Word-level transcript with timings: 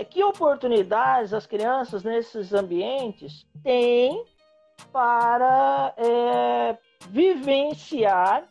é, 0.00 0.04
que 0.04 0.24
oportunidades 0.24 1.34
as 1.34 1.46
crianças 1.46 2.02
nesses 2.02 2.54
ambientes 2.54 3.46
têm 3.62 4.24
para 4.90 5.92
é, 5.98 6.78
vivenciar 7.10 8.48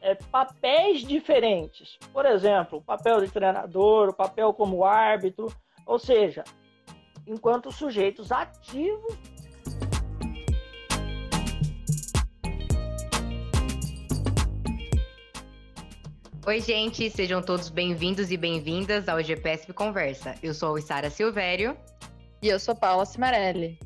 é, 0.00 0.14
papéis 0.14 1.02
diferentes. 1.02 1.98
Por 2.10 2.24
exemplo, 2.24 2.78
o 2.78 2.82
papel 2.82 3.20
de 3.20 3.30
treinador, 3.30 4.08
o 4.08 4.14
papel 4.14 4.54
como 4.54 4.82
árbitro, 4.82 5.52
ou 5.84 5.98
seja, 5.98 6.42
enquanto 7.26 7.70
sujeitos 7.70 8.32
ativos 8.32 9.14
Oi, 16.46 16.60
gente, 16.60 17.10
sejam 17.10 17.42
todos 17.42 17.68
bem-vindos 17.68 18.30
e 18.30 18.36
bem-vindas 18.36 19.08
ao 19.08 19.20
GPSP 19.20 19.72
Conversa. 19.72 20.36
Eu 20.40 20.54
sou 20.54 20.76
a 20.76 20.80
Sara 20.80 21.10
Silvério. 21.10 21.76
E 22.40 22.46
eu 22.46 22.60
sou 22.60 22.72
Paula 22.72 23.04
Cimarelli. 23.04 23.76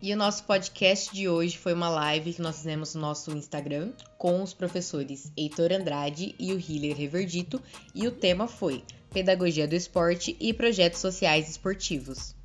E 0.00 0.14
o 0.14 0.16
nosso 0.16 0.44
podcast 0.44 1.12
de 1.12 1.28
hoje 1.28 1.58
foi 1.58 1.72
uma 1.72 1.88
live 1.88 2.32
que 2.32 2.40
nós 2.40 2.58
fizemos 2.58 2.94
no 2.94 3.00
nosso 3.00 3.36
Instagram 3.36 3.92
com 4.16 4.40
os 4.40 4.54
professores 4.54 5.32
Heitor 5.36 5.72
Andrade 5.72 6.36
e 6.38 6.52
o 6.52 6.60
Hiller 6.60 6.96
Reverdito, 6.96 7.60
e 7.92 8.06
o 8.06 8.12
tema 8.12 8.46
foi 8.46 8.84
Pedagogia 9.12 9.66
do 9.66 9.74
Esporte 9.74 10.36
e 10.38 10.54
Projetos 10.54 11.00
Sociais 11.00 11.50
Esportivos. 11.50 12.36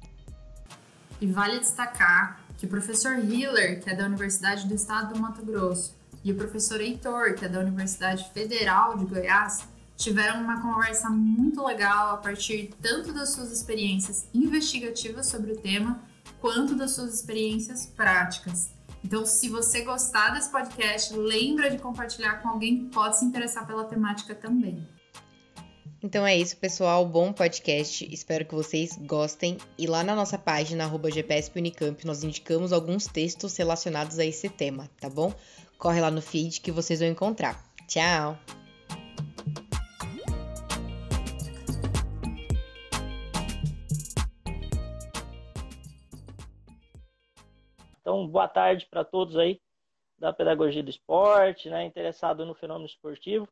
E 1.22 1.28
vale 1.28 1.60
destacar 1.60 2.44
que 2.58 2.66
o 2.66 2.70
professor 2.70 3.20
Hiller, 3.20 3.80
que 3.84 3.92
é 3.92 3.96
da 3.96 4.08
Universidade 4.08 4.68
do 4.68 4.74
Estado 4.74 5.14
do 5.14 5.20
Mato 5.20 5.46
Grosso, 5.46 5.96
e 6.24 6.32
o 6.32 6.36
professor 6.36 6.82
Heitor, 6.82 7.36
que 7.36 7.46
é 7.46 7.50
da 7.50 7.60
Universidade 7.60 8.30
Federal 8.34 8.98
de 8.98 9.06
Goiás, 9.06 9.68
tiveram 9.96 10.42
uma 10.42 10.62
conversa 10.62 11.10
muito 11.10 11.66
legal 11.66 12.16
a 12.16 12.18
partir 12.18 12.70
tanto 12.82 13.12
das 13.12 13.30
suas 13.30 13.52
experiências 13.52 14.28
investigativas 14.34 15.28
sobre 15.28 15.54
o 15.54 15.58
tema, 15.58 16.04
quanto 16.40 16.76
das 16.76 16.92
suas 16.92 17.14
experiências 17.14 17.86
práticas. 17.88 18.70
Então, 19.04 19.26
se 19.26 19.50
você 19.50 19.82
gostar 19.82 20.32
desse 20.32 20.52
podcast, 20.52 21.14
lembra 21.16 21.70
de 21.70 21.78
compartilhar 21.78 22.42
com 22.42 22.50
alguém 22.50 22.80
que 22.80 22.86
pode 22.94 23.18
se 23.18 23.26
interessar 23.26 23.66
pela 23.66 23.86
temática 23.86 24.36
também. 24.36 24.88
Então 26.04 26.28
é 26.28 26.38
isso, 26.38 26.56
pessoal. 26.58 27.06
Bom 27.08 27.34
podcast. 27.34 28.08
Espero 28.14 28.46
que 28.46 28.54
vocês 28.54 28.98
gostem. 29.02 29.58
E 29.78 29.88
lá 29.88 30.04
na 30.04 30.16
nossa 30.16 30.38
página, 30.38 30.84
arroba 30.84 31.10
Unicamp, 31.56 32.06
nós 32.06 32.24
indicamos 32.24 32.72
alguns 32.72 33.08
textos 33.08 33.58
relacionados 33.58 34.20
a 34.20 34.26
esse 34.26 34.48
tema, 34.48 34.88
tá 35.00 35.10
bom? 35.10 35.34
Corre 35.78 36.02
lá 36.02 36.10
no 36.10 36.22
feed 36.22 36.60
que 36.60 36.72
vocês 36.72 37.00
vão 37.00 37.10
encontrar. 37.10 37.64
Tchau! 37.88 38.38
Então, 48.02 48.28
boa 48.28 48.48
tarde 48.48 48.88
para 48.90 49.04
todos 49.04 49.38
aí 49.38 49.62
da 50.18 50.34
Pedagogia 50.34 50.82
do 50.82 50.90
Esporte, 50.90 51.70
né, 51.70 51.86
interessado 51.86 52.46
no 52.46 52.56
fenômeno 52.56 52.88
esportivo. 52.88 53.48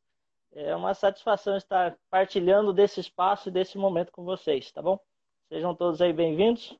É 0.51 0.75
uma 0.75 0.93
satisfação 0.93 1.55
estar 1.57 1.95
partilhando 2.09 2.73
desse 2.73 2.99
espaço 2.99 3.49
e 3.49 3.51
desse 3.51 3.77
momento 3.77 4.11
com 4.11 4.23
vocês, 4.23 4.71
tá 4.71 4.81
bom? 4.81 4.97
Sejam 5.49 5.75
todos 5.75 6.01
aí 6.01 6.13
bem-vindos. 6.13 6.75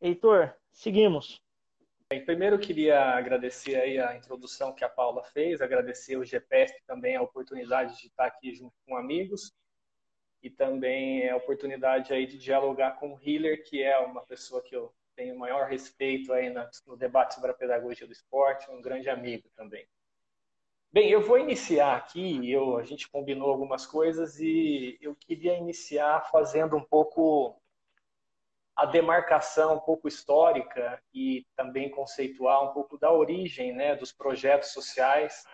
Heitor, 0.00 0.52
seguimos. 0.72 1.40
Bem, 2.12 2.24
primeiro 2.24 2.56
eu 2.56 2.60
queria 2.60 3.00
agradecer 3.00 3.76
aí 3.76 3.96
a 4.00 4.16
introdução 4.16 4.74
que 4.74 4.84
a 4.84 4.88
Paula 4.88 5.22
fez, 5.22 5.60
agradecer 5.60 6.16
o 6.16 6.24
GPS 6.24 6.74
também 6.84 7.14
a 7.14 7.22
oportunidade 7.22 7.96
de 8.00 8.08
estar 8.08 8.24
aqui 8.24 8.52
junto 8.52 8.74
com 8.84 8.96
amigos 8.96 9.54
e 10.42 10.50
também 10.50 11.30
a 11.30 11.36
oportunidade 11.36 12.12
aí 12.12 12.26
de 12.26 12.36
dialogar 12.36 12.98
com 12.98 13.14
o 13.14 13.20
Hiller, 13.22 13.62
que 13.62 13.80
é 13.80 13.96
uma 13.96 14.22
pessoa 14.22 14.60
que 14.60 14.74
eu 14.74 14.92
tenho 15.14 15.38
maior 15.38 15.68
respeito 15.68 16.32
aí 16.32 16.52
no 16.84 16.96
debate 16.96 17.36
sobre 17.36 17.52
a 17.52 17.54
pedagogia 17.54 18.08
do 18.08 18.12
esporte, 18.12 18.68
um 18.72 18.82
grande 18.82 19.08
amigo 19.08 19.48
também. 19.54 19.86
Bem, 20.92 21.10
eu 21.10 21.22
vou 21.22 21.38
iniciar 21.38 21.94
aqui, 21.96 22.50
eu, 22.50 22.76
a 22.76 22.82
gente 22.82 23.08
combinou 23.08 23.48
algumas 23.48 23.86
coisas 23.86 24.40
e 24.40 24.98
eu 25.00 25.14
queria 25.14 25.56
iniciar 25.56 26.28
fazendo 26.32 26.76
um 26.76 26.82
pouco 26.82 27.59
a 28.80 28.86
demarcação 28.86 29.74
um 29.74 29.78
pouco 29.78 30.08
histórica 30.08 31.02
e 31.12 31.46
também 31.54 31.90
conceitual 31.90 32.70
um 32.70 32.72
pouco 32.72 32.96
da 32.96 33.12
origem 33.12 33.74
né, 33.74 33.94
dos 33.94 34.10
projetos 34.10 34.70
sociais 34.70 35.44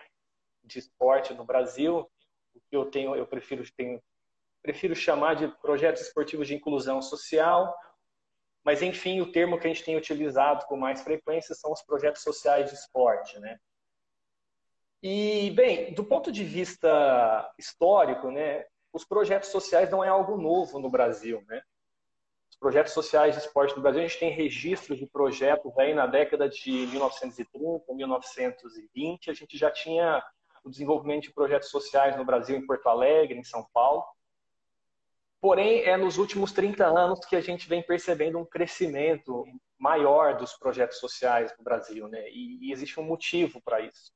de 0.63 0.79
esporte 0.79 1.33
no 1.33 1.43
Brasil, 1.43 2.09
o 2.55 2.59
que 2.69 2.75
eu 2.77 2.85
tenho, 2.85 3.13
eu 3.17 3.27
prefiro, 3.27 3.69
tenho, 3.75 4.01
prefiro 4.61 4.95
chamar 4.95 5.33
de 5.33 5.49
projetos 5.57 6.03
esportivos 6.03 6.47
de 6.47 6.55
inclusão 6.55 7.01
social, 7.01 7.75
mas 8.63 8.81
enfim, 8.81 9.19
o 9.19 9.29
termo 9.29 9.59
que 9.59 9.67
a 9.67 9.73
gente 9.73 9.83
tem 9.83 9.97
utilizado 9.97 10.65
com 10.65 10.77
mais 10.77 11.01
frequência 11.01 11.53
são 11.53 11.73
os 11.73 11.81
projetos 11.81 12.21
sociais 12.21 12.69
de 12.69 12.77
esporte, 12.77 13.37
né? 13.39 13.59
E 15.03 15.51
bem, 15.51 15.93
do 15.93 16.05
ponto 16.05 16.31
de 16.31 16.45
vista 16.45 17.53
histórico, 17.59 18.31
né, 18.31 18.65
os 18.93 19.03
projetos 19.03 19.49
sociais 19.49 19.91
não 19.91 20.01
é 20.01 20.07
algo 20.07 20.37
novo 20.37 20.79
no 20.79 20.89
Brasil, 20.89 21.43
né? 21.45 21.61
Projetos 22.59 22.93
sociais 22.93 23.35
de 23.35 23.41
esporte 23.41 23.75
no 23.75 23.81
Brasil, 23.81 24.01
a 24.01 24.07
gente 24.07 24.19
tem 24.19 24.31
registros 24.31 24.97
de 24.97 25.05
projetos 25.05 25.77
aí 25.77 25.93
na 25.93 26.07
década 26.07 26.49
de 26.49 26.71
1930, 26.87 27.93
1920, 27.93 29.29
a 29.29 29.33
gente 29.33 29.57
já 29.57 29.69
tinha 29.69 30.23
o 30.63 30.69
desenvolvimento 30.69 31.23
de 31.23 31.33
projetos 31.33 31.69
sociais 31.69 32.17
no 32.17 32.25
Brasil, 32.25 32.57
em 32.57 32.65
Porto 32.65 32.87
Alegre, 32.87 33.37
em 33.37 33.43
São 33.43 33.65
Paulo. 33.73 34.03
Porém, 35.39 35.83
é 35.83 35.95
nos 35.95 36.17
últimos 36.17 36.51
30 36.51 36.85
anos 36.85 37.19
que 37.25 37.35
a 37.35 37.41
gente 37.41 37.69
vem 37.69 37.83
percebendo 37.83 38.39
um 38.39 38.45
crescimento 38.45 39.45
maior 39.77 40.35
dos 40.35 40.53
projetos 40.57 40.97
sociais 40.97 41.53
no 41.57 41.63
Brasil, 41.63 42.07
né? 42.07 42.27
E, 42.31 42.67
e 42.67 42.71
existe 42.71 42.99
um 42.99 43.03
motivo 43.03 43.61
para 43.61 43.79
isso. 43.79 44.11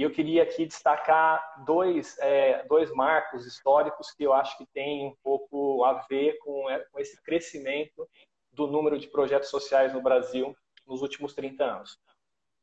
E 0.00 0.02
eu 0.02 0.10
queria 0.10 0.44
aqui 0.44 0.64
destacar 0.64 1.62
dois, 1.66 2.16
é, 2.20 2.64
dois 2.66 2.90
marcos 2.90 3.44
históricos 3.44 4.10
que 4.12 4.24
eu 4.24 4.32
acho 4.32 4.56
que 4.56 4.64
têm 4.72 5.08
um 5.08 5.14
pouco 5.22 5.84
a 5.84 5.92
ver 6.08 6.38
com, 6.38 6.70
é, 6.70 6.78
com 6.90 6.98
esse 6.98 7.22
crescimento 7.22 8.08
do 8.50 8.66
número 8.66 8.98
de 8.98 9.06
projetos 9.08 9.50
sociais 9.50 9.92
no 9.92 10.00
Brasil 10.00 10.56
nos 10.86 11.02
últimos 11.02 11.34
30 11.34 11.62
anos. 11.62 11.98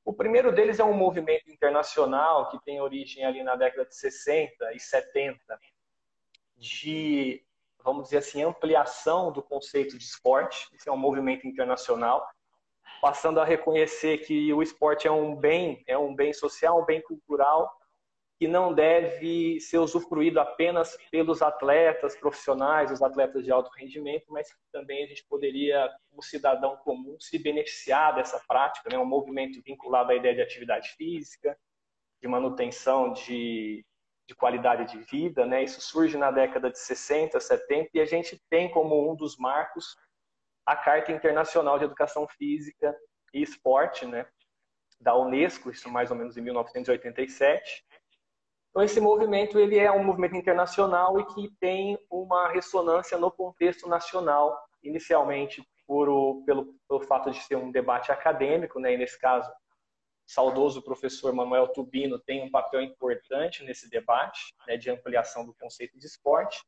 O 0.04 0.12
primeiro 0.12 0.52
deles 0.52 0.80
é 0.80 0.84
um 0.84 0.98
movimento 0.98 1.48
internacional 1.52 2.50
que 2.50 2.60
tem 2.66 2.82
origem 2.82 3.24
ali 3.24 3.44
na 3.44 3.56
década 3.56 3.86
de 3.86 3.96
60 3.96 4.74
e 4.74 4.80
70, 4.80 5.40
de, 6.56 7.46
vamos 7.84 8.06
dizer 8.06 8.18
assim, 8.18 8.42
ampliação 8.42 9.32
do 9.32 9.44
conceito 9.44 9.96
de 9.96 10.04
esporte. 10.04 10.68
Esse 10.74 10.90
é 10.90 10.92
um 10.92 10.98
movimento 10.98 11.46
internacional 11.46 12.28
passando 13.02 13.40
a 13.40 13.46
reconhecer 13.46 14.20
que 14.20 14.54
o 14.54 14.62
esporte 14.62 15.08
é 15.08 15.12
um 15.12 15.36
bem, 15.36 15.84
é 15.88 15.98
um 15.98 16.16
bem 16.16 16.34
social, 16.34 16.82
um 16.82 16.86
bem 16.86 17.02
cultural, 17.02 17.72
que 18.40 18.48
não 18.48 18.72
deve 18.72 19.60
ser 19.60 19.80
usufruído 19.80 20.40
apenas 20.40 20.96
pelos 21.10 21.42
atletas 21.42 22.16
profissionais, 22.16 22.92
os 22.92 23.02
atletas 23.02 23.44
de 23.44 23.52
alto 23.52 23.72
rendimento, 23.76 24.26
mas 24.30 24.52
que 24.52 24.60
também 24.72 25.04
a 25.04 25.08
gente 25.08 25.26
poderia, 25.28 25.90
como 26.10 26.22
cidadão 26.22 26.78
comum, 26.78 27.18
se 27.20 27.40
beneficiar 27.40 28.14
dessa 28.14 28.40
prática, 28.48 28.90
né? 28.92 28.98
um 28.98 29.06
movimento 29.06 29.60
vinculado 29.64 30.12
à 30.12 30.16
ideia 30.16 30.36
de 30.36 30.42
atividade 30.42 30.90
física, 30.90 31.58
de 32.22 32.28
manutenção 32.28 33.12
de, 33.12 33.84
de 34.28 34.36
qualidade 34.36 34.92
de 34.92 35.00
vida. 35.00 35.44
Né? 35.48 35.64
Isso 35.64 35.82
surge 35.82 36.16
na 36.16 36.30
década 36.30 36.70
de 36.70 36.78
60, 36.78 37.40
70, 37.40 37.90
e 37.96 38.00
a 38.00 38.06
gente 38.06 38.40
tem 38.52 38.70
como 38.70 39.12
um 39.12 39.16
dos 39.16 39.36
marcos 39.36 39.96
a 40.68 40.76
Carta 40.76 41.14
Internacional 41.14 41.80
de 41.80 41.86
Educação 41.86 42.28
Física 42.28 42.94
e 43.34 43.42
Esporte, 43.42 44.06
né, 44.06 44.28
da 45.00 45.16
Unesco, 45.16 45.72
isso 45.72 45.90
mais 45.90 46.12
ou 46.12 46.18
menos 46.18 46.36
em 46.36 46.42
1987. 46.42 47.86
Então 48.70 48.84
esse 48.84 49.00
movimento 49.00 49.58
ele 49.58 49.78
é 49.78 49.90
um 49.90 50.04
movimento 50.04 50.36
internacional 50.36 51.18
e 51.22 51.26
que 51.28 51.50
tem 51.62 51.98
uma 52.12 52.50
ressonância 52.50 53.18
no 53.18 53.32
contexto 53.32 53.88
nacional, 53.88 54.62
inicialmente 54.84 55.66
por 55.88 56.10
o, 56.10 56.44
pelo, 56.46 56.76
pelo 56.86 57.00
fato 57.00 57.32
de 57.32 57.40
ser 57.40 57.56
um 57.56 57.72
debate 57.72 58.12
acadêmico, 58.12 58.78
né, 58.78 58.94
e 58.94 58.98
nesse 58.98 59.18
caso, 59.18 59.50
saudoso 60.28 60.84
professor 60.84 61.32
Manuel 61.32 61.70
Tubino 61.70 62.20
tem 62.20 62.44
um 62.44 62.52
papel 62.52 62.82
importante 62.82 63.64
nesse 63.64 63.90
debate 63.90 64.54
né, 64.68 64.76
de 64.76 64.90
ampliação 64.90 65.46
do 65.46 65.56
conceito 65.56 65.98
de 65.98 66.06
esporte. 66.06 66.62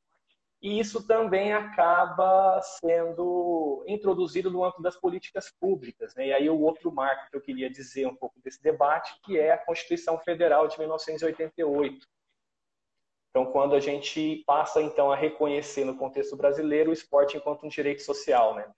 E 0.61 0.77
isso 0.77 1.05
também 1.07 1.53
acaba 1.53 2.61
sendo 2.61 3.83
introduzido 3.87 4.51
no 4.51 4.63
âmbito 4.63 4.81
das 4.81 4.97
políticas 4.97 5.49
públicas. 5.59 6.13
Né? 6.15 6.27
E 6.27 6.33
aí 6.33 6.49
o 6.49 6.59
outro 6.59 6.91
marco 6.91 7.29
que 7.29 7.37
eu 7.37 7.41
queria 7.41 7.69
dizer 7.69 8.05
um 8.07 8.15
pouco 8.15 8.41
desse 8.41 8.61
debate, 8.61 9.13
que 9.23 9.39
é 9.39 9.53
a 9.53 9.57
Constituição 9.57 10.19
Federal 10.19 10.67
de 10.67 10.77
1988. 10.77 12.05
Então, 13.29 13.51
quando 13.51 13.75
a 13.75 13.79
gente 13.79 14.43
passa 14.45 14.81
então 14.81 15.11
a 15.11 15.15
reconhecer 15.15 15.85
no 15.85 15.95
contexto 15.95 16.35
brasileiro 16.35 16.89
o 16.89 16.93
esporte 16.93 17.37
enquanto 17.37 17.65
um 17.65 17.69
direito 17.69 18.01
social, 18.01 18.55
né? 18.55 18.69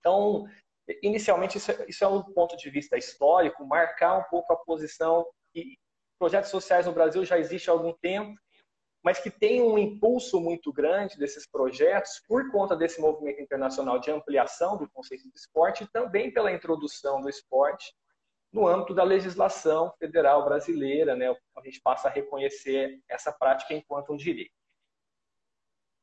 Então, 0.00 0.46
inicialmente 1.02 1.56
isso 1.58 1.70
é, 1.70 1.86
isso 1.88 2.04
é 2.04 2.08
um 2.08 2.22
ponto 2.22 2.56
de 2.56 2.68
vista 2.68 2.98
histórico, 2.98 3.64
marcar 3.64 4.18
um 4.18 4.24
pouco 4.24 4.52
a 4.52 4.56
posição 4.56 5.24
e 5.54 5.78
projetos 6.18 6.50
sociais 6.50 6.86
no 6.86 6.92
Brasil 6.92 7.24
já 7.24 7.38
existe 7.38 7.70
há 7.70 7.72
algum 7.72 7.92
tempo, 7.92 8.38
mas 9.04 9.20
que 9.20 9.30
tem 9.30 9.60
um 9.60 9.76
impulso 9.76 10.40
muito 10.40 10.72
grande 10.72 11.18
desses 11.18 11.46
projetos 11.46 12.22
por 12.26 12.50
conta 12.50 12.74
desse 12.74 12.98
movimento 12.98 13.42
internacional 13.42 13.98
de 13.98 14.10
ampliação 14.10 14.78
do 14.78 14.88
conceito 14.88 15.30
de 15.30 15.38
esporte 15.38 15.84
e 15.84 15.86
também 15.88 16.32
pela 16.32 16.50
introdução 16.50 17.20
do 17.20 17.28
esporte 17.28 17.94
no 18.50 18.66
âmbito 18.66 18.94
da 18.94 19.04
legislação 19.04 19.92
federal 19.98 20.44
brasileira, 20.44 21.14
né? 21.14 21.28
A 21.56 21.60
gente 21.62 21.82
passa 21.82 22.08
a 22.08 22.10
reconhecer 22.10 22.98
essa 23.06 23.30
prática 23.30 23.74
enquanto 23.74 24.12
um 24.12 24.16
direito. 24.16 24.54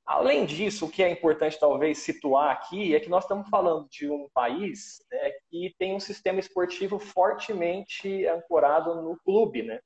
Além 0.06 0.46
disso, 0.46 0.86
o 0.86 0.92
que 0.92 1.02
é 1.02 1.10
importante 1.10 1.60
talvez 1.60 2.00
situar 2.00 2.52
aqui 2.52 2.94
é 2.94 3.00
que 3.00 3.10
nós 3.10 3.24
estamos 3.24 3.50
falando 3.50 3.88
de 3.90 4.10
um 4.10 4.28
país 4.34 5.04
né, 5.10 5.32
que 5.50 5.74
tem 5.80 5.96
um 5.96 6.00
sistema 6.00 6.40
esportivo 6.40 7.00
fortemente 7.00 8.28
ancorado 8.28 9.02
no 9.02 9.18
clube, 9.24 9.64
né? 9.64 9.80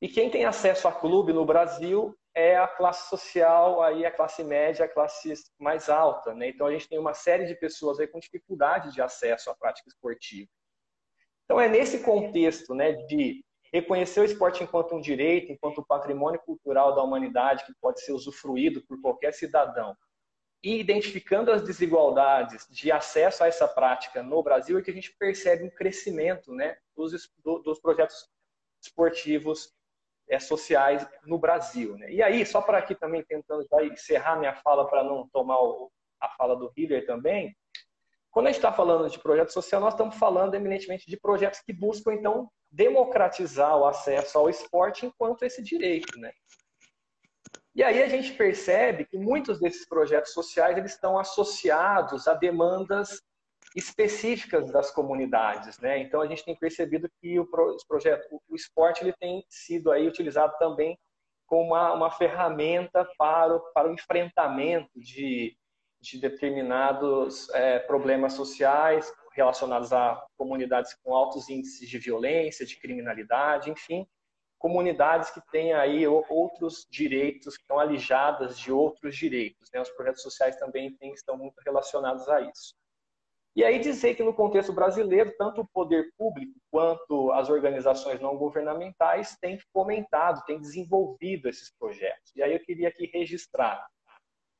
E 0.00 0.08
quem 0.08 0.30
tem 0.30 0.44
acesso 0.44 0.86
a 0.86 0.92
clube 0.92 1.32
no 1.32 1.44
Brasil 1.44 2.14
é 2.34 2.56
a 2.56 2.68
classe 2.68 3.08
social, 3.08 3.82
aí 3.82 4.04
a 4.04 4.10
classe 4.10 4.44
média, 4.44 4.84
a 4.84 4.88
classe 4.88 5.32
mais 5.58 5.88
alta, 5.88 6.34
né? 6.34 6.48
Então 6.48 6.66
a 6.66 6.72
gente 6.72 6.88
tem 6.88 6.98
uma 6.98 7.14
série 7.14 7.46
de 7.46 7.54
pessoas 7.54 7.98
aí 7.98 8.06
com 8.06 8.20
dificuldade 8.20 8.92
de 8.92 9.00
acesso 9.00 9.48
à 9.48 9.54
prática 9.54 9.88
esportiva. 9.88 10.48
Então 11.44 11.58
é 11.58 11.68
nesse 11.68 12.00
contexto, 12.00 12.74
né, 12.74 12.92
de 12.92 13.42
reconhecer 13.72 14.20
o 14.20 14.24
esporte 14.24 14.62
enquanto 14.62 14.94
um 14.94 15.00
direito, 15.00 15.50
enquanto 15.50 15.84
patrimônio 15.84 16.40
cultural 16.40 16.94
da 16.94 17.02
humanidade 17.02 17.64
que 17.64 17.72
pode 17.80 18.00
ser 18.02 18.12
usufruído 18.12 18.84
por 18.86 19.00
qualquer 19.00 19.32
cidadão, 19.32 19.96
e 20.62 20.78
identificando 20.80 21.52
as 21.52 21.62
desigualdades 21.62 22.66
de 22.68 22.90
acesso 22.90 23.44
a 23.44 23.46
essa 23.46 23.68
prática 23.68 24.22
no 24.22 24.42
Brasil, 24.42 24.78
é 24.78 24.82
que 24.82 24.90
a 24.90 24.94
gente 24.94 25.14
percebe 25.16 25.64
um 25.64 25.70
crescimento 25.70 26.52
né, 26.52 26.76
dos, 26.96 27.12
dos 27.44 27.80
projetos 27.80 28.28
esportivos 28.82 29.72
é, 30.28 30.38
sociais 30.38 31.06
no 31.24 31.38
Brasil. 31.38 31.96
Né? 31.96 32.12
E 32.12 32.22
aí, 32.22 32.44
só 32.44 32.60
para 32.60 32.78
aqui 32.78 32.94
também 32.94 33.24
tentando 33.24 33.66
encerrar 33.92 34.36
minha 34.36 34.54
fala 34.54 34.88
para 34.88 35.04
não 35.04 35.28
tomar 35.28 35.58
o, 35.60 35.90
a 36.20 36.28
fala 36.30 36.56
do 36.56 36.72
Hiller 36.76 37.06
também, 37.06 37.54
quando 38.30 38.48
a 38.48 38.50
gente 38.50 38.58
está 38.58 38.70
falando 38.70 39.08
de 39.08 39.18
projeto 39.18 39.50
social, 39.50 39.80
nós 39.80 39.94
estamos 39.94 40.16
falando 40.16 40.54
eminentemente 40.54 41.08
de 41.08 41.18
projetos 41.18 41.60
que 41.60 41.72
buscam, 41.72 42.12
então, 42.12 42.50
democratizar 42.70 43.76
o 43.78 43.86
acesso 43.86 44.36
ao 44.36 44.50
esporte 44.50 45.06
enquanto 45.06 45.42
esse 45.42 45.62
direito, 45.62 46.18
né? 46.18 46.30
E 47.74 47.82
aí 47.82 48.02
a 48.02 48.08
gente 48.08 48.32
percebe 48.34 49.04
que 49.04 49.18
muitos 49.18 49.58
desses 49.58 49.88
projetos 49.88 50.32
sociais 50.32 50.76
eles 50.76 50.92
estão 50.92 51.18
associados 51.18 52.26
a 52.26 52.34
demandas 52.34 53.22
específicas 53.76 54.72
das 54.72 54.90
comunidades, 54.90 55.78
né? 55.80 55.98
Então 55.98 56.22
a 56.22 56.26
gente 56.26 56.42
tem 56.42 56.56
percebido 56.56 57.10
que 57.20 57.38
o 57.38 57.46
projeto, 57.86 58.42
o 58.48 58.56
esporte 58.56 59.04
ele 59.04 59.12
tem 59.12 59.44
sido 59.50 59.92
aí 59.92 60.08
utilizado 60.08 60.54
também 60.58 60.98
como 61.46 61.74
uma, 61.74 61.92
uma 61.92 62.10
ferramenta 62.10 63.06
para 63.18 63.54
o, 63.54 63.60
para 63.74 63.88
o 63.88 63.92
enfrentamento 63.92 64.90
de, 64.98 65.54
de 66.00 66.18
determinados 66.18 67.50
é, 67.50 67.78
problemas 67.80 68.32
sociais 68.32 69.12
relacionados 69.32 69.92
a 69.92 70.24
comunidades 70.38 70.94
com 71.04 71.14
altos 71.14 71.50
índices 71.50 71.86
de 71.86 71.98
violência, 71.98 72.64
de 72.64 72.80
criminalidade, 72.80 73.70
enfim, 73.70 74.08
comunidades 74.58 75.30
que 75.30 75.40
têm 75.52 75.74
aí 75.74 76.06
outros 76.06 76.86
direitos, 76.90 77.58
que 77.58 77.62
estão 77.62 77.78
alijadas 77.78 78.58
de 78.58 78.72
outros 78.72 79.14
direitos. 79.14 79.68
Né? 79.70 79.82
Os 79.82 79.90
projetos 79.90 80.22
sociais 80.22 80.56
também 80.56 80.96
têm, 80.96 81.12
estão 81.12 81.36
muito 81.36 81.60
relacionados 81.62 82.26
a 82.30 82.40
isso. 82.40 82.74
E 83.56 83.64
aí 83.64 83.78
dizer 83.78 84.14
que 84.14 84.22
no 84.22 84.34
contexto 84.34 84.70
brasileiro, 84.70 85.34
tanto 85.38 85.62
o 85.62 85.66
poder 85.66 86.12
público 86.18 86.52
quanto 86.70 87.32
as 87.32 87.48
organizações 87.48 88.20
não 88.20 88.36
governamentais 88.36 89.34
têm 89.40 89.58
fomentado, 89.72 90.44
têm 90.44 90.60
desenvolvido 90.60 91.48
esses 91.48 91.72
projetos. 91.78 92.36
E 92.36 92.42
aí 92.42 92.52
eu 92.52 92.60
queria 92.60 92.88
aqui 92.88 93.06
registrar 93.06 93.86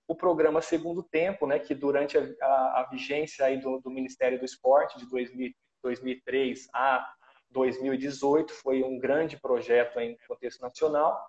o 0.09 0.15
programa 0.17 0.63
Segundo 0.63 1.03
Tempo, 1.03 1.47
né, 1.47 1.59
que 1.59 1.75
durante 1.75 2.17
a, 2.17 2.23
a, 2.41 2.81
a 2.81 2.89
vigência 2.91 3.45
aí 3.45 3.59
do, 3.61 3.79
do, 3.81 3.91
Ministério 3.91 4.39
do 4.39 4.47
Esporte, 4.47 4.99
de 4.99 5.07
2000, 5.11 5.53
2003 5.83 6.67
a 6.73 7.07
2018, 7.51 8.51
foi 8.55 8.83
um 8.83 8.99
grande 8.99 9.39
projeto 9.39 10.01
em 10.01 10.17
contexto 10.27 10.63
nacional. 10.63 11.23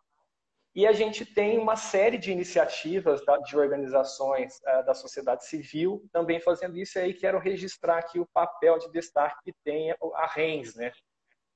E 0.77 0.85
a 0.85 0.91
gente 0.91 1.25
tem 1.25 1.57
uma 1.57 1.75
série 1.75 2.19
de 2.19 2.31
iniciativas 2.31 3.19
de 3.47 3.57
organizações 3.57 4.59
uh, 4.59 4.85
da 4.85 4.94
sociedade 4.94 5.44
civil 5.47 6.07
também 6.13 6.39
fazendo 6.39 6.77
isso. 6.77 7.00
E 7.00 7.01
aí 7.01 7.13
quero 7.15 7.39
registrar 7.39 7.97
aqui 7.97 8.19
o 8.19 8.27
papel 8.31 8.77
de 8.77 8.91
destaque 8.91 9.38
que 9.44 9.53
tem 9.63 9.91
a 10.13 10.27
RENS, 10.27 10.75
né? 10.75 10.91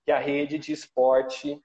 que 0.03 0.11
é 0.11 0.15
a 0.15 0.19
Rede 0.19 0.57
de 0.57 0.71
Esporte 0.71 1.61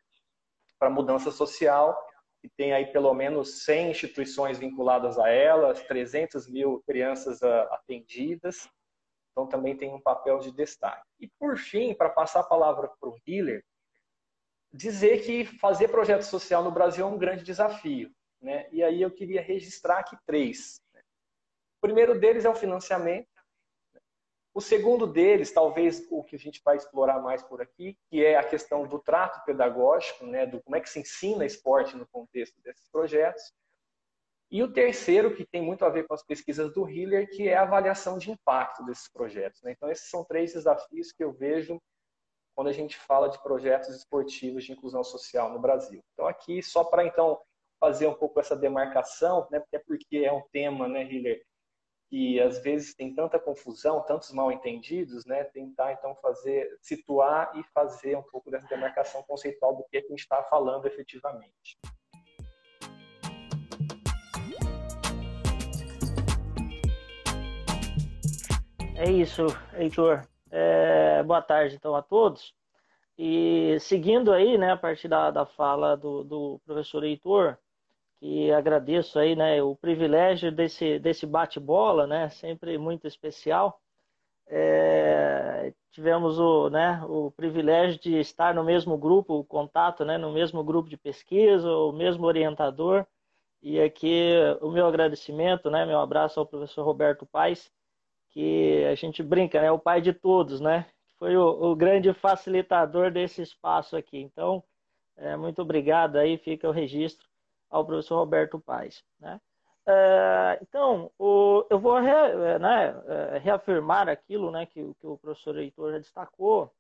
para 0.79 0.91
Mudança 0.91 1.31
Social, 1.31 1.99
que 2.43 2.51
tem 2.59 2.75
aí 2.75 2.93
pelo 2.93 3.15
menos 3.15 3.65
100 3.65 3.91
instituições 3.93 4.59
vinculadas 4.59 5.19
a 5.19 5.31
elas, 5.31 5.83
300 5.85 6.51
mil 6.51 6.83
crianças 6.87 7.41
uh, 7.41 7.67
atendidas. 7.71 8.69
Então 9.33 9.47
também 9.47 9.75
tem 9.75 9.95
um 9.95 10.01
papel 10.03 10.41
de 10.41 10.53
destaque. 10.53 11.07
E 11.19 11.31
por 11.39 11.57
fim, 11.57 11.95
para 11.95 12.11
passar 12.11 12.41
a 12.41 12.47
palavra 12.47 12.91
para 13.01 13.09
o 13.09 13.17
Hiller, 13.27 13.65
dizer 14.77 15.25
que 15.25 15.45
fazer 15.45 15.89
projeto 15.89 16.23
social 16.23 16.63
no 16.63 16.71
Brasil 16.71 17.07
é 17.07 17.09
um 17.09 17.19
grande 17.19 17.43
desafio. 17.43 18.11
Né? 18.41 18.69
E 18.71 18.83
aí 18.83 19.01
eu 19.01 19.11
queria 19.11 19.41
registrar 19.41 19.99
aqui 19.99 20.17
três. 20.27 20.81
O 21.79 21.81
primeiro 21.81 22.19
deles 22.19 22.45
é 22.45 22.51
o 22.51 22.55
financiamento. 22.55 23.29
O 24.55 24.61
segundo 24.61 25.07
deles, 25.07 25.53
talvez 25.53 26.07
o 26.11 26.25
que 26.25 26.37
a 26.37 26.39
gente 26.39 26.63
vai 26.65 26.77
explorar 26.77 27.21
mais 27.21 27.43
por 27.43 27.61
aqui, 27.61 27.97
que 28.09 28.25
é 28.25 28.37
a 28.37 28.45
questão 28.45 28.87
do 28.87 28.99
trato 28.99 29.45
pedagógico, 29.45 30.27
né, 30.27 30.47
do 30.47 30.63
como 30.63 30.77
é 30.77 30.81
que 30.81 30.89
se 30.89 30.99
ensina 30.99 31.45
esporte 31.45 31.95
no 31.97 32.07
contexto 32.09 32.59
desses 32.63 32.89
projetos. 32.91 33.53
E 34.51 34.63
o 34.63 34.73
terceiro, 34.73 35.35
que 35.35 35.45
tem 35.45 35.61
muito 35.61 35.85
a 35.85 35.91
ver 35.91 36.07
com 36.07 36.15
as 36.15 36.23
pesquisas 36.23 36.73
do 36.73 36.89
Hiller, 36.89 37.29
que 37.29 37.49
é 37.49 37.57
a 37.57 37.63
avaliação 37.63 38.17
de 38.17 38.31
impacto 38.31 38.85
desses 38.85 39.09
projetos. 39.09 39.61
Né? 39.63 39.73
Então, 39.73 39.91
esses 39.91 40.09
são 40.09 40.25
três 40.25 40.55
desafios 40.55 41.13
que 41.13 41.23
eu 41.23 41.33
vejo 41.33 41.81
quando 42.57 42.69
a 42.69 42.73
gente 42.73 42.97
fala 42.97 43.29
de 43.29 43.39
projetos 43.43 43.91
esportivos 43.95 44.65
de 44.65 44.73
inclusão 44.73 45.05
social 45.05 45.53
no 45.53 45.61
Brasil. 45.61 46.03
Então, 46.15 46.27
aqui, 46.27 46.63
só 46.63 46.83
para 46.83 47.05
então 47.05 47.39
fazer 47.79 48.07
um 48.07 48.15
pouco 48.15 48.41
essa 48.41 48.57
demarcação, 48.57 49.47
né, 49.51 49.59
até 49.59 49.79
porque 49.79 50.19
é 50.25 50.33
um 50.33 50.43
tema, 50.51 50.89
né, 50.89 51.05
Hiller, 51.05 51.45
que 52.09 52.41
às 52.41 52.59
vezes 52.63 52.95
tem 52.95 53.15
tanta 53.15 53.39
confusão, 53.39 54.01
tantos 54.07 54.33
mal 54.33 54.51
entendidos, 54.51 55.27
né, 55.27 55.45
tentar 55.45 55.93
então 55.93 56.17
fazer, 56.17 56.75
situar 56.81 57.53
e 57.59 57.63
fazer 57.75 58.17
um 58.17 58.23
pouco 58.23 58.51
dessa 58.51 58.67
demarcação 58.69 59.23
conceitual 59.25 59.77
do 59.77 59.85
que, 59.91 59.99
é 59.99 60.01
que 60.01 60.07
a 60.07 60.11
gente 60.11 60.21
está 60.21 60.43
falando 60.45 60.87
efetivamente. 60.87 61.79
É 68.95 69.11
isso, 69.11 69.47
Heitor. 69.75 70.27
É, 70.51 71.23
boa 71.25 71.43
tarde, 71.43 71.77
então, 71.77 71.95
a 71.95 72.03
todos. 72.03 72.55
E 73.19 73.79
seguindo 73.81 74.33
aí, 74.33 74.59
né, 74.59 74.73
a 74.73 74.77
partir 74.77 75.09
da, 75.09 75.31
da 75.31 75.47
fala 75.47 75.97
do, 75.97 76.23
do 76.25 76.61
professor 76.65 77.05
Heitor, 77.05 77.59
que 78.21 78.53
agradeço 78.53 79.19
aí, 79.19 79.37
né, 79.37 79.63
o 79.63 79.77
privilégio 79.77 80.53
desse, 80.53 80.99
desse 80.99 81.27
bate-bola, 81.27 82.07
né, 82.07 82.29
sempre 82.31 82.79
muito 82.79 83.07
especial. 83.07 83.81
É, 84.49 85.73
tivemos 85.91 86.39
o, 86.39 86.71
né, 86.71 87.03
o 87.09 87.31
privilégio 87.33 88.01
de 88.01 88.19
estar 88.19 88.55
no 88.55 88.65
mesmo 88.65 88.97
grupo, 88.99 89.35
o 89.35 89.45
contato, 89.45 90.05
né, 90.05 90.19
no 90.19 90.33
mesmo 90.33 90.63
grupo 90.65 90.89
de 90.89 90.97
pesquisa, 90.97 91.71
o 91.71 91.93
mesmo 91.93 92.27
orientador. 92.27 93.07
E 93.63 93.81
aqui 93.81 94.33
o 94.61 94.71
meu 94.71 94.87
agradecimento, 94.87 95.71
né, 95.71 95.85
meu 95.87 95.99
abraço 96.01 96.39
ao 96.39 96.47
professor 96.47 96.85
Roberto 96.85 97.27
Paes, 97.27 97.73
que 98.37 98.85
a 98.85 98.95
gente 98.95 99.23
brinca, 99.23 99.63
né? 99.63 99.73
O 99.73 99.79
pai 99.79 100.03
de 100.03 100.13
todos, 100.13 100.61
né? 100.61 100.85
Foi 101.19 101.35
o, 101.39 101.71
o 101.71 101.75
grande 101.75 102.13
facilitador 102.13 103.11
desse 103.11 103.41
espaço 103.41 103.97
aqui. 103.97 104.19
Então, 104.19 104.63
é, 105.17 105.35
muito 105.37 105.63
obrigado 105.63 106.17
aí, 106.17 106.37
fica 106.37 106.69
o 106.69 106.73
registro 106.73 107.27
ao 107.71 107.83
professor 107.83 108.17
Roberto 108.17 108.61
Paes, 108.61 109.03
né? 109.19 109.41
É, 109.89 110.59
então, 110.61 111.11
o, 111.19 111.65
eu 111.71 111.79
vou 111.79 111.99
re, 111.99 112.11
é, 112.11 112.59
né, 112.59 113.03
é, 113.07 113.39
reafirmar 113.39 114.07
aquilo 114.07 114.51
né, 114.51 114.67
que, 114.67 114.83
que, 115.01 115.07
o 115.07 115.17
professor 115.17 115.57
Heitor 115.57 115.93
já 115.93 115.99
destacou, 115.99 116.71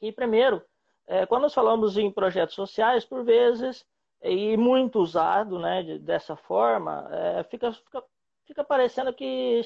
que 0.00 0.10
primeiro, 0.10 0.60
é, 1.06 1.24
quando 1.24 1.42
nós 1.42 1.54
falamos 1.54 1.96
em 1.96 2.10
projetos 2.10 2.56
sociais, 2.56 3.04
por 3.04 3.22
vezes, 3.22 3.86
e 4.20 4.56
muito 4.56 4.98
usado 4.98 5.56
né, 5.60 5.84
de, 5.84 5.98
dessa 6.00 6.34
forma, 6.34 7.08
é, 7.12 7.44
fica, 7.44 7.72
fica, 7.72 8.02
fica 8.44 8.64
parecendo 8.64 9.12
que 9.12 9.60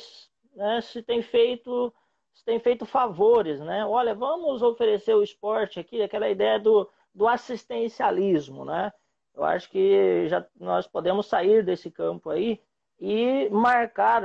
né, 0.55 0.81
se 0.81 1.02
tem 1.02 1.23
feito 1.23 1.93
se 2.38 2.45
tem 2.45 2.61
feito 2.61 2.87
favores, 2.87 3.59
né? 3.61 3.85
Olha, 3.85 4.14
vamos 4.14 4.62
oferecer 4.62 5.12
o 5.12 5.25
esporte 5.25 5.81
aqui, 5.81 6.00
aquela 6.00 6.28
ideia 6.28 6.59
do, 6.59 6.88
do 7.12 7.26
assistencialismo, 7.26 8.64
né? 8.64 8.93
Eu 9.35 9.43
acho 9.45 9.69
que 9.71 10.28
já 10.28 10.47
nós 10.59 10.87
podemos 10.87 11.26
sair 11.26 11.64
desse 11.64 11.90
campo 11.90 12.31
aí 12.31 12.61
e 13.00 13.49
marcar 13.50 14.23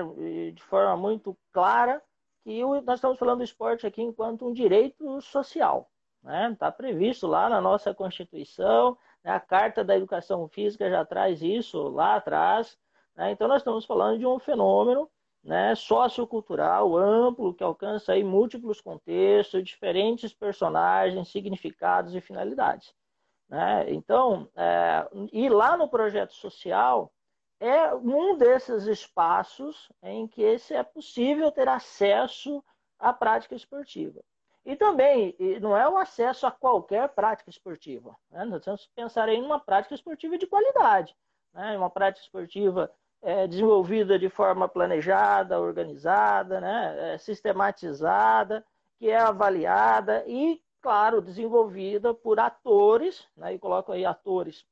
de 0.53 0.63
forma 0.63 0.95
muito 0.95 1.35
clara 1.51 2.01
que 2.43 2.61
nós 2.83 2.95
estamos 2.99 3.17
falando 3.17 3.39
do 3.39 3.43
esporte 3.43 3.87
aqui 3.87 4.01
enquanto 4.01 4.47
um 4.47 4.53
direito 4.53 5.19
social, 5.21 5.89
né? 6.21 6.51
Está 6.51 6.71
previsto 6.71 7.25
lá 7.25 7.49
na 7.49 7.61
nossa 7.61 7.93
Constituição, 7.93 8.97
Né? 9.23 9.31
A 9.31 9.39
Carta 9.39 9.83
da 9.83 9.95
Educação 9.95 10.47
Física 10.47 10.89
já 10.89 11.03
traz 11.05 11.41
isso 11.41 11.87
lá 11.89 12.15
atrás. 12.15 12.77
Né? 13.15 13.31
Então, 13.31 13.47
nós 13.47 13.61
estamos 13.61 13.85
falando 13.85 14.19
de 14.19 14.25
um 14.25 14.39
fenômeno 14.39 15.09
né, 15.43 15.75
sociocultural 15.75 16.95
amplo 16.95 17.53
que 17.53 17.63
alcança 17.63 18.13
aí 18.13 18.23
múltiplos 18.23 18.79
contextos, 18.79 19.63
diferentes 19.63 20.33
personagens, 20.33 21.27
significados 21.27 22.15
e 22.15 22.21
finalidades. 22.21 22.93
Né? 23.49 23.91
Então, 23.91 24.49
é, 24.55 25.07
e 25.31 25.49
lá 25.49 25.75
no 25.75 25.89
projeto 25.89 26.33
social 26.33 27.11
é 27.59 27.93
um 27.93 28.37
desses 28.37 28.87
espaços 28.87 29.91
em 30.01 30.27
que 30.27 30.41
esse 30.41 30.73
é 30.73 30.83
possível 30.83 31.51
ter 31.51 31.67
acesso 31.67 32.63
à 32.97 33.11
prática 33.11 33.55
esportiva. 33.55 34.21
E 34.65 34.77
também 34.77 35.35
não 35.61 35.75
é 35.75 35.87
o 35.89 35.97
acesso 35.97 36.47
a 36.47 36.51
qualquer 36.51 37.09
prática 37.09 37.49
esportiva. 37.49 38.15
Né? 38.31 38.45
Nós 38.45 38.63
temos 38.63 38.85
que 38.85 38.93
pensar 38.95 39.27
em 39.27 39.41
uma 39.41 39.59
prática 39.59 39.93
esportiva 39.93 40.37
de 40.37 40.47
qualidade, 40.47 41.15
né? 41.53 41.77
uma 41.77 41.89
prática 41.89 42.25
esportiva 42.25 42.89
é, 43.23 43.47
desenvolvida 43.47 44.19
de 44.19 44.29
forma 44.29 44.67
planejada, 44.67 45.59
organizada, 45.59 46.59
né, 46.59 47.13
é, 47.13 47.17
sistematizada, 47.17 48.65
que 48.99 49.09
é 49.09 49.17
avaliada 49.17 50.23
e, 50.27 50.61
claro, 50.81 51.21
desenvolvida 51.21 52.13
por 52.13 52.39
atores, 52.39 53.25
né, 53.35 53.53
e 53.53 53.59
coloco 53.59 53.93
aí 53.93 54.05
atores, 54.05 54.65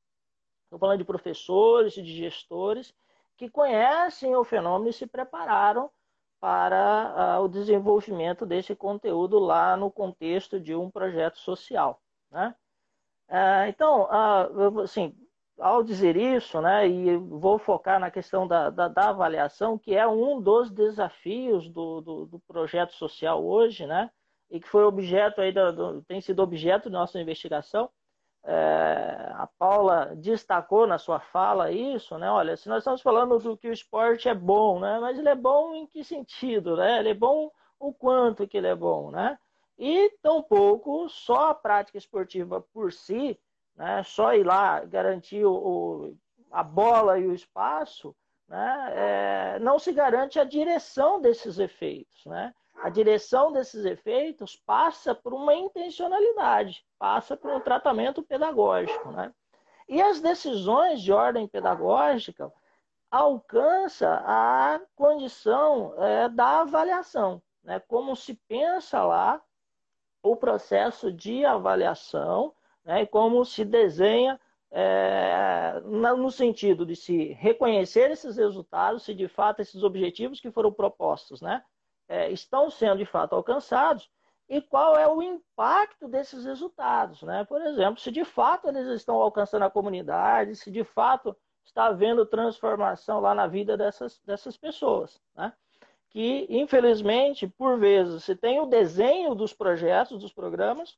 estou 0.66 0.78
falando 0.78 1.00
de 1.00 1.06
professores, 1.06 1.94
de 1.94 2.04
gestores, 2.04 2.94
que 3.38 3.50
conhecem 3.50 4.36
o 4.36 4.44
fenômeno 4.44 4.90
e 4.90 4.94
se 4.94 5.08
prepararam 5.08 5.90
para 6.40 7.40
uh, 7.40 7.44
o 7.44 7.48
desenvolvimento 7.48 8.46
desse 8.46 8.76
conteúdo 8.76 9.40
lá 9.40 9.78
no 9.78 9.92
contexto 9.92 10.60
de 10.60 10.76
um 10.76 10.90
projeto 10.90 11.38
social. 11.38 12.02
Né? 12.32 12.56
Uh, 13.30 13.68
então, 13.70 14.04
uh, 14.04 14.82
assim, 14.82 15.16
ao 15.62 15.84
dizer 15.84 16.18
isso, 16.18 16.60
né, 16.60 16.88
e 16.88 17.16
vou 17.18 17.60
focar 17.60 18.00
na 18.00 18.10
questão 18.10 18.48
da, 18.48 18.70
da, 18.70 18.88
da 18.88 19.10
avaliação, 19.10 19.78
que 19.78 19.96
é 19.96 20.08
um 20.08 20.42
dos 20.42 20.72
desafios 20.72 21.70
do, 21.70 22.02
do, 22.02 22.26
do, 22.26 22.40
projeto 22.40 22.94
social 22.94 23.46
hoje, 23.46 23.86
né, 23.86 24.10
e 24.50 24.60
que 24.60 24.68
foi 24.68 24.84
objeto 24.84 25.40
aí 25.40 25.52
do, 25.52 26.02
tem 26.04 26.20
sido 26.20 26.42
objeto 26.42 26.90
da 26.90 27.00
nossa 27.00 27.20
investigação. 27.20 27.90
É, 28.44 29.32
a 29.36 29.48
Paula 29.60 30.16
destacou 30.16 30.88
na 30.88 30.98
sua 30.98 31.20
fala 31.20 31.72
isso, 31.72 32.18
né? 32.18 32.30
Olha, 32.32 32.58
se 32.58 32.68
nós 32.68 32.80
estamos 32.80 33.00
falando 33.00 33.38
do 33.38 33.56
que 33.56 33.68
o 33.68 33.74
esporte 33.74 34.28
é 34.28 34.34
bom, 34.34 34.80
né? 34.80 34.98
Mas 35.00 35.20
ele 35.20 35.30
é 35.30 35.36
bom 35.36 35.76
em 35.76 35.86
que 35.86 36.04
sentido, 36.04 36.76
né? 36.76 37.00
Ele 37.00 37.10
é 37.10 37.14
bom 37.14 37.52
o 37.80 37.94
quanto 37.94 38.48
que 38.48 38.58
ele 38.58 38.66
é 38.66 38.76
bom, 38.76 39.12
né? 39.12 39.38
E 39.78 40.10
tampouco 40.24 41.08
só 41.08 41.50
a 41.50 41.54
prática 41.54 42.00
esportiva 42.00 42.62
por 42.74 42.92
si 42.92 43.40
né? 43.82 44.04
só 44.04 44.36
ir 44.36 44.44
lá 44.44 44.82
garantir 44.82 45.44
o, 45.44 45.54
o, 45.54 46.18
a 46.52 46.62
bola 46.62 47.18
e 47.18 47.26
o 47.26 47.34
espaço, 47.34 48.16
né? 48.48 48.92
É, 48.94 49.60
não 49.60 49.80
se 49.80 49.92
garante 49.92 50.38
a 50.38 50.44
direção 50.44 51.20
desses 51.20 51.58
efeitos. 51.58 52.24
Né? 52.26 52.54
A 52.84 52.90
direção 52.90 53.52
desses 53.52 53.84
efeitos 53.86 54.56
passa 54.56 55.16
por 55.16 55.34
uma 55.34 55.56
intencionalidade, 55.56 56.86
passa 57.00 57.36
por 57.36 57.50
um 57.50 57.60
tratamento 57.60 58.22
pedagógico. 58.22 59.10
Né? 59.12 59.34
E 59.90 60.00
as 60.00 60.22
decisões 60.22 61.02
de 61.02 61.12
ordem 61.12 61.48
pedagógica 61.48 62.52
alcança 63.10 64.22
a 64.26 64.80
condição 64.96 65.96
é, 65.98 66.30
da 66.30 66.62
avaliação, 66.62 67.42
né? 67.64 67.80
como 67.88 68.16
se 68.16 68.36
pensa 68.48 69.04
lá 69.04 69.42
o 70.22 70.36
processo 70.36 71.12
de 71.12 71.44
avaliação 71.44 72.54
né, 72.84 73.04
e 73.04 73.08
como 73.08 73.44
se 73.46 73.64
desenha 73.64 74.40
é, 74.72 75.82
no 75.86 76.32
sentido 76.32 76.86
de 76.86 76.96
se 76.96 77.34
reconhecer 77.34 78.10
esses 78.10 78.38
resultados, 78.38 79.04
se 79.04 79.14
de 79.14 79.28
fato 79.28 79.62
esses 79.62 79.84
objetivos 79.84 80.40
que 80.40 80.50
foram 80.50 80.72
propostos 80.72 81.42
né, 81.42 81.64
é, 82.08 82.32
estão 82.32 82.70
sendo 82.70 82.98
de 82.98 83.06
fato 83.06 83.36
alcançados 83.36 84.10
e 84.48 84.62
qual 84.62 84.98
é 84.98 85.08
o 85.08 85.22
impacto 85.22 86.08
desses 86.08 86.46
resultados. 86.46 87.22
Né? 87.24 87.46
Por 87.46 87.62
exemplo, 87.62 88.02
se 88.02 88.12
de 88.12 88.26
fato 88.26 88.68
eles 88.68 88.88
estão 88.88 89.16
alcançando 89.16 89.64
a 89.64 89.70
comunidade, 89.70 90.56
se 90.56 90.72
de 90.72 90.84
fato 90.84 91.36
está 91.64 91.86
havendo 91.86 92.26
transformação 92.26 93.20
lá 93.20 93.34
na 93.34 93.48
vida 93.48 93.78
dessas, 93.78 94.20
dessas 94.26 94.58
pessoas. 94.58 95.22
Né? 95.36 95.54
Que, 96.10 96.48
infelizmente, 96.50 97.48
por 97.48 97.80
vezes, 97.80 98.26
se 98.26 98.36
tem 98.36 98.60
o 98.60 98.66
desenho 98.66 99.34
dos 99.34 99.54
projetos, 99.54 100.20
dos 100.20 100.34
programas, 100.34 100.98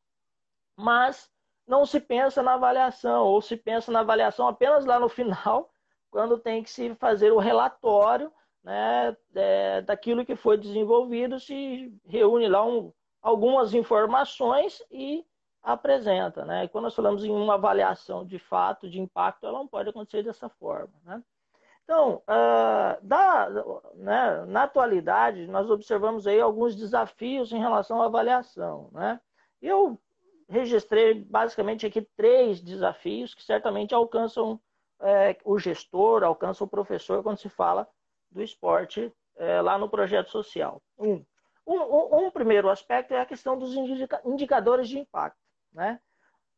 mas 0.76 1.30
não 1.68 1.86
se 1.86 2.00
pensa 2.00 2.44
na 2.44 2.54
avaliação, 2.54 3.26
ou 3.26 3.42
se 3.42 3.56
pensa 3.56 3.92
na 3.92 4.02
avaliação 4.02 4.48
apenas 4.48 4.86
lá 4.86 5.00
no 5.00 5.10
final, 5.10 5.72
quando 6.12 6.38
tem 6.38 6.64
que 6.64 6.70
se 6.70 6.94
fazer 6.96 7.32
o 7.32 7.40
relatório 7.40 8.32
né, 8.64 9.16
é, 9.36 9.82
daquilo 9.82 10.26
que 10.26 10.36
foi 10.36 10.58
desenvolvido, 10.58 11.40
se 11.40 11.94
reúne 12.06 12.48
lá 12.48 12.66
um, 12.66 12.94
algumas 13.22 13.74
informações 13.74 14.82
e 14.92 15.26
apresenta. 15.62 16.46
Né? 16.46 16.66
E 16.66 16.70
quando 16.70 16.86
nós 16.86 16.96
falamos 16.96 17.24
em 17.24 17.32
uma 17.32 17.56
avaliação 17.56 18.26
de 18.26 18.38
fato, 18.38 18.90
de 18.90 19.00
impacto, 19.00 19.46
ela 19.46 19.60
não 19.60 19.68
pode 19.68 19.90
acontecer 19.90 20.24
dessa 20.24 20.50
forma. 20.50 20.94
Né? 21.04 21.24
Então, 21.84 22.22
uh, 22.28 23.06
da, 23.06 23.50
né, 23.96 24.46
na 24.46 24.64
atualidade, 24.64 25.48
nós 25.48 25.70
observamos 25.70 26.28
aí 26.28 26.40
alguns 26.40 26.76
desafios 26.76 27.52
em 27.52 27.60
relação 27.60 28.02
à 28.02 28.06
avaliação. 28.06 28.90
Né? 28.92 29.20
Eu 29.62 30.00
registrei 30.50 31.14
basicamente 31.14 31.86
aqui 31.86 32.02
três 32.16 32.62
desafios 32.62 33.34
que 33.34 33.44
certamente 33.44 33.94
alcançam 33.94 34.60
é, 35.02 35.38
o 35.44 35.58
gestor, 35.60 36.24
alcançam 36.24 36.66
o 36.66 36.70
professor 36.70 37.22
quando 37.24 37.38
se 37.38 37.50
fala 37.50 37.88
do 38.32 38.42
esporte 38.42 39.14
é, 39.36 39.62
lá 39.62 39.78
no 39.78 39.90
projeto 39.90 40.30
social. 40.30 40.82
Um, 40.98 41.24
um, 41.66 42.26
um, 42.26 42.32
primeiro 42.32 42.70
aspecto 42.70 43.14
é 43.14 43.22
a 43.22 43.26
questão 43.26 43.58
dos 43.58 43.74
indicadores 44.26 44.90
de 44.90 45.00
impacto. 45.00 45.40
Né? 45.72 46.00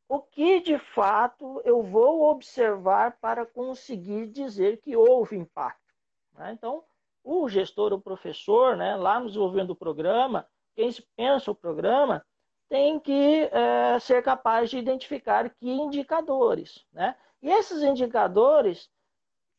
O 0.07 0.19
que 0.19 0.59
de 0.59 0.77
fato 0.77 1.61
eu 1.63 1.81
vou 1.81 2.29
observar 2.29 3.17
para 3.19 3.45
conseguir 3.45 4.27
dizer 4.27 4.81
que 4.81 4.95
houve 4.95 5.35
impacto? 5.35 5.93
Né? 6.33 6.51
Então, 6.53 6.83
o 7.23 7.49
gestor, 7.49 7.91
o 7.91 8.01
professor, 8.01 8.77
né, 8.77 8.95
lá 8.95 9.19
no 9.19 9.27
desenvolvimento 9.27 9.69
do 9.69 9.75
programa, 9.75 10.47
quem 10.75 10.91
pensa 11.15 11.49
o 11.49 11.55
programa, 11.55 12.23
tem 12.69 12.99
que 12.99 13.49
é, 13.51 13.99
ser 13.99 14.23
capaz 14.23 14.69
de 14.69 14.77
identificar 14.77 15.49
que 15.49 15.69
indicadores. 15.69 16.85
Né? 16.91 17.15
E 17.41 17.49
esses 17.49 17.81
indicadores 17.83 18.89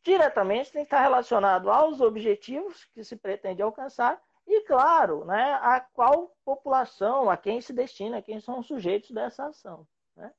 diretamente 0.02 0.72
têm 0.72 0.82
que 0.82 0.86
estar 0.86 1.02
relacionados 1.02 1.68
aos 1.68 2.00
objetivos 2.00 2.84
que 2.94 3.02
se 3.02 3.16
pretende 3.16 3.62
alcançar 3.62 4.20
e, 4.46 4.60
claro, 4.62 5.24
né, 5.24 5.58
a 5.60 5.80
qual 5.80 6.32
população, 6.44 7.28
a 7.28 7.36
quem 7.36 7.60
se 7.60 7.72
destina, 7.72 8.22
quem 8.22 8.40
são 8.40 8.60
os 8.60 8.66
sujeitos 8.66 9.10
dessa 9.10 9.46
ação. 9.46 9.86
Né? 10.14 10.32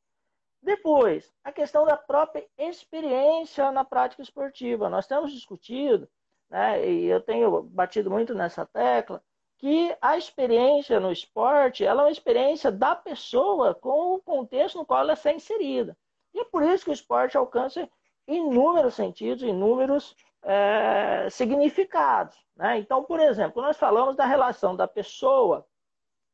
Depois, 0.61 1.33
a 1.43 1.51
questão 1.51 1.85
da 1.85 1.97
própria 1.97 2.47
experiência 2.57 3.69
na 3.71 3.83
prática 3.83 4.21
esportiva. 4.21 4.89
Nós 4.89 5.07
temos 5.07 5.33
discutido, 5.33 6.09
né, 6.49 6.89
e 6.89 7.05
eu 7.05 7.21
tenho 7.21 7.61
batido 7.63 8.09
muito 8.09 8.33
nessa 8.33 8.65
tecla, 8.65 9.21
que 9.57 9.95
a 10.01 10.17
experiência 10.17 10.99
no 10.99 11.11
esporte 11.11 11.83
ela 11.83 12.03
é 12.03 12.05
uma 12.05 12.11
experiência 12.11 12.71
da 12.71 12.95
pessoa 12.95 13.73
com 13.73 14.15
o 14.15 14.21
contexto 14.21 14.77
no 14.77 14.85
qual 14.85 15.01
ela 15.01 15.13
está 15.13 15.31
inserida. 15.31 15.97
E 16.33 16.39
é 16.39 16.45
por 16.45 16.61
isso 16.63 16.85
que 16.85 16.91
o 16.91 16.93
esporte 16.93 17.37
alcança 17.37 17.89
inúmeros 18.27 18.93
sentidos, 18.93 19.43
inúmeros 19.43 20.15
é, 20.43 21.27
significados. 21.29 22.37
Né? 22.55 22.77
Então, 22.79 23.03
por 23.03 23.19
exemplo, 23.19 23.61
nós 23.61 23.77
falamos 23.77 24.15
da 24.15 24.25
relação 24.25 24.75
da 24.75 24.87
pessoa 24.87 25.65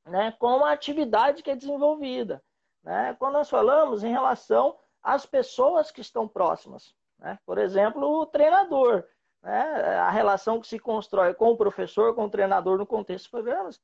né, 0.06 0.34
com 0.38 0.66
a 0.66 0.72
atividade 0.72 1.42
que 1.42 1.52
é 1.52 1.56
desenvolvida. 1.56 2.44
Né? 2.84 3.16
Quando 3.18 3.34
nós 3.34 3.50
falamos 3.50 4.04
em 4.04 4.12
relação 4.12 4.78
às 5.02 5.26
pessoas 5.26 5.92
que 5.92 6.02
estão 6.02 6.28
próximas. 6.28 6.94
Né? 7.20 7.40
Por 7.46 7.58
exemplo, 7.58 8.06
o 8.06 8.26
treinador. 8.26 9.06
Né? 9.44 9.60
A 10.00 10.10
relação 10.10 10.60
que 10.60 10.68
se 10.68 10.80
constrói 10.80 11.34
com 11.34 11.52
o 11.52 11.58
professor, 11.58 12.16
com 12.16 12.26
o 12.26 12.30
treinador 12.30 12.78
no 12.78 12.86
contexto 12.86 13.26
dos 13.26 13.32
programas, 13.32 13.82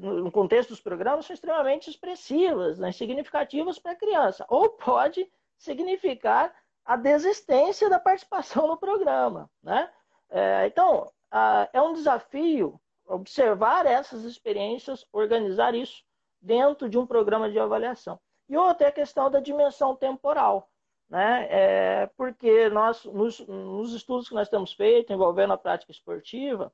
no 0.00 0.32
contexto 0.32 0.70
dos 0.70 0.80
programas, 0.80 1.26
são 1.26 1.34
extremamente 1.34 1.88
expressivas, 1.88 2.78
né? 2.78 2.90
significativas 2.90 3.78
para 3.78 3.92
a 3.92 3.96
criança. 3.96 4.44
Ou 4.48 4.70
pode 4.70 5.30
significar 5.56 6.52
a 6.84 6.96
desistência 6.96 7.88
da 7.88 8.00
participação 8.00 8.66
no 8.66 8.76
programa. 8.76 9.48
Né? 9.62 9.88
É, 10.30 10.66
então, 10.66 11.12
é 11.72 11.80
um 11.80 11.92
desafio 11.92 12.80
observar 13.06 13.86
essas 13.86 14.24
experiências, 14.24 15.06
organizar 15.12 15.74
isso 15.74 16.02
dentro 16.40 16.88
de 16.88 16.98
um 16.98 17.06
programa 17.06 17.50
de 17.50 17.58
avaliação. 17.58 18.18
E 18.48 18.56
outra 18.56 18.86
é 18.86 18.90
a 18.90 18.92
questão 18.92 19.30
da 19.30 19.40
dimensão 19.40 19.94
temporal 19.94 20.68
né? 21.08 21.46
É, 21.50 22.06
porque 22.16 22.68
nós, 22.70 23.04
nos, 23.04 23.40
nos, 23.40 23.92
estudos 23.92 24.28
que 24.28 24.34
nós 24.34 24.48
temos 24.48 24.72
feito 24.72 25.12
envolvendo 25.12 25.52
a 25.52 25.58
prática 25.58 25.92
esportiva, 25.92 26.72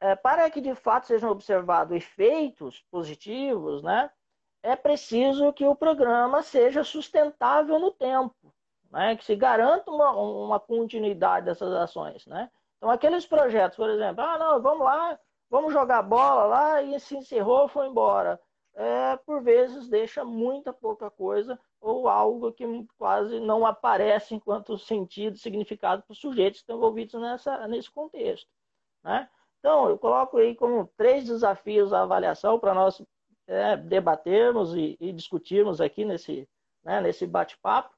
é, 0.00 0.16
para 0.16 0.50
que 0.50 0.60
de 0.60 0.74
fato 0.74 1.06
sejam 1.06 1.30
observados 1.30 1.94
efeitos 1.96 2.84
positivos, 2.90 3.82
né? 3.82 4.10
É 4.62 4.76
preciso 4.76 5.52
que 5.52 5.64
o 5.64 5.74
programa 5.74 6.42
seja 6.42 6.84
sustentável 6.84 7.78
no 7.78 7.90
tempo. 7.92 8.52
né, 8.90 9.16
que 9.16 9.24
se 9.24 9.36
garanta 9.36 9.90
uma, 9.90 10.10
uma 10.10 10.60
continuidade 10.60 11.46
dessas 11.46 11.72
ações. 11.72 12.26
Né? 12.26 12.50
Então, 12.76 12.90
aqueles 12.90 13.24
projetos, 13.24 13.76
por 13.76 13.88
exemplo, 13.88 14.22
ah, 14.22 14.38
não, 14.38 14.60
vamos 14.60 14.84
lá, 14.84 15.18
vamos 15.48 15.72
jogar 15.72 16.02
bola 16.02 16.44
lá 16.44 16.82
e 16.82 16.98
se 16.98 17.16
encerrou, 17.16 17.68
foi 17.68 17.86
embora. 17.86 18.40
É, 18.74 19.16
por 19.18 19.42
vezes 19.42 19.88
deixa 19.88 20.24
muita 20.24 20.72
pouca 20.72 21.10
coisa 21.10 21.58
ou 21.80 22.08
algo 22.08 22.52
que 22.52 22.64
quase 22.98 23.40
não 23.40 23.64
aparece 23.64 24.34
enquanto 24.34 24.78
sentido, 24.78 25.38
significado 25.38 26.02
para 26.02 26.12
os 26.12 26.18
sujeitos 26.18 26.60
que 26.60 26.64
estão 26.64 26.76
envolvidos 26.76 27.20
nessa, 27.20 27.66
nesse 27.66 27.90
contexto. 27.90 28.48
Né? 29.02 29.28
Então, 29.58 29.88
eu 29.88 29.98
coloco 29.98 30.38
aí 30.38 30.54
como 30.54 30.90
três 30.96 31.24
desafios 31.24 31.92
a 31.92 32.02
avaliação 32.02 32.58
para 32.58 32.74
nós 32.74 33.02
é, 33.46 33.76
debatermos 33.76 34.74
e, 34.74 34.96
e, 35.00 35.12
discutirmos 35.12 35.80
aqui 35.80 36.04
nesse, 36.04 36.48
né, 36.84 37.00
nesse 37.00 37.26
bate-papo. 37.26 37.94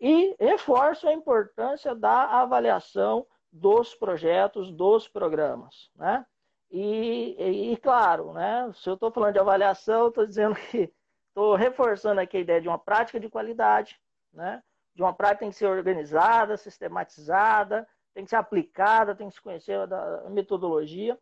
E 0.00 0.34
reforço 0.38 1.08
a 1.08 1.12
importância 1.12 1.94
da 1.94 2.40
avaliação 2.40 3.26
dos 3.52 3.94
projetos, 3.94 4.72
dos 4.72 5.08
programas. 5.08 5.90
Né? 5.94 6.24
E, 6.70 7.36
e, 7.38 7.72
e 7.72 7.76
claro, 7.76 8.32
né, 8.32 8.70
se 8.74 8.88
eu 8.88 8.94
estou 8.94 9.12
falando 9.12 9.34
de 9.34 9.38
avaliação, 9.38 10.08
estou 10.08 10.26
dizendo 10.26 10.56
que 10.70 10.92
estou 11.34 11.56
reforçando 11.56 12.20
aqui 12.20 12.36
a 12.36 12.40
ideia 12.40 12.60
de 12.60 12.68
uma 12.68 12.78
prática 12.78 13.18
de 13.18 13.28
qualidade, 13.28 14.00
né? 14.32 14.62
de 14.94 15.02
uma 15.02 15.12
prática 15.12 15.38
que 15.38 15.40
tem 15.40 15.50
que 15.50 15.56
ser 15.56 15.66
organizada, 15.66 16.56
sistematizada, 16.56 17.88
tem 18.14 18.22
que 18.22 18.30
ser 18.30 18.36
aplicada, 18.36 19.16
tem 19.16 19.28
que 19.28 19.34
se 19.34 19.42
conhecer 19.42 19.76
a 19.92 20.30
metodologia, 20.30 21.18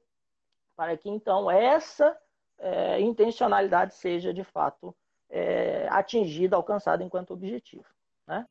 para 0.76 0.94
que 0.98 1.08
então 1.08 1.50
essa 1.50 2.14
é, 2.58 3.00
intencionalidade 3.00 3.94
seja 3.94 4.34
de 4.34 4.44
fato 4.44 4.94
é, 5.30 5.88
atingida, 5.90 6.56
alcançada 6.56 7.02
enquanto 7.02 7.32
objetivo. 7.32 7.86
Né? 8.26 8.46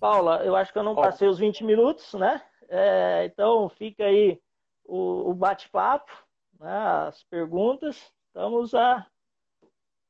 Paula, 0.00 0.44
eu 0.44 0.56
acho 0.56 0.72
que 0.72 0.78
eu 0.80 0.82
não 0.82 0.96
passei 0.96 1.28
os 1.28 1.38
20 1.38 1.62
minutos, 1.62 2.14
né? 2.14 2.42
É, 2.74 3.26
então 3.26 3.68
fica 3.68 4.06
aí 4.06 4.40
o, 4.82 5.30
o 5.30 5.34
bate-papo, 5.34 6.10
né? 6.58 6.74
as 7.06 7.22
perguntas. 7.24 8.10
Estamos 8.28 8.74
a. 8.74 9.06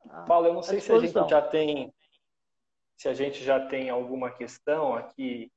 a 0.08 0.22
Paulo, 0.22 0.46
eu 0.46 0.54
não 0.54 0.62
sei 0.62 0.78
se 0.78 0.92
a 0.92 0.98
gente 1.00 1.28
já 1.28 1.42
tem 1.42 1.92
se 2.96 3.08
a 3.08 3.14
gente 3.14 3.42
já 3.42 3.58
tem 3.66 3.90
alguma 3.90 4.30
questão 4.30 4.94
aqui 4.94 5.50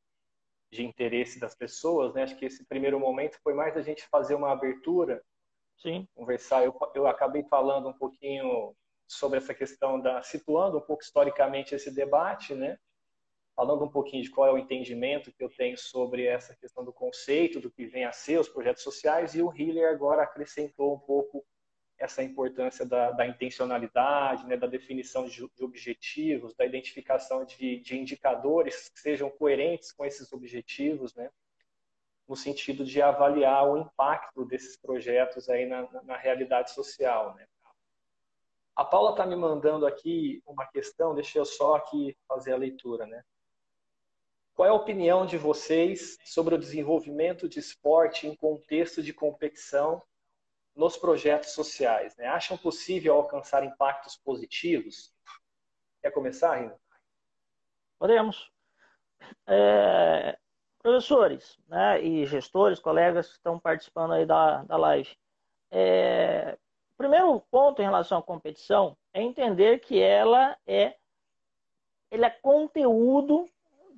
de 0.71 0.83
interesse 0.83 1.39
das 1.39 1.53
pessoas, 1.53 2.12
né? 2.15 2.24
Acho 2.24 2.35
que 2.35 2.45
esse 2.45 2.65
primeiro 2.65 3.00
momento 3.00 3.38
foi 3.43 3.53
mais 3.53 3.77
a 3.77 3.83
gente 3.83 4.07
fazer 4.07 4.33
uma 4.33 4.51
abertura, 4.51 5.24
Sim. 5.77 6.07
conversar. 6.15 6.65
Eu, 6.65 6.75
eu 6.95 7.05
acabei 7.05 7.43
falando 7.43 7.88
um 7.88 7.93
pouquinho 7.93 8.75
sobre 9.07 9.38
essa 9.38 9.53
questão 9.53 10.01
da 10.01 10.24
situando 10.24 10.79
um 10.79 10.81
pouco 10.81 11.03
historicamente 11.03 11.75
esse 11.75 11.93
debate, 11.93 12.55
né? 12.55 12.79
Falando 13.55 13.85
um 13.85 13.89
pouquinho 13.89 14.21
de 14.21 14.29
qual 14.29 14.47
é 14.50 14.51
o 14.51 14.57
entendimento 14.57 15.31
que 15.31 15.43
eu 15.43 15.50
tenho 15.50 15.77
sobre 15.77 16.25
essa 16.25 16.55
questão 16.55 16.83
do 16.83 16.91
conceito, 16.91 17.59
do 17.59 17.71
que 17.71 17.85
vem 17.85 18.03
a 18.03 18.12
ser 18.12 18.39
os 18.39 18.50
projetos 18.50 18.83
sociais, 18.83 19.33
e 19.33 19.41
o 19.41 19.53
Hiller 19.55 19.89
agora 19.89 20.24
acrescentou 20.24 20.93
um 20.93 21.00
pouco 21.00 21.45
essa 21.97 22.21
importância 22.21 22.85
da, 22.85 23.12
da 23.12 23.25
intencionalidade, 23.25 24.45
né, 24.45 24.57
da 24.57 24.67
definição 24.67 25.25
de, 25.25 25.50
de, 25.55 25.63
objetivos, 25.63 26.53
da 26.53 26.65
identificação 26.65 27.45
de, 27.45 27.79
de, 27.79 27.97
indicadores 27.97 28.89
que 28.89 29.00
sejam 29.00 29.29
coerentes 29.29 29.93
com 29.93 30.03
esses 30.03 30.33
objetivos, 30.33 31.15
né, 31.15 31.29
no 32.27 32.35
sentido 32.35 32.83
de 32.83 33.01
avaliar 33.01 33.65
o 33.69 33.77
impacto 33.77 34.43
desses 34.43 34.75
projetos 34.75 35.47
aí 35.47 35.65
na, 35.65 35.89
na 36.03 36.17
realidade 36.17 36.71
social. 36.71 37.33
Né. 37.35 37.47
A 38.75 38.83
Paula 38.83 39.12
está 39.12 39.25
me 39.25 39.38
mandando 39.38 39.88
aqui 39.88 40.43
uma 40.45 40.67
questão, 40.67 41.15
deixa 41.15 41.39
eu 41.39 41.45
só 41.45 41.75
aqui 41.75 42.17
fazer 42.27 42.51
a 42.51 42.57
leitura, 42.57 43.05
né? 43.05 43.24
Qual 44.56 44.65
é 44.65 44.70
a 44.70 44.74
opinião 44.74 45.26
de 45.26 45.38
vocês 45.38 46.18
sobre 46.24 46.56
o 46.56 46.58
desenvolvimento 46.58 47.50
de 47.50 47.60
esporte 47.60 48.26
em 48.26 48.34
contexto 48.34 49.04
de 49.04 49.13
competição 49.13 50.02
nos 50.74 50.96
projetos 50.96 51.52
sociais? 51.52 52.15
Né? 52.15 52.26
Acham 52.28 52.58
possível 52.58 53.15
alcançar 53.15 53.65
impactos 53.65 54.15
positivos? 54.15 55.13
Quer 56.02 56.12
começar, 56.12 56.56
Rino? 56.56 56.80
Podemos. 58.00 58.50
É, 59.46 60.38
professores 60.80 61.60
né, 61.68 62.02
e 62.02 62.26
gestores, 62.26 62.80
colegas 62.80 63.28
que 63.28 63.34
estão 63.34 63.60
participando 63.60 64.13
aí 64.13 64.26
da, 64.26 64.63
da 64.63 64.78
live. 64.78 65.18
É, 65.70 66.58
primeiro 66.96 67.41
ponto 67.52 67.82
em 67.82 67.86
relação 67.86 68.20
à 68.20 68.24
competição 68.24 68.96
é 69.13 69.22
entender 69.22 69.80
que 69.80 70.00
ela 70.00 70.58
é, 70.65 70.96
ele 72.10 72.24
é 72.24 72.30
conteúdo 72.30 73.50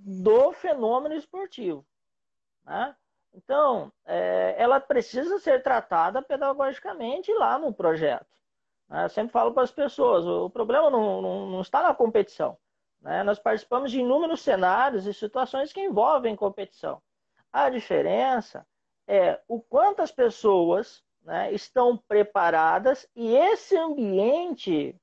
do 0.08 0.54
fenômeno 0.54 1.16
esportivo. 1.16 1.86
Né? 2.66 2.96
Então, 3.34 3.92
é, 4.06 4.56
ela 4.58 4.80
precisa 4.80 5.38
ser 5.38 5.62
tratada 5.62 6.22
pedagogicamente 6.22 7.34
lá 7.34 7.60
no 7.60 7.74
projeto. 7.74 8.26
Né? 8.88 9.04
Eu 9.04 9.10
sempre 9.10 9.34
falo 9.34 9.54
para 9.54 9.64
as 9.64 9.72
pessoas: 9.72 10.26
o 10.26 10.50
problema 10.50 10.90
não, 10.90 11.22
não, 11.22 11.46
não 11.48 11.62
está 11.62 11.84
na 11.84 11.94
competição. 11.94 12.58
Né? 13.02 13.22
Nós 13.24 13.38
participamos 13.38 13.92
de 13.92 14.00
inúmeros 14.00 14.40
cenários 14.40 15.06
e 15.06 15.14
situações 15.14 15.74
que 15.74 15.82
envolvem 15.82 16.38
competição. 16.38 17.02
A 17.52 17.70
diferença 17.70 18.66
é 19.06 19.42
o 19.46 19.60
quanto 19.60 20.02
as 20.02 20.12
pessoas 20.12 21.04
né, 21.22 21.52
estão 21.52 21.98
preparadas 21.98 23.06
e 23.14 23.36
esse 23.36 23.76
ambiente 23.76 24.96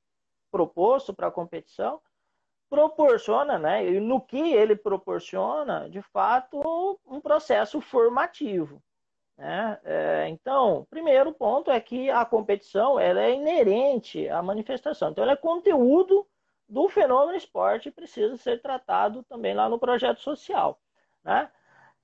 proposto 0.50 1.12
para 1.12 1.26
a 1.26 1.32
competição 1.32 2.00
proporciona, 2.74 3.56
né, 3.56 3.86
e 3.86 4.00
no 4.00 4.20
que 4.20 4.52
ele 4.52 4.74
proporciona, 4.74 5.88
de 5.88 6.02
fato, 6.02 6.60
um 7.06 7.20
processo 7.20 7.80
formativo. 7.80 8.82
Né? 9.38 9.78
É, 9.84 10.28
então, 10.28 10.78
o 10.80 10.86
primeiro 10.86 11.32
ponto 11.32 11.70
é 11.70 11.78
que 11.80 12.10
a 12.10 12.24
competição 12.24 12.98
ela 12.98 13.20
é 13.20 13.32
inerente 13.32 14.28
à 14.28 14.42
manifestação. 14.42 15.10
Então, 15.10 15.22
ela 15.22 15.34
é 15.34 15.36
conteúdo 15.36 16.26
do 16.68 16.88
fenômeno 16.88 17.36
esporte 17.36 17.88
e 17.88 17.92
precisa 17.92 18.36
ser 18.36 18.60
tratado 18.60 19.22
também 19.22 19.54
lá 19.54 19.68
no 19.68 19.78
projeto 19.78 20.20
social. 20.20 20.80
Né? 21.22 21.48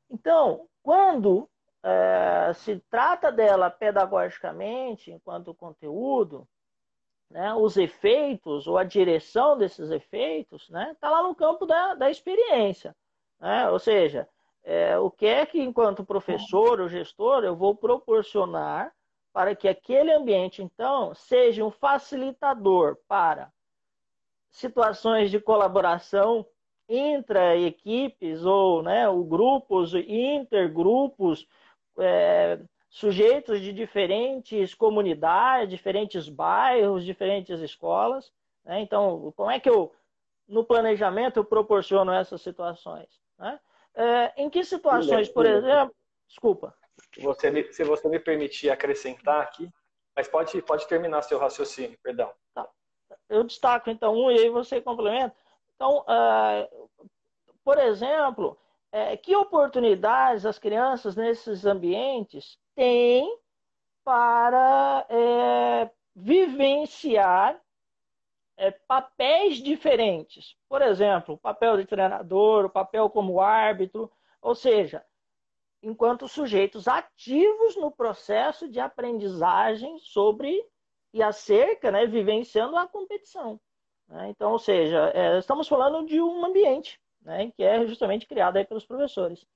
Então, 0.08 0.68
quando 0.84 1.48
é, 1.82 2.52
se 2.54 2.78
trata 2.88 3.32
dela 3.32 3.70
pedagogicamente, 3.70 5.10
enquanto 5.10 5.52
conteúdo, 5.52 6.46
né, 7.30 7.54
os 7.54 7.76
efeitos 7.76 8.66
ou 8.66 8.76
a 8.76 8.84
direção 8.84 9.56
desses 9.56 9.90
efeitos 9.90 10.62
está 10.62 10.78
né, 10.78 10.96
tá 11.00 11.10
lá 11.10 11.22
no 11.22 11.34
campo 11.34 11.64
da, 11.64 11.94
da 11.94 12.10
experiência. 12.10 12.94
Né? 13.38 13.70
Ou 13.70 13.78
seja, 13.78 14.28
é, 14.64 14.98
o 14.98 15.10
que 15.10 15.26
é 15.26 15.46
que, 15.46 15.60
enquanto 15.60 16.04
professor 16.04 16.80
ou 16.80 16.88
gestor, 16.88 17.44
eu 17.44 17.56
vou 17.56 17.74
proporcionar 17.74 18.92
para 19.32 19.54
que 19.54 19.68
aquele 19.68 20.12
ambiente, 20.12 20.62
então, 20.62 21.14
seja 21.14 21.64
um 21.64 21.70
facilitador 21.70 22.98
para 23.06 23.52
situações 24.50 25.30
de 25.30 25.38
colaboração 25.38 26.44
intra-equipes 26.88 28.44
ou 28.44 28.82
né, 28.82 29.04
grupos, 29.28 29.94
intergrupos, 29.94 31.46
é, 31.96 32.58
sujeitos 32.90 33.60
de 33.60 33.72
diferentes 33.72 34.74
comunidades, 34.74 35.70
diferentes 35.70 36.28
bairros, 36.28 37.04
diferentes 37.04 37.60
escolas. 37.60 38.32
Né? 38.64 38.80
Então, 38.80 39.32
como 39.36 39.50
é 39.50 39.60
que 39.60 39.70
eu, 39.70 39.94
no 40.46 40.64
planejamento, 40.64 41.38
eu 41.38 41.44
proporciono 41.44 42.12
essas 42.12 42.42
situações? 42.42 43.08
Né? 43.38 43.58
É, 43.94 44.42
em 44.42 44.50
que 44.50 44.64
situações, 44.64 45.28
por 45.28 45.46
exemplo. 45.46 45.94
Desculpa. 46.26 46.74
Você, 47.18 47.72
se 47.72 47.84
você 47.84 48.08
me 48.08 48.18
permitir 48.18 48.70
acrescentar 48.70 49.40
aqui, 49.40 49.70
mas 50.14 50.28
pode, 50.28 50.60
pode 50.62 50.86
terminar 50.86 51.22
seu 51.22 51.38
raciocínio, 51.38 51.98
perdão. 52.02 52.32
Tá. 52.52 52.68
Eu 53.28 53.44
destaco 53.44 53.88
então 53.88 54.14
um 54.14 54.30
e 54.30 54.38
aí 54.38 54.48
você 54.50 54.80
complementa. 54.80 55.34
Então, 55.74 56.00
uh, 56.00 57.08
por 57.64 57.78
exemplo, 57.78 58.58
é, 58.92 59.16
que 59.16 59.34
oportunidades 59.34 60.44
as 60.44 60.58
crianças 60.58 61.16
nesses 61.16 61.64
ambientes 61.64 62.58
têm 62.80 63.38
para 64.02 65.06
é, 65.10 65.90
vivenciar 66.16 67.60
é, 68.56 68.70
papéis 68.70 69.58
diferentes. 69.58 70.56
Por 70.66 70.80
exemplo, 70.80 71.34
o 71.34 71.38
papel 71.38 71.76
de 71.76 71.84
treinador, 71.84 72.64
o 72.64 72.70
papel 72.70 73.10
como 73.10 73.38
árbitro, 73.38 74.10
ou 74.40 74.54
seja, 74.54 75.04
enquanto 75.82 76.26
sujeitos 76.26 76.88
ativos 76.88 77.76
no 77.76 77.90
processo 77.90 78.66
de 78.66 78.80
aprendizagem 78.80 79.98
sobre 79.98 80.66
e 81.12 81.22
acerca, 81.22 81.90
né, 81.90 82.06
vivenciando 82.06 82.78
a 82.78 82.88
competição. 82.88 83.60
Né? 84.08 84.30
Então, 84.30 84.52
ou 84.52 84.58
seja, 84.58 85.10
é, 85.14 85.36
estamos 85.36 85.68
falando 85.68 86.06
de 86.06 86.18
um 86.18 86.46
ambiente 86.46 86.98
né, 87.20 87.52
que 87.54 87.62
é 87.62 87.86
justamente 87.86 88.26
criado 88.26 88.56
aí 88.56 88.64
pelos 88.64 88.86
professores. 88.86 89.46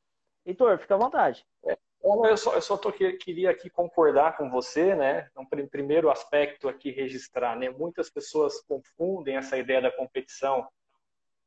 Heitor, 0.45 0.79
fica 0.79 0.95
à 0.95 0.99
vontade. 0.99 1.43
É, 1.65 1.79
Eu 2.05 2.37
só, 2.37 2.55
eu 2.55 2.61
só 2.61 2.77
tô, 2.77 2.93
queria 2.93 3.51
aqui 3.51 3.71
concordar 3.71 4.37
com 4.37 4.51
você, 4.51 4.95
né? 4.95 5.27
Então, 5.31 5.47
primeiro 5.71 6.11
aspecto 6.11 6.69
aqui 6.69 6.91
registrar, 6.91 7.57
né? 7.57 7.71
Muitas 7.71 8.11
pessoas 8.11 8.61
confundem 8.63 9.37
essa 9.37 9.57
ideia 9.57 9.81
da 9.81 9.91
competição 9.91 10.69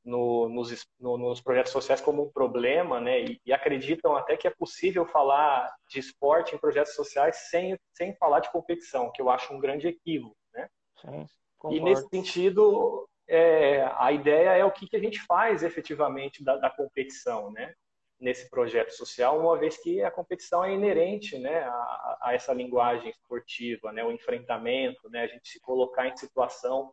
no, 0.03 0.49
nos, 0.49 0.87
no, 0.99 1.17
nos 1.17 1.41
projetos 1.41 1.71
sociais 1.71 2.01
como 2.01 2.23
um 2.23 2.31
problema, 2.31 2.99
né? 2.99 3.21
E, 3.21 3.41
e, 3.45 3.53
acreditam 3.53 4.15
até 4.15 4.35
que 4.35 4.47
é 4.47 4.51
possível 4.51 5.05
falar 5.05 5.71
de 5.89 5.99
esporte 5.99 6.55
em 6.55 6.57
projetos 6.57 6.95
sociais 6.95 7.35
sem, 7.49 7.77
sem 7.93 8.15
falar 8.15 8.39
de 8.39 8.51
competição, 8.51 9.11
que 9.11 9.21
eu 9.21 9.29
acho 9.29 9.53
um 9.53 9.59
grande 9.59 9.87
equívoco, 9.87 10.37
né? 10.53 10.67
Sim, 11.01 11.27
e 11.69 11.79
nesse 11.79 12.07
sentido, 12.09 13.07
é, 13.27 13.83
a 13.95 14.11
ideia 14.11 14.51
é 14.51 14.63
o 14.63 14.71
que, 14.71 14.87
que 14.87 14.95
a 14.95 14.99
gente 14.99 15.19
faz 15.21 15.61
efetivamente 15.61 16.43
da, 16.43 16.55
da, 16.55 16.69
competição, 16.69 17.51
né? 17.51 17.73
Nesse 18.19 18.49
projeto 18.49 18.91
social, 18.91 19.39
uma 19.39 19.57
vez 19.57 19.77
que 19.77 20.01
a 20.01 20.09
competição 20.09 20.63
é 20.63 20.73
inerente, 20.73 21.37
né, 21.37 21.59
a, 21.59 22.17
a 22.21 22.33
essa 22.33 22.51
linguagem 22.51 23.11
esportiva, 23.11 23.91
né, 23.91 24.03
o 24.03 24.11
enfrentamento, 24.11 25.07
né, 25.09 25.23
a 25.23 25.27
gente 25.27 25.47
se 25.47 25.59
colocar 25.59 26.07
em 26.07 26.17
situação 26.17 26.91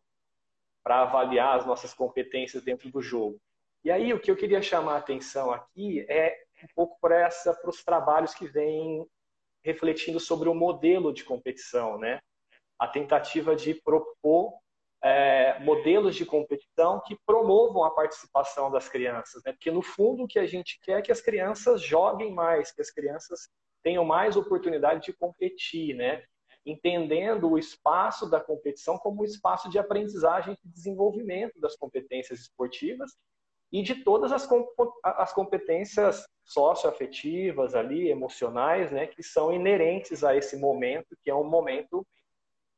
para 0.83 1.01
avaliar 1.01 1.57
as 1.57 1.65
nossas 1.65 1.95
competências 1.95 2.63
dentro 2.63 2.91
do 2.91 3.01
jogo. 3.01 3.39
E 3.83 3.89
aí 3.89 4.13
o 4.13 4.19
que 4.19 4.29
eu 4.29 4.35
queria 4.35 4.61
chamar 4.61 4.93
a 4.93 4.97
atenção 4.97 5.51
aqui 5.51 6.05
é 6.09 6.35
um 6.63 6.67
pouco 6.75 6.97
para 6.99 7.29
os 7.67 7.83
trabalhos 7.83 8.33
que 8.33 8.47
vêm 8.47 9.05
refletindo 9.63 10.19
sobre 10.19 10.47
o 10.47 10.53
modelo 10.53 11.11
de 11.11 11.23
competição, 11.23 11.97
né? 11.97 12.19
A 12.77 12.87
tentativa 12.87 13.55
de 13.55 13.73
propor 13.73 14.53
é, 15.05 15.59
modelos 15.59 16.15
de 16.15 16.25
competição 16.25 16.99
que 17.05 17.15
promovam 17.27 17.83
a 17.83 17.91
participação 17.91 18.71
das 18.71 18.89
crianças, 18.89 19.43
né? 19.43 19.51
Porque 19.51 19.69
no 19.69 19.83
fundo 19.83 20.23
o 20.23 20.27
que 20.27 20.39
a 20.39 20.47
gente 20.47 20.79
quer 20.81 20.97
é 20.97 21.01
que 21.03 21.11
as 21.11 21.21
crianças 21.21 21.79
joguem 21.79 22.33
mais, 22.33 22.71
que 22.71 22.81
as 22.81 22.89
crianças 22.89 23.47
tenham 23.83 24.03
mais 24.03 24.35
oportunidade 24.35 25.05
de 25.05 25.13
competir, 25.13 25.95
né? 25.95 26.23
entendendo 26.65 27.51
o 27.51 27.59
espaço 27.59 28.27
da 28.27 28.39
competição 28.39 28.97
como 28.97 29.21
um 29.21 29.25
espaço 29.25 29.69
de 29.69 29.77
aprendizagem 29.77 30.57
e 30.65 30.67
desenvolvimento 30.67 31.59
das 31.59 31.75
competências 31.75 32.39
esportivas 32.39 33.11
e 33.71 33.83
de 33.83 34.03
todas 34.03 34.31
as, 34.31 34.49
as 35.03 35.31
competências 35.31 36.25
socioafetivas 36.43 37.75
ali, 37.75 38.09
emocionais, 38.09 38.91
né, 38.91 39.05
que 39.05 39.21
são 39.21 39.53
inerentes 39.53 40.23
a 40.23 40.35
esse 40.35 40.57
momento, 40.57 41.15
que 41.21 41.29
é 41.29 41.35
um 41.35 41.47
momento 41.47 42.03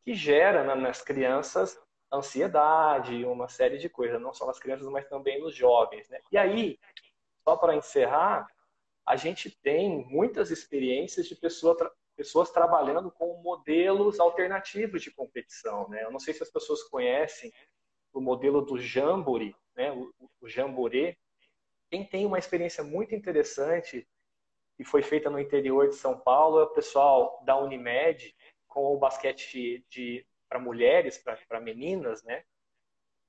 que 0.03 0.13
gera 0.13 0.75
nas 0.75 1.01
crianças 1.01 1.79
ansiedade, 2.11 3.25
uma 3.25 3.47
série 3.47 3.77
de 3.77 3.89
coisas, 3.89 4.21
não 4.21 4.33
só 4.33 4.45
nas 4.45 4.59
crianças, 4.59 4.87
mas 4.87 5.07
também 5.07 5.39
nos 5.41 5.53
jovens. 5.53 6.09
Né? 6.09 6.19
E 6.31 6.37
aí, 6.37 6.79
só 7.43 7.55
para 7.55 7.75
encerrar, 7.75 8.47
a 9.05 9.15
gente 9.15 9.49
tem 9.61 10.05
muitas 10.05 10.51
experiências 10.51 11.27
de 11.27 11.35
pessoa, 11.35 11.75
pessoas 12.15 12.49
trabalhando 12.51 13.11
com 13.11 13.41
modelos 13.41 14.19
alternativos 14.19 15.01
de 15.01 15.11
competição. 15.11 15.87
Né? 15.89 16.03
Eu 16.03 16.11
não 16.11 16.19
sei 16.19 16.33
se 16.33 16.43
as 16.43 16.51
pessoas 16.51 16.83
conhecem 16.83 17.51
o 18.13 18.21
modelo 18.21 18.61
do 18.61 18.77
Jamboree, 18.77 19.55
né? 19.75 19.91
o, 19.91 20.11
o 20.41 20.47
Jamboree. 20.47 21.17
Quem 21.89 22.05
tem 22.05 22.25
uma 22.25 22.39
experiência 22.39 22.83
muito 22.83 23.15
interessante 23.15 24.07
e 24.79 24.83
foi 24.83 25.01
feita 25.01 25.29
no 25.29 25.39
interior 25.39 25.87
de 25.87 25.95
São 25.95 26.17
Paulo 26.19 26.59
é 26.59 26.63
o 26.63 26.73
pessoal 26.73 27.41
da 27.45 27.57
Unimed 27.57 28.35
com 28.67 28.93
o 28.93 28.97
basquete 28.97 29.85
de, 29.89 30.25
para 30.47 30.59
mulheres, 30.59 31.17
para 31.47 31.59
meninas, 31.59 32.23
né? 32.23 32.43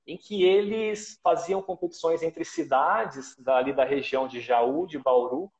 em 0.09 0.17
que 0.17 0.43
eles 0.43 1.19
faziam 1.23 1.61
competições 1.61 2.23
entre 2.23 2.43
cidades 2.43 3.35
ali 3.47 3.71
da 3.71 3.83
região 3.83 4.27
de 4.27 4.41
Jaú, 4.41 4.87
de 4.87 4.97
Bauru, 4.97 5.51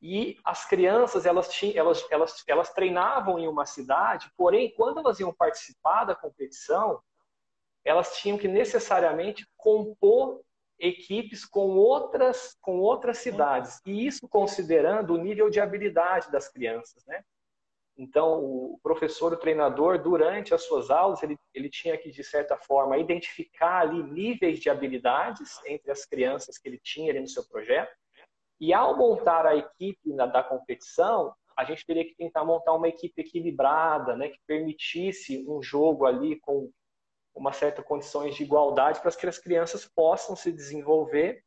e 0.00 0.38
as 0.44 0.64
crianças, 0.64 1.26
elas, 1.26 1.48
tinham, 1.48 1.76
elas, 1.76 2.06
elas, 2.10 2.44
elas 2.46 2.72
treinavam 2.72 3.38
em 3.38 3.48
uma 3.48 3.66
cidade, 3.66 4.30
porém, 4.36 4.72
quando 4.74 4.98
elas 4.98 5.18
iam 5.18 5.34
participar 5.34 6.04
da 6.04 6.14
competição, 6.14 7.02
elas 7.84 8.16
tinham 8.18 8.38
que 8.38 8.46
necessariamente 8.46 9.48
compor 9.56 10.40
equipes 10.78 11.44
com 11.44 11.70
outras, 11.70 12.56
com 12.60 12.78
outras 12.78 13.18
cidades. 13.18 13.80
E 13.84 14.06
isso 14.06 14.28
considerando 14.28 15.14
o 15.14 15.18
nível 15.18 15.50
de 15.50 15.58
habilidade 15.58 16.30
das 16.30 16.48
crianças, 16.48 17.04
né? 17.06 17.24
Então, 17.98 18.44
o 18.44 18.78
professor, 18.80 19.32
o 19.32 19.36
treinador, 19.36 20.00
durante 20.00 20.54
as 20.54 20.62
suas 20.62 20.88
aulas, 20.88 21.20
ele, 21.22 21.36
ele 21.52 21.68
tinha 21.68 21.98
que, 21.98 22.12
de 22.12 22.22
certa 22.22 22.56
forma, 22.56 22.96
identificar 22.96 23.80
ali 23.80 24.00
níveis 24.04 24.60
de 24.60 24.70
habilidades 24.70 25.60
entre 25.66 25.90
as 25.90 26.06
crianças 26.06 26.56
que 26.58 26.68
ele 26.68 26.78
tinha 26.78 27.10
ali 27.10 27.18
no 27.18 27.28
seu 27.28 27.44
projeto. 27.48 27.92
E 28.60 28.72
ao 28.72 28.96
montar 28.96 29.46
a 29.46 29.56
equipe 29.56 30.12
na, 30.12 30.26
da 30.26 30.44
competição, 30.44 31.34
a 31.56 31.64
gente 31.64 31.84
teria 31.84 32.04
que 32.04 32.14
tentar 32.14 32.44
montar 32.44 32.72
uma 32.72 32.88
equipe 32.88 33.20
equilibrada, 33.20 34.16
né, 34.16 34.28
que 34.28 34.38
permitisse 34.46 35.44
um 35.48 35.60
jogo 35.60 36.06
ali 36.06 36.38
com 36.38 36.70
uma 37.34 37.52
certa 37.52 37.82
condições 37.82 38.36
de 38.36 38.44
igualdade 38.44 39.00
para 39.00 39.10
que 39.10 39.26
as 39.26 39.38
crianças 39.38 39.84
possam 39.84 40.36
se 40.36 40.52
desenvolver 40.52 41.42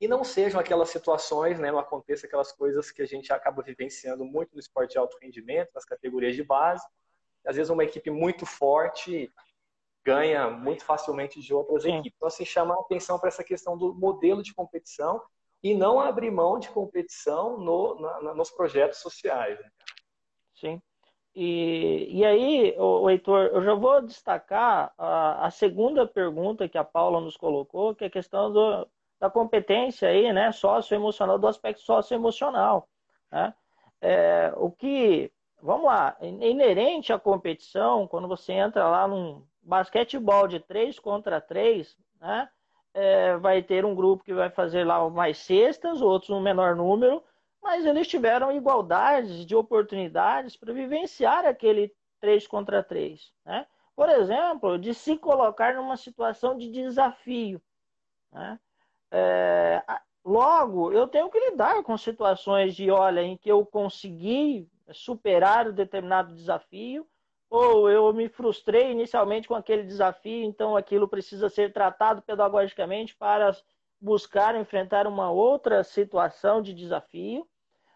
e 0.00 0.08
não 0.08 0.24
sejam 0.24 0.58
aquelas 0.58 0.88
situações, 0.88 1.58
né, 1.58 1.70
não 1.70 1.78
aconteça 1.78 2.26
aquelas 2.26 2.50
coisas 2.52 2.90
que 2.90 3.02
a 3.02 3.06
gente 3.06 3.32
acaba 3.32 3.62
vivenciando 3.62 4.24
muito 4.24 4.54
no 4.54 4.60
esporte 4.60 4.92
de 4.92 4.98
alto 4.98 5.18
rendimento, 5.20 5.70
nas 5.74 5.84
categorias 5.84 6.34
de 6.34 6.42
base. 6.42 6.84
Às 7.46 7.56
vezes 7.56 7.70
uma 7.70 7.84
equipe 7.84 8.10
muito 8.10 8.46
forte 8.46 9.30
ganha 10.02 10.48
muito 10.48 10.84
facilmente 10.84 11.40
de 11.40 11.52
outras 11.52 11.82
Sim. 11.82 11.98
equipes. 11.98 12.16
Então, 12.16 12.28
assim, 12.28 12.44
chamar 12.44 12.76
a 12.76 12.80
atenção 12.80 13.18
para 13.18 13.28
essa 13.28 13.44
questão 13.44 13.76
do 13.76 13.94
modelo 13.94 14.42
de 14.42 14.54
competição 14.54 15.20
e 15.62 15.74
não 15.74 16.00
abrir 16.00 16.30
mão 16.30 16.58
de 16.58 16.70
competição 16.70 17.58
no, 17.58 18.00
na, 18.00 18.34
nos 18.34 18.50
projetos 18.50 18.98
sociais. 19.00 19.58
Né? 19.58 19.70
Sim. 20.54 20.82
E, 21.34 22.08
e 22.10 22.24
aí, 22.24 22.74
o, 22.78 23.08
Heitor, 23.08 23.50
eu 23.52 23.62
já 23.62 23.74
vou 23.74 24.00
destacar 24.00 24.92
a, 24.96 25.46
a, 25.46 25.50
segunda 25.50 26.06
pergunta 26.06 26.68
que 26.68 26.78
a 26.78 26.84
Paula 26.84 27.20
nos 27.20 27.36
colocou, 27.36 27.94
que 27.94 28.02
é 28.02 28.06
a 28.08 28.10
questão 28.10 28.50
do, 28.50 28.88
da 29.20 29.28
competência 29.28 30.08
aí, 30.08 30.32
né, 30.32 30.50
socioemocional, 30.50 31.38
do 31.38 31.46
aspecto 31.46 31.82
socioemocional. 31.82 32.88
Né? 33.30 33.54
É, 34.00 34.52
o 34.56 34.70
que, 34.70 35.30
vamos 35.62 35.84
lá, 35.84 36.16
é 36.18 36.26
inerente 36.26 37.12
à 37.12 37.18
competição, 37.18 38.08
quando 38.08 38.26
você 38.26 38.54
entra 38.54 38.88
lá 38.88 39.06
num 39.06 39.44
basquetebol 39.62 40.48
de 40.48 40.58
3 40.58 40.98
contra 40.98 41.38
3, 41.38 41.94
né, 42.18 42.48
é, 42.94 43.36
vai 43.36 43.62
ter 43.62 43.84
um 43.84 43.94
grupo 43.94 44.24
que 44.24 44.32
vai 44.32 44.48
fazer 44.48 44.84
lá 44.84 45.08
mais 45.10 45.36
cestas, 45.38 46.00
outros 46.00 46.30
um 46.30 46.40
menor 46.40 46.74
número, 46.74 47.22
mas 47.62 47.84
eles 47.84 48.08
tiveram 48.08 48.50
igualdades 48.50 49.44
de 49.44 49.54
oportunidades 49.54 50.56
para 50.56 50.72
vivenciar 50.72 51.44
aquele 51.44 51.94
3 52.20 52.46
contra 52.46 52.82
3. 52.82 53.30
Né? 53.44 53.66
Por 53.94 54.08
exemplo, 54.08 54.78
de 54.78 54.94
se 54.94 55.18
colocar 55.18 55.74
numa 55.74 55.96
situação 55.96 56.56
de 56.56 56.70
desafio. 56.70 57.60
Né? 58.32 58.58
É, 59.10 59.82
logo, 60.24 60.92
eu 60.92 61.08
tenho 61.08 61.30
que 61.30 61.50
lidar 61.50 61.82
com 61.82 61.96
situações 61.96 62.74
de, 62.74 62.90
olha, 62.90 63.22
em 63.22 63.36
que 63.36 63.50
eu 63.50 63.64
consegui 63.66 64.68
superar 64.92 65.68
um 65.68 65.72
determinado 65.72 66.34
desafio, 66.34 67.06
ou 67.48 67.90
eu 67.90 68.12
me 68.12 68.28
frustrei 68.28 68.92
inicialmente 68.92 69.48
com 69.48 69.54
aquele 69.54 69.82
desafio, 69.82 70.44
então 70.44 70.76
aquilo 70.76 71.08
precisa 71.08 71.48
ser 71.48 71.72
tratado 71.72 72.22
pedagogicamente 72.22 73.16
para 73.16 73.50
buscar 74.00 74.54
enfrentar 74.54 75.06
uma 75.06 75.30
outra 75.30 75.82
situação 75.82 76.62
de 76.62 76.72
desafio. 76.72 77.46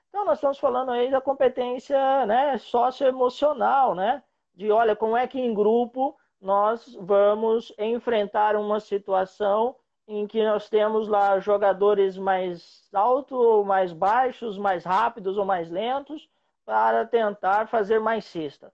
Então, 0.09 0.25
nós 0.25 0.39
estamos 0.39 0.59
falando 0.59 0.91
aí 0.91 1.11
da 1.11 1.21
competência 1.21 2.27
né, 2.27 2.59
socioemocional, 2.59 3.95
né? 3.95 4.23
De, 4.55 4.71
olha, 4.71 4.95
como 4.95 5.17
é 5.17 5.27
que 5.27 5.41
em 5.41 5.55
grupo 5.55 6.17
nós 6.41 6.97
vamos 7.01 7.73
enfrentar 7.79 8.55
uma 8.55 8.79
situação 8.79 9.75
em 10.07 10.27
que 10.27 10.45
nós 10.45 10.69
temos 10.69 11.09
lá 11.09 11.39
jogadores 11.41 12.17
mais 12.17 12.89
altos 12.93 13.39
ou 13.39 13.65
mais 13.65 13.93
baixos, 13.93 14.59
mais 14.59 14.85
rápidos 14.85 15.39
ou 15.39 15.45
mais 15.45 15.71
lentos, 15.71 16.29
para 16.65 17.07
tentar 17.07 17.69
fazer 17.69 17.99
mais 17.99 18.25
cesta. 18.25 18.73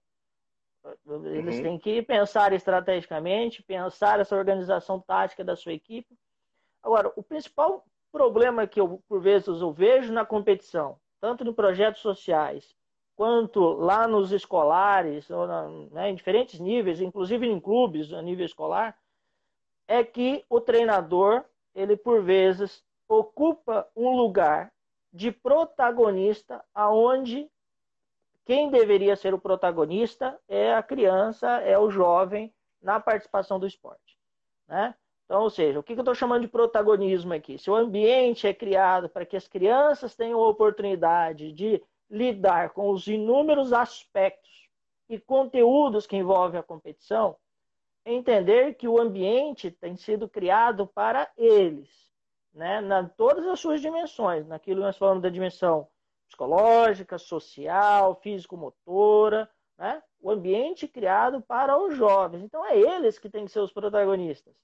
Eles 1.06 1.56
uhum. 1.56 1.62
têm 1.62 1.78
que 1.78 2.02
pensar 2.02 2.52
estrategicamente, 2.52 3.62
pensar 3.62 4.18
essa 4.18 4.36
organização 4.36 5.00
tática 5.00 5.44
da 5.44 5.54
sua 5.54 5.72
equipe. 5.72 6.16
Agora, 6.82 7.12
o 7.16 7.22
principal 7.22 7.84
problema 8.10 8.66
que 8.66 8.80
eu, 8.80 9.02
por 9.08 9.20
vezes, 9.20 9.60
eu 9.60 9.72
vejo 9.72 10.12
na 10.12 10.24
competição, 10.24 10.98
tanto 11.20 11.46
em 11.46 11.52
projetos 11.52 12.00
sociais, 12.00 12.74
quanto 13.14 13.60
lá 13.60 14.08
nos 14.08 14.32
escolares, 14.32 15.28
na, 15.28 15.68
né, 15.92 16.10
em 16.10 16.14
diferentes 16.14 16.58
níveis, 16.58 17.00
inclusive 17.00 17.46
em 17.46 17.60
clubes 17.60 18.12
a 18.12 18.22
nível 18.22 18.46
escolar, 18.46 18.96
é 19.90 20.05
que 20.05 20.44
o 20.48 20.61
treinador, 20.61 21.44
ele 21.74 21.96
por 21.96 22.22
vezes 22.22 22.81
ocupa 23.09 23.88
um 23.96 24.16
lugar 24.16 24.72
de 25.12 25.33
protagonista 25.33 26.64
aonde 26.72 27.50
quem 28.44 28.70
deveria 28.70 29.16
ser 29.16 29.35
o 29.35 29.40
protagonista 29.40 30.38
é 30.48 30.72
a 30.72 30.81
criança, 30.81 31.48
é 31.62 31.76
o 31.76 31.90
jovem 31.90 32.55
na 32.81 33.00
participação 33.00 33.59
do 33.59 33.66
esporte. 33.66 34.16
Né? 34.68 34.94
Então, 35.24 35.42
ou 35.42 35.50
seja, 35.50 35.81
o 35.81 35.83
que 35.83 35.94
eu 35.94 35.98
estou 35.98 36.14
chamando 36.14 36.42
de 36.42 36.48
protagonismo 36.48 37.35
aqui? 37.35 37.59
Se 37.59 37.68
o 37.68 37.74
ambiente 37.74 38.46
é 38.46 38.55
criado 38.55 39.09
para 39.09 39.26
que 39.26 39.37
as 39.37 39.48
crianças 39.48 40.14
tenham 40.14 40.40
a 40.40 40.48
oportunidade 40.48 41.50
de 41.50 41.83
lidar 42.09 42.70
com 42.70 42.90
os 42.90 43.09
inúmeros 43.09 43.72
aspectos 43.72 44.68
e 45.09 45.18
conteúdos 45.18 46.07
que 46.07 46.16
envolvem 46.16 46.61
a 46.61 46.62
competição, 46.62 47.37
entender 48.04 48.74
que 48.74 48.88
o 48.88 49.00
ambiente 49.00 49.70
tem 49.70 49.96
sido 49.96 50.28
criado 50.28 50.86
para 50.86 51.30
eles, 51.36 51.88
né? 52.52 52.80
Na 52.80 53.08
todas 53.08 53.46
as 53.46 53.60
suas 53.60 53.80
dimensões, 53.80 54.46
naquilo 54.46 54.80
que 54.80 54.86
nós 54.86 54.96
falamos 54.96 55.22
da 55.22 55.28
dimensão 55.28 55.88
psicológica, 56.26 57.18
social, 57.18 58.14
físico-motora, 58.16 59.50
né? 59.78 60.02
O 60.20 60.30
ambiente 60.30 60.86
criado 60.86 61.40
para 61.42 61.78
os 61.78 61.96
jovens. 61.96 62.42
Então 62.42 62.64
é 62.64 62.78
eles 62.78 63.18
que 63.18 63.30
têm 63.30 63.46
que 63.46 63.52
ser 63.52 63.60
os 63.60 63.72
protagonistas. 63.72 64.54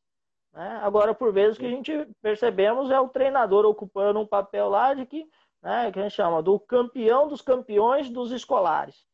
Né? 0.53 0.81
Agora, 0.83 1.15
por 1.15 1.33
vezes, 1.33 1.57
o 1.57 1.61
que 1.61 1.67
a 1.67 1.71
gente 1.71 1.93
percebemos 2.23 2.91
é 2.91 2.99
o 2.99 3.09
treinador 3.09 3.67
ocupando 3.67 4.19
um 4.19 4.27
papel 4.27 4.69
lá 4.71 4.95
de 4.95 5.05
que, 5.05 5.29
né, 5.63 5.93
que 5.93 5.99
a 5.99 6.03
gente 6.03 6.15
chama 6.15 6.43
do 6.43 6.59
campeão 6.59 7.29
dos 7.29 7.43
campeões 7.43 8.09
dos 8.09 8.33
escolares. 8.33 9.07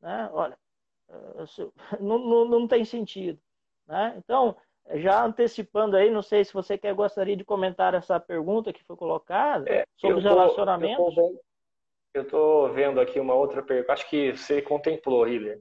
Né? 0.00 0.28
Olha, 0.32 0.58
não, 2.00 2.18
não, 2.18 2.44
não 2.44 2.68
tem 2.68 2.84
sentido. 2.84 3.40
Né? 3.90 4.14
Então, 4.16 4.56
já 4.94 5.24
antecipando 5.24 5.96
aí, 5.96 6.10
não 6.10 6.22
sei 6.22 6.44
se 6.44 6.54
você 6.54 6.78
quer 6.78 6.94
gostaria 6.94 7.36
de 7.36 7.44
comentar 7.44 7.92
essa 7.92 8.20
pergunta 8.20 8.72
que 8.72 8.84
foi 8.84 8.96
colocada 8.96 9.68
é, 9.68 9.84
sobre 9.96 10.18
os 10.18 10.24
relacionamentos. 10.24 11.16
Eu 12.14 12.22
estou 12.22 12.72
vendo 12.72 13.00
aqui 13.00 13.18
uma 13.18 13.34
outra 13.34 13.62
pergunta, 13.62 13.92
acho 13.92 14.08
que 14.08 14.36
você 14.36 14.62
contemplou, 14.62 15.26
Hiller. 15.26 15.60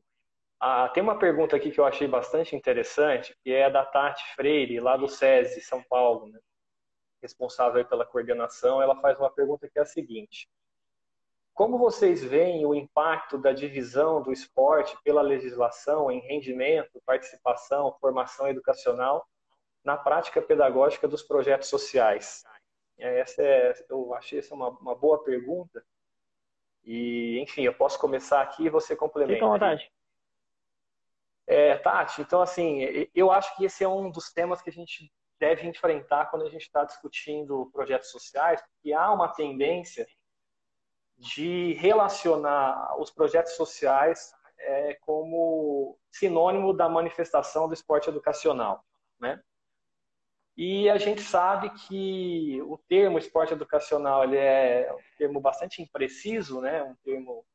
Ah, 0.60 0.90
tem 0.90 1.02
uma 1.02 1.18
pergunta 1.18 1.56
aqui 1.56 1.72
que 1.72 1.80
eu 1.80 1.86
achei 1.86 2.08
bastante 2.08 2.56
interessante, 2.56 3.36
que 3.44 3.52
é 3.52 3.70
da 3.70 3.86
Tati 3.86 4.24
Freire, 4.36 4.80
lá 4.80 4.96
do 4.96 5.08
SESI, 5.08 5.62
São 5.62 5.82
Paulo, 5.90 6.28
né? 6.28 6.40
responsável 7.22 7.84
pela 7.86 8.06
coordenação. 8.06 8.82
Ela 8.82 9.00
faz 9.00 9.20
uma 9.20 9.32
pergunta 9.32 9.70
que 9.70 9.80
é 9.80 9.82
a 9.82 9.86
seguinte: 9.86 10.48
Como 11.60 11.78
vocês 11.78 12.24
veem 12.24 12.66
o 12.66 12.74
impacto 12.74 13.38
da 13.38 13.52
divisão 13.52 14.24
do 14.24 14.32
esporte 14.32 14.98
pela 15.04 15.22
legislação 15.22 16.10
em 16.10 16.22
rendimento, 16.22 17.02
participação, 17.06 17.98
formação 18.00 18.48
educacional 18.48 19.28
na 19.84 19.98
prática 19.98 20.42
pedagógica 20.42 21.06
dos 21.06 21.22
projetos 21.22 21.68
sociais? 21.68 22.46
Essa 22.98 23.44
é, 23.44 23.74
eu 23.90 24.14
achei 24.14 24.40
essa 24.40 24.56
uma, 24.56 24.70
uma 24.70 24.96
boa 24.96 25.22
pergunta 25.22 25.86
e, 26.82 27.38
enfim, 27.42 27.64
eu 27.64 27.74
posso 27.74 28.00
começar 28.00 28.42
aqui 28.42 28.68
e 28.68 28.70
você 28.70 28.96
complementa. 28.96 29.34
Fica 29.34 29.46
à 29.46 29.50
vontade. 29.50 29.92
É, 31.46 31.76
Tati, 31.76 32.22
então, 32.22 32.42
assim, 32.42 33.06
eu 33.14 33.30
acho 33.34 33.54
que 33.58 33.66
esse 33.66 33.84
é 33.84 33.88
um 33.90 34.10
dos 34.10 34.32
temas 34.32 34.62
que 34.62 34.70
a 34.70 34.74
gente 34.74 35.12
deve 35.38 35.68
enfrentar 35.68 36.28
quando 36.28 36.46
a 36.46 36.50
gente 36.50 36.62
está 36.62 36.86
discutindo 36.86 37.70
projetos 37.74 38.12
sociais, 38.12 38.62
porque 38.62 38.94
há 38.94 39.12
uma 39.12 39.28
tendência 39.28 40.08
de 41.20 41.74
relacionar 41.74 42.96
os 43.00 43.12
projetos 43.12 43.54
sociais 43.54 44.34
é, 44.58 44.96
como 45.02 45.98
sinônimo 46.12 46.74
da 46.74 46.88
manifestação 46.88 47.68
do 47.68 47.74
esporte 47.74 48.10
educacional, 48.10 48.84
né? 49.20 49.42
E 50.62 50.90
a 50.90 50.98
gente 50.98 51.22
sabe 51.22 51.70
que 51.70 52.62
o 52.64 52.78
termo 52.90 53.18
esporte 53.18 53.54
educacional 53.54 54.26
ele 54.26 54.36
é 54.36 54.94
um 54.94 55.18
termo 55.18 55.40
bastante 55.40 55.82
impreciso, 55.82 56.60
né? 56.60 56.84
um 56.84 56.96
termo 56.96 57.46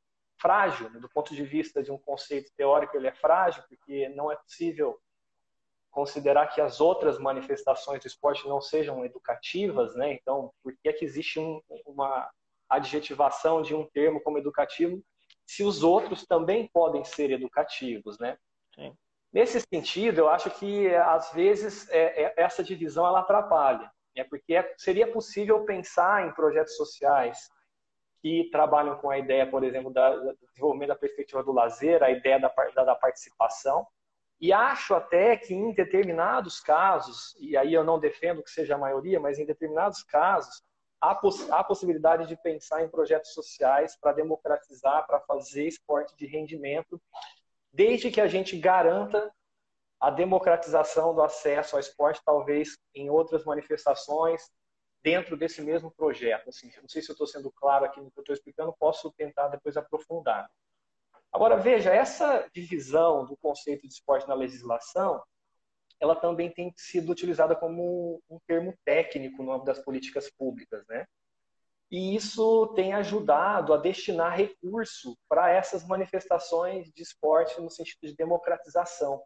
frágil, 0.40 0.88
né? 0.88 0.98
do 0.98 1.08
ponto 1.10 1.34
de 1.34 1.44
vista 1.44 1.82
de 1.82 1.92
um 1.92 1.98
conceito 1.98 2.50
teórico, 2.56 2.96
ele 2.96 3.06
é 3.06 3.12
frágil, 3.12 3.62
porque 3.68 4.08
não 4.08 4.32
é 4.32 4.36
possível 4.36 4.98
considerar 5.90 6.46
que 6.46 6.62
as 6.62 6.80
outras 6.80 7.18
manifestações 7.18 8.00
do 8.00 8.06
esporte 8.06 8.48
não 8.48 8.62
sejam 8.62 9.04
educativas, 9.04 9.94
né? 9.94 10.14
Então, 10.14 10.50
por 10.62 10.74
que 10.74 10.88
é 10.88 10.92
que 10.92 11.04
existe 11.04 11.38
um, 11.38 11.60
uma 11.86 12.28
adjetivação 12.68 13.62
de 13.62 13.74
um 13.74 13.86
termo 13.86 14.20
como 14.20 14.38
educativo 14.38 15.02
se 15.46 15.62
os 15.62 15.82
outros 15.82 16.24
também 16.26 16.68
podem 16.72 17.04
ser 17.04 17.30
educativos, 17.30 18.18
né? 18.18 18.38
Sim. 18.74 18.96
Nesse 19.32 19.60
sentido, 19.60 20.18
eu 20.18 20.28
acho 20.28 20.50
que 20.50 20.94
às 20.94 21.32
vezes 21.32 21.88
é, 21.90 22.24
é, 22.24 22.34
essa 22.36 22.62
divisão 22.62 23.06
ela 23.06 23.20
atrapalha, 23.20 23.90
é 24.14 24.24
porque 24.24 24.54
é, 24.54 24.74
seria 24.78 25.10
possível 25.10 25.64
pensar 25.64 26.26
em 26.26 26.32
projetos 26.32 26.76
sociais 26.76 27.50
que 28.22 28.48
trabalham 28.50 28.96
com 28.96 29.10
a 29.10 29.18
ideia, 29.18 29.46
por 29.46 29.64
exemplo, 29.64 29.92
da, 29.92 30.16
do 30.16 30.38
desenvolvimento 30.48 30.88
da 30.88 30.96
perspectiva 30.96 31.42
do 31.42 31.52
lazer, 31.52 32.02
a 32.02 32.10
ideia 32.10 32.40
da, 32.40 32.50
da, 32.74 32.84
da 32.84 32.94
participação, 32.94 33.86
e 34.40 34.52
acho 34.52 34.94
até 34.94 35.36
que 35.36 35.52
em 35.52 35.74
determinados 35.74 36.60
casos, 36.60 37.36
e 37.38 37.56
aí 37.56 37.74
eu 37.74 37.84
não 37.84 37.98
defendo 37.98 38.42
que 38.42 38.50
seja 38.50 38.76
a 38.76 38.78
maioria, 38.78 39.20
mas 39.20 39.38
em 39.38 39.44
determinados 39.44 40.02
casos, 40.02 40.62
há, 41.10 41.14
poss 41.14 41.50
há 41.50 41.62
possibilidade 41.62 42.26
de 42.26 42.36
pensar 42.36 42.82
em 42.82 42.88
projetos 42.88 43.32
sociais 43.32 43.96
para 44.00 44.12
democratizar, 44.12 45.06
para 45.06 45.20
fazer 45.20 45.66
esporte 45.66 46.16
de 46.16 46.26
rendimento 46.26 47.00
desde 47.72 48.10
que 48.10 48.20
a 48.20 48.26
gente 48.26 48.56
garanta 48.56 49.32
a 50.00 50.10
democratização 50.10 51.14
do 51.14 51.22
acesso 51.22 51.76
ao 51.76 51.80
esporte, 51.80 52.22
talvez 52.24 52.78
em 52.94 53.10
outras 53.10 53.44
manifestações, 53.44 54.42
dentro 55.02 55.36
desse 55.36 55.60
mesmo 55.60 55.90
projeto. 55.90 56.48
Assim, 56.48 56.70
não 56.80 56.88
sei 56.88 57.02
se 57.02 57.10
eu 57.10 57.14
estou 57.14 57.26
sendo 57.26 57.50
claro 57.52 57.84
aqui 57.84 58.00
no 58.00 58.10
que 58.10 58.18
eu 58.18 58.22
estou 58.22 58.34
explicando, 58.34 58.74
posso 58.78 59.10
tentar 59.12 59.48
depois 59.48 59.76
aprofundar. 59.76 60.48
Agora, 61.32 61.56
veja, 61.56 61.92
essa 61.92 62.48
divisão 62.54 63.26
do 63.26 63.36
conceito 63.36 63.88
de 63.88 63.94
esporte 63.94 64.28
na 64.28 64.34
legislação, 64.34 65.22
ela 66.04 66.16
também 66.16 66.50
tem 66.50 66.72
sido 66.76 67.10
utilizada 67.10 67.56
como 67.56 68.22
um 68.30 68.38
termo 68.46 68.74
técnico 68.84 69.42
no 69.42 69.52
âmbito 69.52 69.66
das 69.66 69.78
políticas 69.78 70.30
públicas, 70.30 70.84
né? 70.88 71.04
e 71.94 72.16
isso 72.16 72.66
tem 72.74 72.92
ajudado 72.92 73.72
a 73.72 73.76
destinar 73.76 74.36
recurso 74.36 75.16
para 75.28 75.50
essas 75.50 75.86
manifestações 75.86 76.90
de 76.92 77.02
esporte 77.02 77.60
no 77.60 77.70
sentido 77.70 78.00
de 78.02 78.16
democratização, 78.16 79.22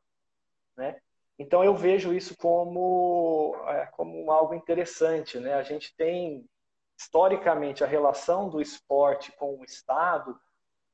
né? 0.76 1.00
Então 1.38 1.64
eu 1.64 1.74
vejo 1.74 2.12
isso 2.12 2.36
como 2.36 3.56
é, 3.68 3.86
como 3.86 4.30
algo 4.30 4.52
interessante, 4.52 5.38
né? 5.38 5.54
A 5.54 5.62
gente 5.62 5.96
tem 5.96 6.44
historicamente 6.98 7.82
a 7.82 7.86
relação 7.86 8.50
do 8.50 8.60
esporte 8.60 9.32
com 9.32 9.58
o 9.58 9.64
Estado 9.64 10.38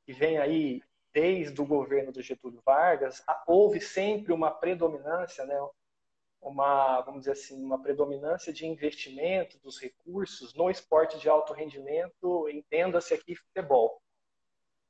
que 0.05 0.13
vem 0.13 0.37
aí 0.37 0.81
desde 1.15 1.61
o 1.61 1.65
governo 1.65 2.11
do 2.11 2.21
Getúlio 2.21 2.61
Vargas, 2.65 3.23
houve 3.47 3.79
sempre 3.79 4.33
uma 4.33 4.51
predominância, 4.51 5.45
né? 5.45 5.57
uma, 6.41 6.99
vamos 7.01 7.21
dizer 7.21 7.31
assim, 7.31 7.63
uma 7.63 7.81
predominância 7.81 8.51
de 8.51 8.67
investimento 8.67 9.57
dos 9.59 9.79
recursos 9.79 10.53
no 10.53 10.69
esporte 10.69 11.17
de 11.17 11.29
alto 11.29 11.53
rendimento, 11.53 12.49
entenda-se 12.49 13.13
aqui 13.13 13.33
futebol. 13.33 14.01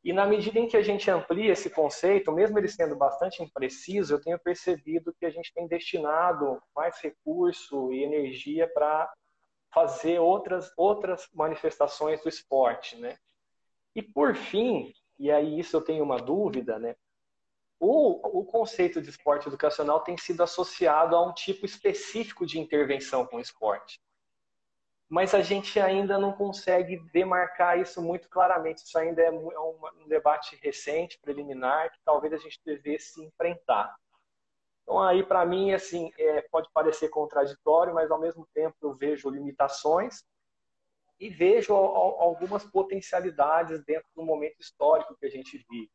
E 0.04 0.12
na 0.12 0.26
medida 0.26 0.58
em 0.60 0.68
que 0.68 0.76
a 0.76 0.82
gente 0.82 1.10
amplia 1.12 1.54
esse 1.54 1.70
conceito, 1.70 2.32
mesmo 2.32 2.58
ele 2.58 2.68
sendo 2.68 2.96
bastante 2.96 3.44
impreciso, 3.44 4.16
eu 4.16 4.22
tenho 4.22 4.40
percebido 4.40 5.16
que 5.20 5.28
a 5.28 5.30
gente 5.30 5.54
tem 5.54 5.68
destinado 5.68 6.60
mais 6.76 7.00
recurso 7.00 7.94
e 7.94 8.04
energia 8.04 8.68
para 8.74 9.12
fazer 9.72 10.20
outras, 10.20 10.72
outras 10.76 11.28
manifestações 11.34 12.22
do 12.24 12.30
esporte, 12.30 12.98
né? 12.98 13.16
E 13.96 14.02
por 14.02 14.36
fim, 14.36 14.92
e 15.18 15.32
aí 15.32 15.60
isso 15.60 15.76
eu 15.76 15.82
tenho 15.82 16.04
uma 16.04 16.18
dúvida, 16.18 16.78
né? 16.80 16.96
o, 17.80 18.40
o 18.40 18.46
conceito 18.46 19.02
de 19.02 19.10
esporte 19.10 19.48
educacional 19.48 20.00
tem 20.00 20.18
sido 20.18 20.42
associado 20.42 21.16
a 21.16 21.26
um 21.26 21.34
tipo 21.34 21.66
específico 21.66 22.46
de 22.46 22.60
intervenção 22.60 23.26
com 23.26 23.40
esporte. 23.40 24.02
Mas 25.08 25.36
a 25.36 25.42
gente 25.42 25.80
ainda 25.80 26.18
não 26.18 26.34
consegue 26.34 26.98
demarcar 27.14 27.80
isso 27.80 28.02
muito 28.02 28.28
claramente. 28.28 28.84
Isso 28.84 28.98
ainda 28.98 29.22
é, 29.22 29.28
é 29.28 29.32
um, 29.32 30.08
debate 30.08 30.56
recente, 30.64 31.20
preliminar, 31.20 31.92
que 31.92 32.00
talvez 32.04 32.34
a 32.34 32.38
gente 32.38 32.60
devesse 32.66 33.24
enfrentar. 33.24 33.96
Então, 34.82 35.00
aí, 35.00 35.24
para 35.24 35.46
mim, 35.46 35.74
assim, 35.74 36.12
é, 36.18 36.42
pode 36.44 36.70
parecer 36.74 37.10
contraditório, 37.10 37.94
mas 37.94 38.10
ao 38.10 38.20
mesmo 38.20 38.48
tempo 38.54 38.76
eu 38.82 38.96
vejo 38.96 39.30
limitações 39.30 40.24
e 41.20 41.30
vejo 41.30 41.74
algumas 41.74 42.66
potencialidades 42.66 43.84
dentro 43.84 44.08
do 44.16 44.24
momento 44.24 44.60
histórico 44.60 45.16
que 45.16 45.26
a 45.26 45.30
gente 45.30 45.66
vive. 45.70 45.92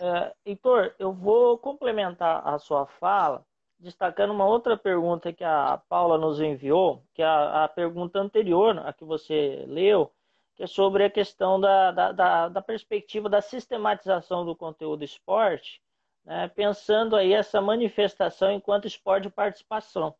É, 0.00 0.34
Heitor, 0.44 0.94
eu 0.98 1.12
vou 1.12 1.56
complementar 1.56 2.46
a 2.46 2.58
sua 2.58 2.86
fala, 2.86 3.46
destacando 3.78 4.32
uma 4.32 4.46
outra 4.46 4.76
pergunta 4.76 5.32
que 5.32 5.44
a 5.44 5.80
Paula 5.88 6.18
nos 6.18 6.40
enviou, 6.40 7.04
que 7.14 7.22
é 7.22 7.24
a, 7.24 7.64
a 7.64 7.68
pergunta 7.68 8.18
anterior 8.18 8.78
a 8.78 8.92
que 8.92 9.04
você 9.04 9.64
leu, 9.68 10.12
que 10.56 10.64
é 10.64 10.66
sobre 10.66 11.04
a 11.04 11.10
questão 11.10 11.60
da, 11.60 11.92
da, 11.92 12.12
da, 12.12 12.48
da 12.48 12.62
perspectiva 12.62 13.28
da 13.28 13.40
sistematização 13.40 14.44
do 14.44 14.56
conteúdo 14.56 15.04
esporte, 15.04 15.80
né, 16.24 16.48
pensando 16.48 17.16
aí 17.16 17.32
essa 17.32 17.60
manifestação 17.60 18.50
enquanto 18.50 18.86
esporte 18.86 19.24
de 19.24 19.30
participação. 19.30 20.14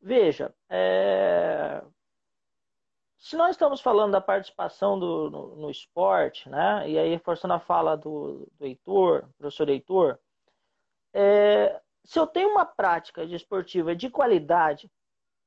Veja, 0.00 0.54
é, 0.68 1.82
se 3.18 3.36
nós 3.36 3.50
estamos 3.50 3.80
falando 3.80 4.12
da 4.12 4.20
participação 4.20 4.98
do, 4.98 5.30
no, 5.30 5.56
no, 5.56 5.70
esporte, 5.70 6.48
né, 6.48 6.88
e 6.88 6.98
aí 6.98 7.10
reforçando 7.10 7.54
a 7.54 7.58
fala 7.58 7.96
do, 7.96 8.46
do 8.58 8.64
Heitor, 8.64 9.28
professor 9.36 9.68
Heitor, 9.68 10.18
é, 11.12 11.80
se 12.04 12.18
eu 12.18 12.26
tenho 12.26 12.50
uma 12.50 12.64
prática 12.64 13.26
de 13.26 13.34
esportiva 13.34 13.96
de 13.96 14.08
qualidade, 14.08 14.90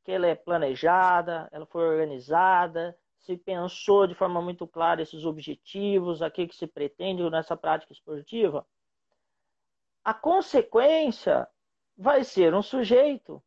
que 0.03 0.11
ela 0.11 0.27
é 0.27 0.35
planejada, 0.35 1.47
ela 1.51 1.65
foi 1.65 1.87
organizada, 1.87 2.97
se 3.19 3.37
pensou 3.37 4.07
de 4.07 4.15
forma 4.15 4.41
muito 4.41 4.67
clara 4.67 5.01
esses 5.01 5.23
objetivos, 5.23 6.21
a 6.21 6.29
que, 6.29 6.47
que 6.47 6.55
se 6.55 6.67
pretende 6.67 7.27
nessa 7.29 7.55
prática 7.55 7.93
esportiva, 7.93 8.65
a 10.03 10.13
consequência 10.13 11.47
vai 11.95 12.23
ser 12.23 12.53
um 12.53 12.61
sujeito 12.61 13.41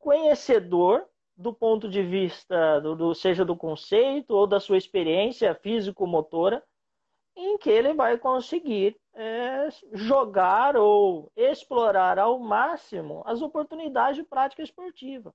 conhecedor 0.00 1.06
do 1.36 1.54
ponto 1.54 1.88
de 1.88 2.02
vista, 2.02 2.80
do, 2.80 2.96
do, 2.96 3.14
seja 3.14 3.44
do 3.44 3.56
conceito 3.56 4.34
ou 4.34 4.46
da 4.46 4.58
sua 4.58 4.76
experiência 4.76 5.54
físico-motora, 5.54 6.62
em 7.36 7.56
que 7.56 7.70
ele 7.70 7.94
vai 7.94 8.18
conseguir 8.18 8.98
é, 9.14 9.68
jogar 9.92 10.76
ou 10.76 11.30
explorar 11.36 12.18
ao 12.18 12.38
máximo 12.38 13.22
as 13.24 13.40
oportunidades 13.40 14.16
de 14.16 14.24
prática 14.24 14.62
esportiva. 14.62 15.32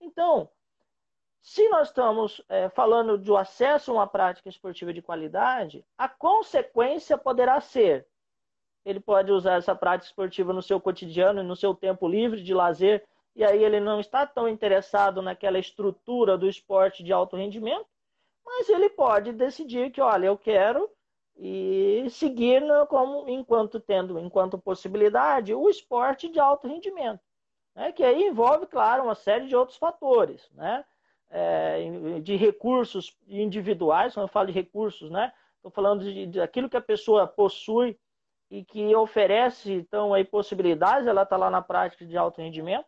Então, 0.00 0.48
se 1.40 1.68
nós 1.68 1.88
estamos 1.88 2.42
é, 2.48 2.68
falando 2.70 3.18
de 3.18 3.30
acesso 3.36 3.90
a 3.90 3.94
uma 3.94 4.06
prática 4.06 4.48
esportiva 4.48 4.92
de 4.92 5.02
qualidade, 5.02 5.84
a 5.96 6.08
consequência 6.08 7.18
poderá 7.18 7.60
ser: 7.60 8.06
ele 8.84 8.98
pode 8.98 9.30
usar 9.30 9.58
essa 9.58 9.74
prática 9.74 10.06
esportiva 10.06 10.52
no 10.52 10.62
seu 10.62 10.80
cotidiano 10.80 11.40
e 11.40 11.44
no 11.44 11.54
seu 11.54 11.74
tempo 11.74 12.08
livre 12.08 12.42
de 12.42 12.54
lazer, 12.54 13.06
e 13.34 13.44
aí 13.44 13.64
ele 13.64 13.80
não 13.80 14.00
está 14.00 14.26
tão 14.26 14.48
interessado 14.48 15.20
naquela 15.20 15.58
estrutura 15.58 16.38
do 16.38 16.48
esporte 16.48 17.02
de 17.02 17.12
alto 17.12 17.36
rendimento, 17.36 17.86
mas 18.44 18.68
ele 18.68 18.88
pode 18.88 19.32
decidir 19.32 19.90
que, 19.90 20.00
olha, 20.00 20.26
eu 20.26 20.36
quero 20.36 20.88
e 21.36 22.06
seguir 22.10 22.62
como 22.88 23.28
enquanto 23.28 23.80
tendo 23.80 24.18
enquanto 24.20 24.56
possibilidade 24.56 25.52
o 25.52 25.68
esporte 25.68 26.28
de 26.28 26.38
alto 26.38 26.68
rendimento, 26.68 27.20
né? 27.74 27.90
que 27.90 28.04
aí 28.04 28.22
envolve, 28.24 28.66
claro, 28.66 29.02
uma 29.02 29.16
série 29.16 29.46
de 29.48 29.56
outros 29.56 29.76
fatores, 29.78 30.48
né? 30.52 30.84
É, 31.36 32.20
de 32.20 32.36
recursos 32.36 33.16
individuais, 33.26 34.14
quando 34.14 34.24
eu 34.24 34.32
falo 34.32 34.46
de 34.46 34.52
recursos, 34.52 35.10
né? 35.10 35.32
Estou 35.56 35.70
falando 35.72 36.04
de, 36.04 36.26
de 36.26 36.40
aquilo 36.40 36.68
que 36.68 36.76
a 36.76 36.80
pessoa 36.80 37.26
possui 37.26 37.98
e 38.48 38.64
que 38.64 38.94
oferece, 38.94 39.72
então, 39.72 40.14
aí 40.14 40.24
possibilidades, 40.24 41.08
ela 41.08 41.22
está 41.22 41.36
lá 41.36 41.50
na 41.50 41.60
prática 41.60 42.06
de 42.06 42.16
alto 42.16 42.40
rendimento. 42.40 42.86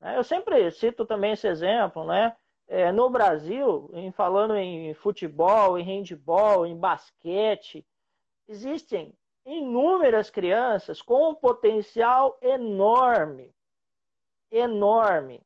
Né? 0.00 0.16
Eu 0.16 0.24
sempre 0.24 0.70
cito 0.70 1.04
também 1.04 1.32
esse 1.32 1.46
exemplo, 1.46 2.04
né? 2.04 2.36
É, 2.68 2.90
no 2.90 3.08
Brasil, 3.08 3.90
em 3.92 4.10
falando 4.10 4.56
em 4.56 4.92
futebol, 4.94 5.78
em 5.78 5.84
handball, 5.84 6.66
em 6.66 6.76
basquete, 6.76 7.86
existem 8.48 9.14
inúmeras 9.44 10.28
crianças 10.28 11.00
com 11.00 11.30
um 11.30 11.34
potencial 11.34 12.36
enorme, 12.42 13.54
enorme 14.50 15.40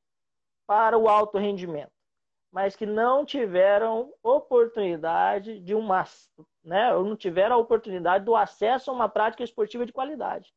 para 0.67 0.97
o 0.97 1.09
alto 1.09 1.37
rendimento, 1.37 1.93
mas 2.51 2.75
que 2.75 2.87
não 2.87 3.27
tiveram 3.27 4.15
oportunidade 4.23 5.61
de 5.61 5.75
uma, 5.75 6.05
né, 6.65 6.91
não 6.95 7.17
tiveram 7.17 7.57
a 7.57 7.59
oportunidade 7.59 8.25
do 8.25 8.35
acesso 8.35 8.91
a 8.91 8.95
uma 8.95 9.09
prática 9.09 9.45
esportiva 9.45 9.85
de 9.85 9.93
qualidade. 9.93 10.55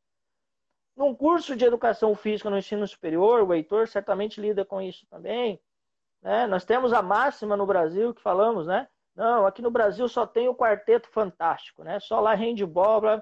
Num 0.95 1.15
curso 1.15 1.56
de 1.56 1.65
educação 1.65 2.13
física 2.15 2.49
no 2.49 2.58
ensino 2.58 2.88
superior, 2.88 3.41
o 3.41 3.53
Heitor 3.53 3.88
certamente 3.88 4.39
lida 4.39 4.63
com 4.63 4.82
isso 4.82 5.08
também. 5.08 5.60
Né? 6.21 6.45
Nós 6.47 6.63
temos 6.63 6.93
a 6.93 7.01
máxima 7.01 7.58
no 7.58 7.65
Brasil 7.65 8.13
que 8.13 8.21
falamos, 8.21 8.67
né? 8.67 8.88
Não, 9.15 9.45
aqui 9.45 9.62
no 9.62 9.69
Brasil 9.69 10.08
só 10.08 10.25
tem 10.25 10.47
o 10.47 10.56
quarteto 10.56 11.08
fantástico, 11.10 11.84
né? 11.84 11.99
Só 11.99 12.19
lá 12.19 12.34
handball. 12.34 13.21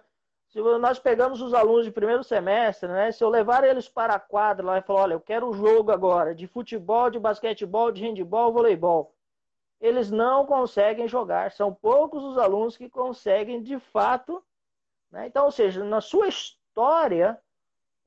Se 0.50 0.62
nós 0.62 1.00
pegamos 1.00 1.42
os 1.42 1.54
alunos 1.54 1.86
de 1.86 1.92
primeiro 1.92 2.24
semestre, 2.24 2.90
né? 2.90 3.12
Se 3.12 3.24
eu 3.24 3.30
levar 3.30 3.64
eles 3.64 3.90
para 3.90 4.16
a 4.16 4.20
quadra 4.20 4.66
lá 4.66 4.78
e 4.78 4.82
falar, 4.82 5.02
olha, 5.02 5.14
eu 5.14 5.22
quero 5.22 5.50
o 5.50 5.54
jogo 5.54 5.92
agora 5.92 6.36
de 6.36 6.48
futebol, 6.48 7.10
de 7.10 7.20
basquetebol, 7.20 7.92
de 7.92 8.04
handball, 8.06 8.54
voleibol. 8.54 9.16
Eles 9.80 10.12
não 10.12 10.46
conseguem 10.46 11.08
jogar. 11.08 11.52
São 11.52 11.74
poucos 11.74 12.24
os 12.24 12.38
alunos 12.38 12.78
que 12.78 12.90
conseguem 12.90 13.62
de 13.62 13.80
fato. 13.80 14.44
Né? 15.10 15.28
Então, 15.28 15.46
ou 15.46 15.52
seja, 15.52 15.84
na 15.84 16.00
sua 16.00 16.28
história, 16.28 17.42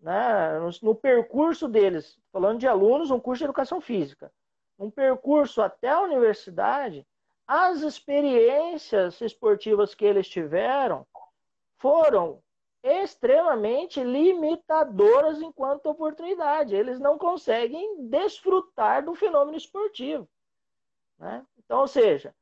né? 0.01 0.59
no, 0.83 0.95
percurso 0.95 1.69
deles, 1.69 2.19
falando 2.33 2.59
de 2.59 2.67
alunos, 2.69 3.11
um 3.11 3.21
curso 3.21 3.39
de 3.39 3.45
educação 3.45 3.81
física, 3.81 4.33
um 4.79 4.91
percurso 4.91 5.63
até 5.63 5.89
a 5.89 6.01
universidade, 6.01 7.07
as 7.47 7.83
experiências 7.83 9.21
esportivas 9.21 9.95
que 9.95 10.05
eles 10.05 10.29
tiveram 10.29 11.07
foram 11.79 12.43
extremamente 12.83 14.03
limitadoras 14.03 15.41
enquanto 15.41 15.87
oportunidade. 15.87 16.75
Eles 16.75 17.01
não 17.01 17.17
conseguem 17.17 18.09
desfrutar 18.09 19.05
do 19.05 19.15
fenômeno 19.15 19.57
esportivo. 19.57 20.29
Né? 21.19 21.45
Então, 21.59 21.81
ou 21.81 21.89
seja, 21.89 22.35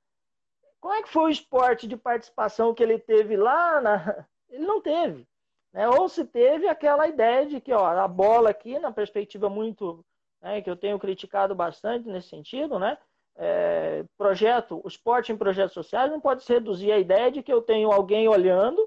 como 0.81 0.95
é 0.95 1.03
que 1.03 1.09
foi 1.09 1.25
o 1.25 1.29
esporte 1.29 1.87
de 1.87 1.97
participação 1.97 2.75
que 2.75 2.83
ele 2.83 2.99
teve 2.99 3.37
lá? 3.37 3.81
Na... 3.81 4.27
Ele 4.51 4.67
não 4.67 4.83
teve. 4.83 5.27
Né? 5.73 5.89
Ou 5.89 6.09
se 6.09 6.25
teve 6.25 6.69
aquela 6.69 7.07
ideia 7.09 7.47
de 7.47 7.61
que 7.61 7.73
ó, 7.73 7.87
a 7.87 8.09
bola 8.09 8.51
aqui, 8.51 8.79
na 8.79 8.93
perspectiva 8.93 9.49
muito 9.49 10.05
né, 10.41 10.61
que 10.61 10.69
eu 10.69 10.77
tenho 10.77 10.99
criticado 10.99 11.55
bastante 11.55 12.09
nesse 12.09 12.29
sentido, 12.29 12.79
né? 12.79 12.99
É, 13.35 14.05
projeto, 14.19 14.81
o 14.85 14.89
esporte 14.89 15.33
em 15.33 15.37
projetos 15.37 15.73
sociais 15.73 16.11
não 16.11 16.21
pode 16.21 16.43
se 16.43 16.53
reduzir 16.53 16.93
à 16.93 16.99
ideia 16.99 17.31
de 17.31 17.43
que 17.43 17.53
eu 17.53 17.63
tenho 17.63 17.91
alguém 17.91 18.29
olhando 18.29 18.87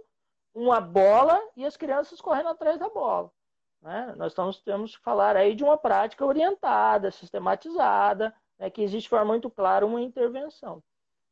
uma 0.54 0.80
bola 0.80 1.41
e 1.58 1.65
as 1.65 1.76
crianças 1.76 2.21
correndo 2.21 2.50
atrás 2.50 2.78
da 2.78 2.88
bola. 2.88 3.32
Né? 3.82 4.13
Nós 4.17 4.32
estamos, 4.32 4.62
temos 4.62 4.95
que 4.95 5.04
falar 5.04 5.36
aí 5.36 5.56
de 5.56 5.63
uma 5.63 5.78
prática 5.78 6.26
orientada, 6.26 7.10
sistematizada, 7.10 8.36
né, 8.60 8.69
que 8.69 8.82
existe 8.82 9.06
de 9.06 9.10
forma 9.10 9.26
muito 9.26 9.50
clara 9.50 9.86
uma 9.86 10.02
intervenção. 10.02 10.82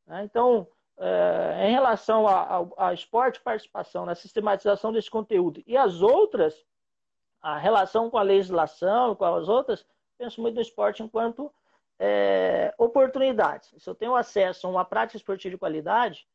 Né? 0.08 0.24
Então, 0.24 0.68
é, 0.98 1.68
em 1.68 1.72
relação 1.72 2.28
ao 2.28 2.94
esporte 2.94 3.40
participação, 3.42 4.06
na 4.06 4.16
sistematização 4.16 4.92
desse 4.92 5.10
conteúdo 5.10 5.64
e 5.66 5.76
as 5.76 6.02
outras, 6.02 6.66
a 7.42 7.58
relação 7.58 8.10
com 8.10 8.18
a 8.18 8.22
legislação, 8.22 9.16
com 9.16 9.26
as 9.26 9.50
outras, 9.50 9.86
penso 10.18 10.42
muito 10.42 10.56
no 10.56 10.62
esporte 10.62 11.04
enquanto 11.04 11.52
é, 12.00 12.74
oportunidades. 12.78 13.74
Se 13.78 13.90
eu 13.90 13.96
tenho 13.96 14.16
acesso 14.16 14.68
a 14.68 14.70
uma 14.70 14.86
prática 14.86 15.18
esportiva 15.18 15.52
de 15.52 15.58
qualidade, 15.58 16.28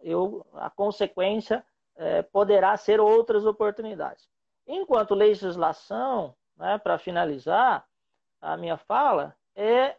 eu, 0.00 0.46
a 0.54 0.70
consequência 0.70 1.64
é, 1.96 2.22
poderá 2.22 2.76
ser 2.76 3.00
outras 3.00 3.44
oportunidades. 3.44 4.28
Enquanto 4.66 5.14
legislação, 5.14 6.34
né, 6.56 6.78
para 6.78 6.98
finalizar 6.98 7.86
a 8.40 8.56
minha 8.56 8.76
fala, 8.76 9.36
é 9.54 9.96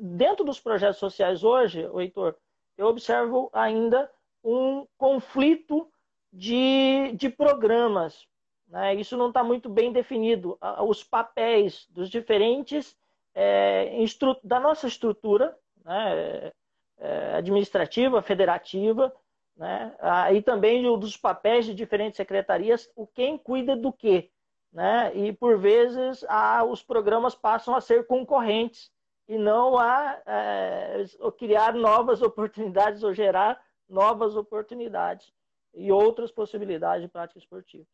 dentro 0.00 0.44
dos 0.44 0.60
projetos 0.60 0.98
sociais 0.98 1.42
hoje, 1.42 1.88
Heitor, 1.94 2.36
eu 2.80 2.86
observo 2.86 3.50
ainda 3.52 4.10
um 4.42 4.86
conflito 4.96 5.86
de, 6.32 7.12
de 7.12 7.28
programas. 7.28 8.26
Né? 8.66 8.94
Isso 8.94 9.18
não 9.18 9.28
está 9.28 9.44
muito 9.44 9.68
bem 9.68 9.92
definido. 9.92 10.58
Os 10.88 11.04
papéis 11.04 11.86
dos 11.90 12.08
diferentes 12.08 12.96
é, 13.34 14.02
da 14.42 14.58
nossa 14.58 14.86
estrutura 14.86 15.54
né, 15.84 16.52
é, 16.98 17.34
administrativa, 17.34 18.22
federativa, 18.22 19.14
né, 19.54 19.94
e 20.32 20.40
também 20.40 20.82
dos 20.98 21.18
papéis 21.18 21.66
de 21.66 21.74
diferentes 21.74 22.16
secretarias, 22.16 22.90
o 22.96 23.06
quem 23.06 23.36
cuida 23.36 23.76
do 23.76 23.92
quê. 23.92 24.30
Né? 24.72 25.14
E, 25.14 25.32
por 25.34 25.58
vezes, 25.58 26.24
a, 26.26 26.64
os 26.64 26.82
programas 26.82 27.34
passam 27.34 27.74
a 27.74 27.80
ser 27.82 28.06
concorrentes 28.06 28.90
e 29.30 29.38
não 29.38 29.78
a 29.78 30.20
é, 30.26 31.04
criar 31.38 31.72
novas 31.72 32.20
oportunidades 32.20 33.04
ou 33.04 33.14
gerar 33.14 33.64
novas 33.88 34.34
oportunidades 34.34 35.32
e 35.72 35.92
outras 35.92 36.32
possibilidades 36.32 37.02
de 37.02 37.08
práticas 37.08 37.44
esportivas. 37.44 37.86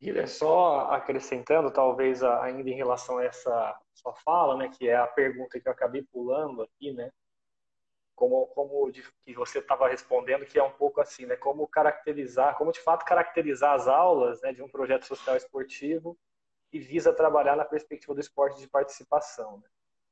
E 0.00 0.26
só 0.28 0.92
acrescentando, 0.92 1.72
talvez 1.72 2.22
ainda 2.22 2.70
em 2.70 2.76
relação 2.76 3.18
a 3.18 3.24
essa 3.24 3.80
sua 3.92 4.14
fala, 4.14 4.56
né, 4.56 4.68
que 4.68 4.88
é 4.88 4.94
a 4.94 5.08
pergunta 5.08 5.58
que 5.58 5.66
eu 5.66 5.72
acabei 5.72 6.02
pulando 6.02 6.62
aqui, 6.62 6.92
né, 6.92 7.10
como, 8.14 8.46
como 8.46 8.92
de, 8.92 9.02
que 9.24 9.34
você 9.34 9.58
estava 9.58 9.88
respondendo, 9.88 10.46
que 10.46 10.56
é 10.56 10.62
um 10.62 10.70
pouco 10.70 11.00
assim, 11.00 11.26
né, 11.26 11.34
como 11.34 11.66
caracterizar, 11.66 12.56
como 12.56 12.70
de 12.70 12.78
fato 12.78 13.04
caracterizar 13.04 13.74
as 13.74 13.88
aulas, 13.88 14.40
né, 14.40 14.52
de 14.52 14.62
um 14.62 14.68
projeto 14.68 15.04
social 15.04 15.36
esportivo 15.36 16.16
e 16.72 16.78
visa 16.78 17.12
trabalhar 17.12 17.56
na 17.56 17.64
perspectiva 17.64 18.14
do 18.14 18.20
esporte 18.20 18.58
de 18.60 18.68
participação. 18.68 19.58
Né? 19.58 19.64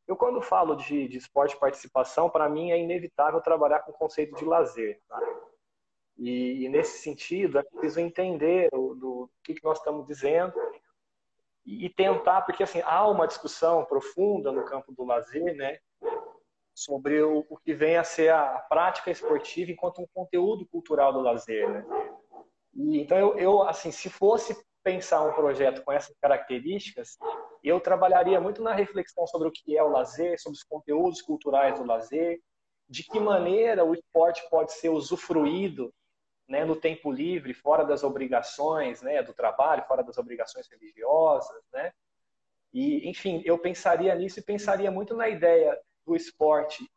Eu 0.06 0.16
quando 0.16 0.42
falo 0.42 0.74
de, 0.74 1.08
de 1.08 1.18
esporte 1.18 1.54
de 1.54 1.60
participação, 1.60 2.28
para 2.28 2.48
mim 2.48 2.70
é 2.70 2.78
inevitável 2.78 3.40
trabalhar 3.40 3.80
com 3.80 3.92
o 3.92 3.94
conceito 3.94 4.36
de 4.36 4.44
lazer. 4.44 5.00
Tá? 5.08 5.20
E, 6.18 6.64
e, 6.64 6.68
nesse 6.68 6.98
sentido, 6.98 7.58
é 7.58 7.62
preciso 7.62 8.00
entender 8.00 8.68
o, 8.74 8.94
do 8.94 9.30
que, 9.42 9.54
que 9.54 9.64
nós 9.64 9.78
estamos 9.78 10.06
dizendo 10.06 10.52
e, 11.64 11.86
e, 11.86 11.88
tentar, 11.88 12.42
porque 12.42 12.62
assim, 12.62 12.82
há 12.84 13.08
uma 13.08 13.26
discussão 13.26 13.84
profunda 13.86 14.52
no 14.52 14.64
campo 14.64 14.92
do 14.92 15.04
lazer, 15.04 15.56
né, 15.56 15.78
sobre 16.74 17.22
o, 17.22 17.46
o, 17.48 17.56
que 17.56 17.72
vem 17.72 17.96
a 17.96 18.04
ser 18.04 18.32
a 18.32 18.58
prática 18.68 19.10
esportiva 19.10 19.70
enquanto 19.70 20.02
um 20.02 20.06
conteúdo 20.12 20.66
cultural 20.66 21.12
do 21.12 21.20
lazer, 21.20 21.68
né. 21.70 21.86
E, 22.74 23.00
então, 23.00 23.16
eu, 23.16 23.38
eu, 23.38 23.62
assim, 23.62 23.90
se 23.90 24.10
fosse 24.10 24.56
pensar 24.82 25.22
um 25.22 25.32
projeto 25.32 25.82
com 25.82 25.92
essas 25.92 26.16
características, 26.20 27.16
eu 27.62 27.80
trabalharia 27.80 28.40
muito 28.40 28.62
na 28.62 28.72
reflexão 28.72 29.26
sobre 29.26 29.48
o 29.48 29.52
que 29.52 29.76
é 29.76 29.82
o 29.82 29.88
lazer, 29.88 30.40
sobre 30.40 30.56
os 30.56 30.64
conteúdos 30.64 31.20
culturais 31.20 31.78
do 31.78 31.84
lazer, 31.84 32.40
de 32.88 33.04
que 33.04 33.20
maneira 33.20 33.84
o 33.84 33.94
esporte 33.94 34.42
pode 34.50 34.72
ser 34.72 34.88
usufruído 34.88 35.92
né, 36.48 36.64
no 36.64 36.74
tempo 36.74 37.12
livre, 37.12 37.54
fora 37.54 37.84
das 37.84 38.02
obrigações 38.02 39.00
né, 39.02 39.22
do 39.22 39.32
trabalho, 39.32 39.84
fora 39.86 40.02
das 40.02 40.18
obrigações 40.18 40.68
religiosas, 40.68 41.62
né? 41.72 41.92
E, 42.72 43.08
enfim, 43.08 43.42
eu 43.44 43.58
pensaria 43.58 44.14
nisso 44.14 44.40
e 44.40 44.42
pensaria 44.42 44.90
muito 44.90 45.14
na 45.14 45.28
ideia 45.28 45.78
do 46.04 46.16
esporte 46.16 46.88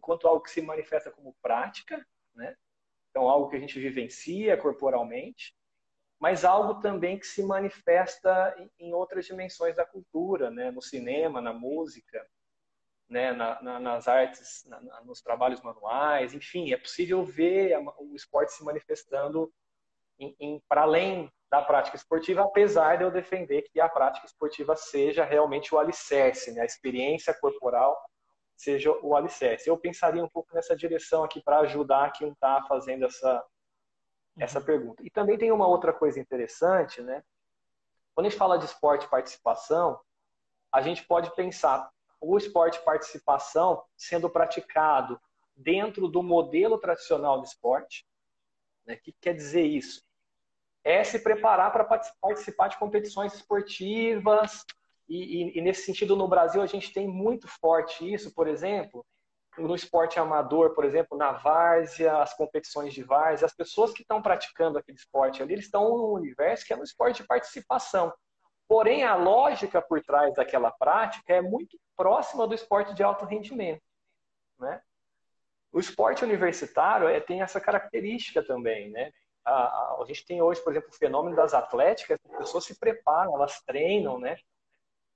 quanto 0.00 0.26
algo 0.26 0.42
que 0.42 0.50
se 0.50 0.60
manifesta 0.60 1.10
como 1.10 1.36
prática, 1.40 2.04
né? 2.34 2.56
Então, 3.10 3.28
algo 3.28 3.48
que 3.48 3.56
a 3.56 3.60
gente 3.60 3.78
vivencia 3.78 4.56
corporalmente, 4.56 5.54
mas 6.18 6.44
algo 6.44 6.80
também 6.80 7.18
que 7.18 7.26
se 7.26 7.42
manifesta 7.42 8.54
em 8.78 8.92
outras 8.92 9.26
dimensões 9.26 9.76
da 9.76 9.86
cultura, 9.86 10.50
né? 10.50 10.70
No 10.70 10.82
cinema, 10.82 11.40
na 11.40 11.52
música, 11.52 12.26
né? 13.08 13.32
Na, 13.32 13.62
na, 13.62 13.78
nas 13.78 14.08
artes, 14.08 14.64
na, 14.66 14.80
nos 15.02 15.20
trabalhos 15.20 15.62
manuais, 15.62 16.34
enfim, 16.34 16.72
é 16.72 16.76
possível 16.76 17.24
ver 17.24 17.78
o 17.98 18.14
esporte 18.14 18.52
se 18.52 18.64
manifestando 18.64 19.52
para 20.68 20.82
além 20.82 21.30
da 21.50 21.62
prática 21.62 21.96
esportiva, 21.96 22.42
apesar 22.42 22.96
de 22.96 23.04
eu 23.04 23.10
defender 23.10 23.62
que 23.62 23.80
a 23.80 23.88
prática 23.88 24.26
esportiva 24.26 24.76
seja 24.76 25.24
realmente 25.24 25.74
o 25.74 25.78
alicerce, 25.78 26.52
né? 26.52 26.60
a 26.60 26.66
experiência 26.66 27.32
corporal 27.32 27.96
seja 28.56 28.90
o 29.02 29.14
alicerce. 29.14 29.68
Eu 29.68 29.78
pensaria 29.78 30.22
um 30.22 30.28
pouco 30.28 30.52
nessa 30.52 30.76
direção 30.76 31.22
aqui 31.22 31.40
para 31.40 31.60
ajudar 31.60 32.12
quem 32.12 32.30
está 32.30 32.62
fazendo 32.68 33.06
essa, 33.06 33.42
essa 34.38 34.60
pergunta. 34.60 35.02
E 35.04 35.10
também 35.10 35.36
tem 35.36 35.50
uma 35.50 35.66
outra 35.66 35.92
coisa 35.92 36.20
interessante, 36.20 37.02
né? 37.02 37.22
Quando 38.14 38.26
a 38.26 38.30
gente 38.30 38.38
fala 38.38 38.58
de 38.58 38.64
esporte 38.64 39.04
e 39.04 39.10
participação, 39.10 40.00
a 40.72 40.80
gente 40.82 41.04
pode 41.06 41.34
pensar 41.34 41.90
o 42.20 42.36
esporte 42.36 42.82
participação 42.84 43.82
sendo 43.96 44.28
praticado 44.28 45.20
dentro 45.56 46.08
do 46.08 46.22
modelo 46.22 46.78
tradicional 46.78 47.38
do 47.38 47.46
esporte. 47.46 48.06
Né? 48.84 48.94
O 48.94 49.00
que 49.00 49.12
quer 49.20 49.34
dizer 49.34 49.62
isso? 49.62 50.02
é 50.88 51.04
se 51.04 51.18
preparar 51.18 51.70
para 51.70 51.84
participar 52.20 52.68
de 52.68 52.78
competições 52.78 53.34
esportivas. 53.34 54.64
E, 55.06 55.42
e, 55.42 55.58
e, 55.58 55.60
nesse 55.60 55.82
sentido, 55.82 56.16
no 56.16 56.26
Brasil, 56.26 56.62
a 56.62 56.66
gente 56.66 56.92
tem 56.92 57.06
muito 57.06 57.46
forte 57.46 58.10
isso, 58.10 58.34
por 58.34 58.48
exemplo, 58.48 59.04
no 59.58 59.74
esporte 59.74 60.18
amador, 60.18 60.74
por 60.74 60.84
exemplo, 60.84 61.16
na 61.16 61.32
várzea, 61.32 62.22
as 62.22 62.34
competições 62.34 62.92
de 62.94 63.02
várzea, 63.02 63.46
as 63.46 63.54
pessoas 63.54 63.92
que 63.92 64.02
estão 64.02 64.22
praticando 64.22 64.78
aquele 64.78 64.96
esporte 64.96 65.42
ali, 65.42 65.54
eles 65.54 65.66
estão 65.66 65.88
num 65.88 66.12
universo 66.12 66.64
que 66.64 66.72
é 66.72 66.76
um 66.76 66.82
esporte 66.82 67.22
de 67.22 67.28
participação. 67.28 68.12
Porém, 68.66 69.04
a 69.04 69.14
lógica 69.14 69.80
por 69.80 70.02
trás 70.02 70.34
daquela 70.34 70.70
prática 70.70 71.34
é 71.34 71.40
muito 71.40 71.78
próxima 71.96 72.46
do 72.46 72.54
esporte 72.54 72.94
de 72.94 73.02
alto 73.02 73.24
rendimento. 73.24 73.82
Né? 74.58 74.80
O 75.72 75.80
esporte 75.80 76.24
universitário 76.24 77.08
é, 77.08 77.20
tem 77.20 77.42
essa 77.42 77.60
característica 77.60 78.42
também, 78.42 78.90
né? 78.90 79.10
a, 79.48 79.52
a, 79.52 80.02
a, 80.02 80.04
gente 80.06 80.26
tem 80.26 80.42
hoje, 80.42 80.62
por 80.62 80.72
exemplo, 80.72 80.90
o 80.90 80.96
fenômeno 80.96 81.34
das 81.34 81.54
atléticas, 81.54 82.18
as 82.30 82.38
pessoas 82.38 82.64
se 82.64 82.78
preparam, 82.78 83.34
elas 83.34 83.60
treinam, 83.62 84.18
né? 84.18 84.36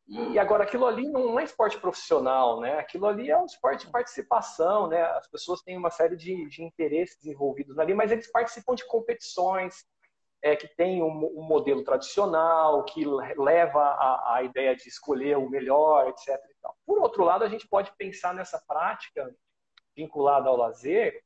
E 0.09 0.39
agora 0.39 0.65
aquilo 0.65 0.85
ali 0.85 1.09
não 1.09 1.39
é 1.39 1.45
esporte 1.45 1.79
profissional, 1.79 2.61
né? 2.61 2.79
Aquilo 2.79 3.07
ali 3.07 3.31
é 3.31 3.39
um 3.39 3.47
esporte 3.47 3.87
de 3.87 3.93
participação, 3.93 4.89
né? 4.89 5.03
As 5.03 5.29
pessoas 5.29 5.63
têm 5.63 5.77
uma 5.77 5.91
série 5.91 6.17
de, 6.17 6.49
de 6.49 6.63
interesses 6.63 7.25
envolvidos 7.25 7.79
ali, 7.79 7.95
mas 7.95 8.11
eles 8.11 8.31
participam 8.31 8.75
de 8.75 8.87
competições 8.87 9.87
é, 10.43 10.57
que 10.57 10.67
tem 10.77 11.03
um, 11.03 11.39
um, 11.39 11.43
modelo 11.45 11.85
tradicional, 11.85 12.85
que 12.85 13.05
leva 13.37 13.81
a, 13.81 14.35
a 14.37 14.43
ideia 14.43 14.75
de 14.75 14.89
escolher 14.89 15.39
o 15.39 15.49
melhor, 15.49 16.09
etc. 16.09 16.39
Por 16.85 16.99
outro 16.99 17.25
lado, 17.25 17.45
a 17.45 17.49
gente 17.49 17.69
pode 17.69 17.93
pensar 17.97 18.35
nessa 18.35 18.61
prática 18.67 19.33
vinculada 19.97 20.49
ao 20.49 20.57
lazer 20.57 21.23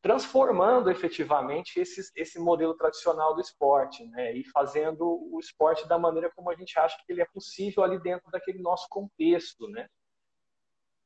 transformando 0.00 0.90
efetivamente 0.90 1.80
esse, 1.80 2.10
esse 2.14 2.38
modelo 2.38 2.74
tradicional 2.74 3.34
do 3.34 3.40
esporte, 3.40 4.04
né? 4.06 4.32
E 4.34 4.44
fazendo 4.44 5.04
o 5.32 5.38
esporte 5.40 5.86
da 5.88 5.98
maneira 5.98 6.30
como 6.34 6.50
a 6.50 6.54
gente 6.54 6.78
acha 6.78 6.96
que 7.04 7.12
ele 7.12 7.22
é 7.22 7.26
possível 7.26 7.82
ali 7.82 8.00
dentro 8.00 8.30
daquele 8.30 8.60
nosso 8.60 8.88
contexto, 8.88 9.68
né? 9.68 9.88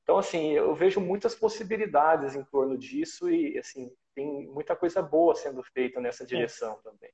Então, 0.03 0.19
assim, 0.19 0.51
eu 0.51 0.75
vejo 0.75 1.01
muitas 1.01 1.35
possibilidades 1.35 2.35
em 2.35 2.45
torno 2.45 2.77
disso 2.77 3.31
e, 3.31 3.57
assim, 3.59 3.91
tem 4.15 4.47
muita 4.49 4.75
coisa 4.75 5.01
boa 5.01 5.35
sendo 5.35 5.63
feita 5.63 6.01
nessa 6.01 6.27
direção 6.27 6.73
é. 6.73 6.83
também. 6.83 7.11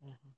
Uhum. 0.00 0.32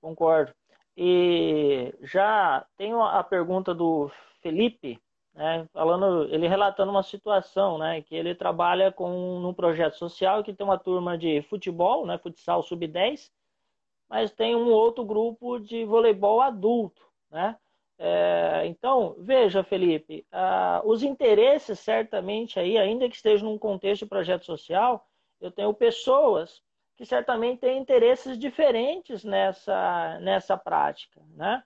Concordo. 0.00 0.52
E 0.96 1.94
já 2.02 2.66
tenho 2.76 3.00
a 3.00 3.22
pergunta 3.22 3.72
do 3.74 4.10
Felipe, 4.42 5.00
né, 5.34 5.66
falando, 5.72 6.32
ele 6.32 6.46
relatando 6.46 6.90
uma 6.90 7.02
situação, 7.02 7.78
né, 7.78 8.02
que 8.02 8.14
ele 8.14 8.34
trabalha 8.34 8.92
com 8.92 9.40
num 9.40 9.54
projeto 9.54 9.94
social 9.96 10.42
que 10.44 10.52
tem 10.52 10.64
uma 10.64 10.78
turma 10.78 11.16
de 11.16 11.42
futebol, 11.42 12.06
né, 12.06 12.18
futsal 12.18 12.62
sub-10, 12.62 13.30
mas 14.08 14.30
tem 14.30 14.54
um 14.54 14.70
outro 14.70 15.04
grupo 15.04 15.58
de 15.58 15.84
voleibol 15.84 16.40
adulto, 16.42 17.02
né? 17.30 17.56
É, 17.98 18.66
então, 18.66 19.14
veja, 19.18 19.62
Felipe, 19.62 20.26
ah, 20.32 20.82
os 20.84 21.02
interesses 21.02 21.78
certamente 21.78 22.58
aí, 22.58 22.76
ainda 22.76 23.08
que 23.08 23.14
esteja 23.14 23.44
num 23.44 23.56
contexto 23.56 24.02
de 24.02 24.08
projeto 24.08 24.44
social, 24.44 25.06
eu 25.40 25.50
tenho 25.50 25.72
pessoas 25.72 26.60
que 26.96 27.06
certamente 27.06 27.60
têm 27.60 27.78
interesses 27.78 28.36
diferentes 28.38 29.24
nessa, 29.24 30.18
nessa 30.20 30.56
prática, 30.56 31.22
né? 31.34 31.62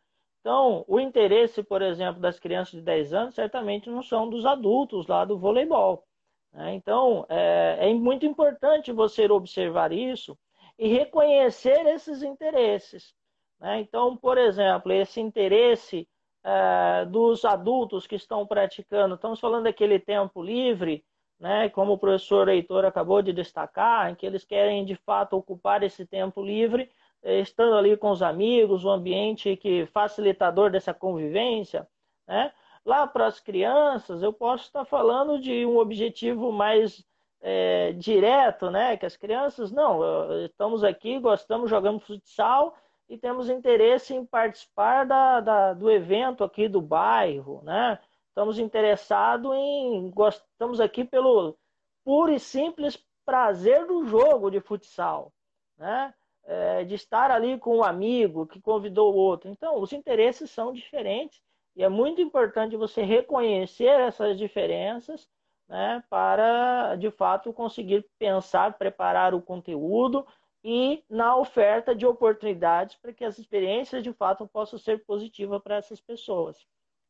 Então, 0.46 0.84
o 0.86 1.00
interesse, 1.00 1.60
por 1.60 1.82
exemplo, 1.82 2.20
das 2.20 2.38
crianças 2.38 2.74
de 2.74 2.80
10 2.80 3.12
anos 3.12 3.34
certamente 3.34 3.90
não 3.90 4.00
são 4.00 4.30
dos 4.30 4.46
adultos 4.46 5.08
lá 5.08 5.24
do 5.24 5.36
voleibol. 5.36 6.04
Né? 6.52 6.72
Então, 6.74 7.26
é, 7.28 7.78
é, 7.80 7.94
muito 7.94 8.24
importante 8.24 8.92
você 8.92 9.28
observar 9.28 9.90
isso 9.90 10.38
e 10.78 10.86
reconhecer 10.86 11.84
esses 11.88 12.22
interesses. 12.22 13.12
Né? 13.58 13.80
Então, 13.80 14.16
por 14.16 14.38
exemplo, 14.38 14.92
esse 14.92 15.20
interesse 15.20 16.08
é, 16.44 17.04
dos 17.06 17.44
adultos 17.44 18.06
que 18.06 18.14
estão 18.14 18.46
praticando, 18.46 19.16
estamos 19.16 19.40
falando 19.40 19.64
daquele 19.64 19.98
tempo 19.98 20.40
livre, 20.40 21.04
né? 21.40 21.68
como 21.70 21.94
o 21.94 21.98
professor 21.98 22.48
Heitor 22.48 22.84
acabou 22.84 23.20
de 23.20 23.32
destacar, 23.32 24.12
em 24.12 24.14
que 24.14 24.24
eles 24.24 24.44
querem 24.44 24.84
de 24.84 24.94
fato 24.94 25.36
ocupar 25.36 25.82
esse 25.82 26.06
tempo 26.06 26.40
livre 26.40 26.88
estando 27.22 27.74
ali 27.76 27.96
com 27.96 28.10
os 28.10 28.22
amigos, 28.22 28.84
um 28.84 28.90
ambiente 28.90 29.56
que 29.56 29.86
facilitador 29.86 30.70
dessa 30.70 30.94
convivência, 30.94 31.86
né? 32.26 32.52
Lá 32.84 33.06
para 33.06 33.26
as 33.26 33.40
crianças, 33.40 34.22
eu 34.22 34.32
posso 34.32 34.64
estar 34.64 34.84
falando 34.84 35.40
de 35.40 35.66
um 35.66 35.78
objetivo 35.78 36.52
mais 36.52 37.04
é, 37.40 37.92
direto, 37.92 38.70
né? 38.70 38.96
Que 38.96 39.06
as 39.06 39.16
crianças, 39.16 39.72
não, 39.72 40.00
estamos 40.44 40.84
aqui, 40.84 41.18
gostamos, 41.18 41.68
jogamos 41.68 42.04
futsal 42.04 42.76
e 43.08 43.16
temos 43.18 43.48
interesse 43.48 44.14
em 44.14 44.24
participar 44.24 45.04
da, 45.04 45.40
da, 45.40 45.72
do 45.72 45.90
evento 45.90 46.44
aqui 46.44 46.68
do 46.68 46.80
bairro, 46.80 47.60
né? 47.64 47.98
Estamos 48.28 48.58
interessados 48.58 49.52
em, 49.54 50.12
estamos 50.52 50.80
aqui 50.80 51.04
pelo 51.04 51.56
puro 52.04 52.32
e 52.32 52.38
simples 52.38 53.02
prazer 53.24 53.86
do 53.86 54.04
jogo 54.06 54.50
de 54.50 54.60
futsal, 54.60 55.32
né? 55.76 56.14
É, 56.46 56.84
de 56.84 56.94
estar 56.94 57.30
ali 57.30 57.58
com 57.58 57.78
um 57.78 57.84
amigo 57.84 58.46
que 58.46 58.60
convidou 58.60 59.12
o 59.12 59.16
outro. 59.16 59.50
Então, 59.50 59.80
os 59.80 59.92
interesses 59.92 60.50
são 60.50 60.72
diferentes 60.72 61.42
e 61.74 61.82
é 61.82 61.88
muito 61.88 62.20
importante 62.20 62.76
você 62.76 63.02
reconhecer 63.02 63.88
essas 63.88 64.38
diferenças 64.38 65.28
né, 65.68 66.02
para, 66.08 66.94
de 66.96 67.10
fato, 67.10 67.52
conseguir 67.52 68.08
pensar, 68.18 68.78
preparar 68.78 69.34
o 69.34 69.42
conteúdo 69.42 70.26
e 70.62 71.04
na 71.08 71.36
oferta 71.36 71.94
de 71.94 72.06
oportunidades 72.06 72.96
para 72.96 73.12
que 73.12 73.24
as 73.24 73.38
experiências, 73.38 74.02
de 74.02 74.12
fato, 74.12 74.46
possam 74.46 74.78
ser 74.78 75.04
positivas 75.04 75.60
para 75.62 75.76
essas 75.76 76.00
pessoas. 76.00 76.66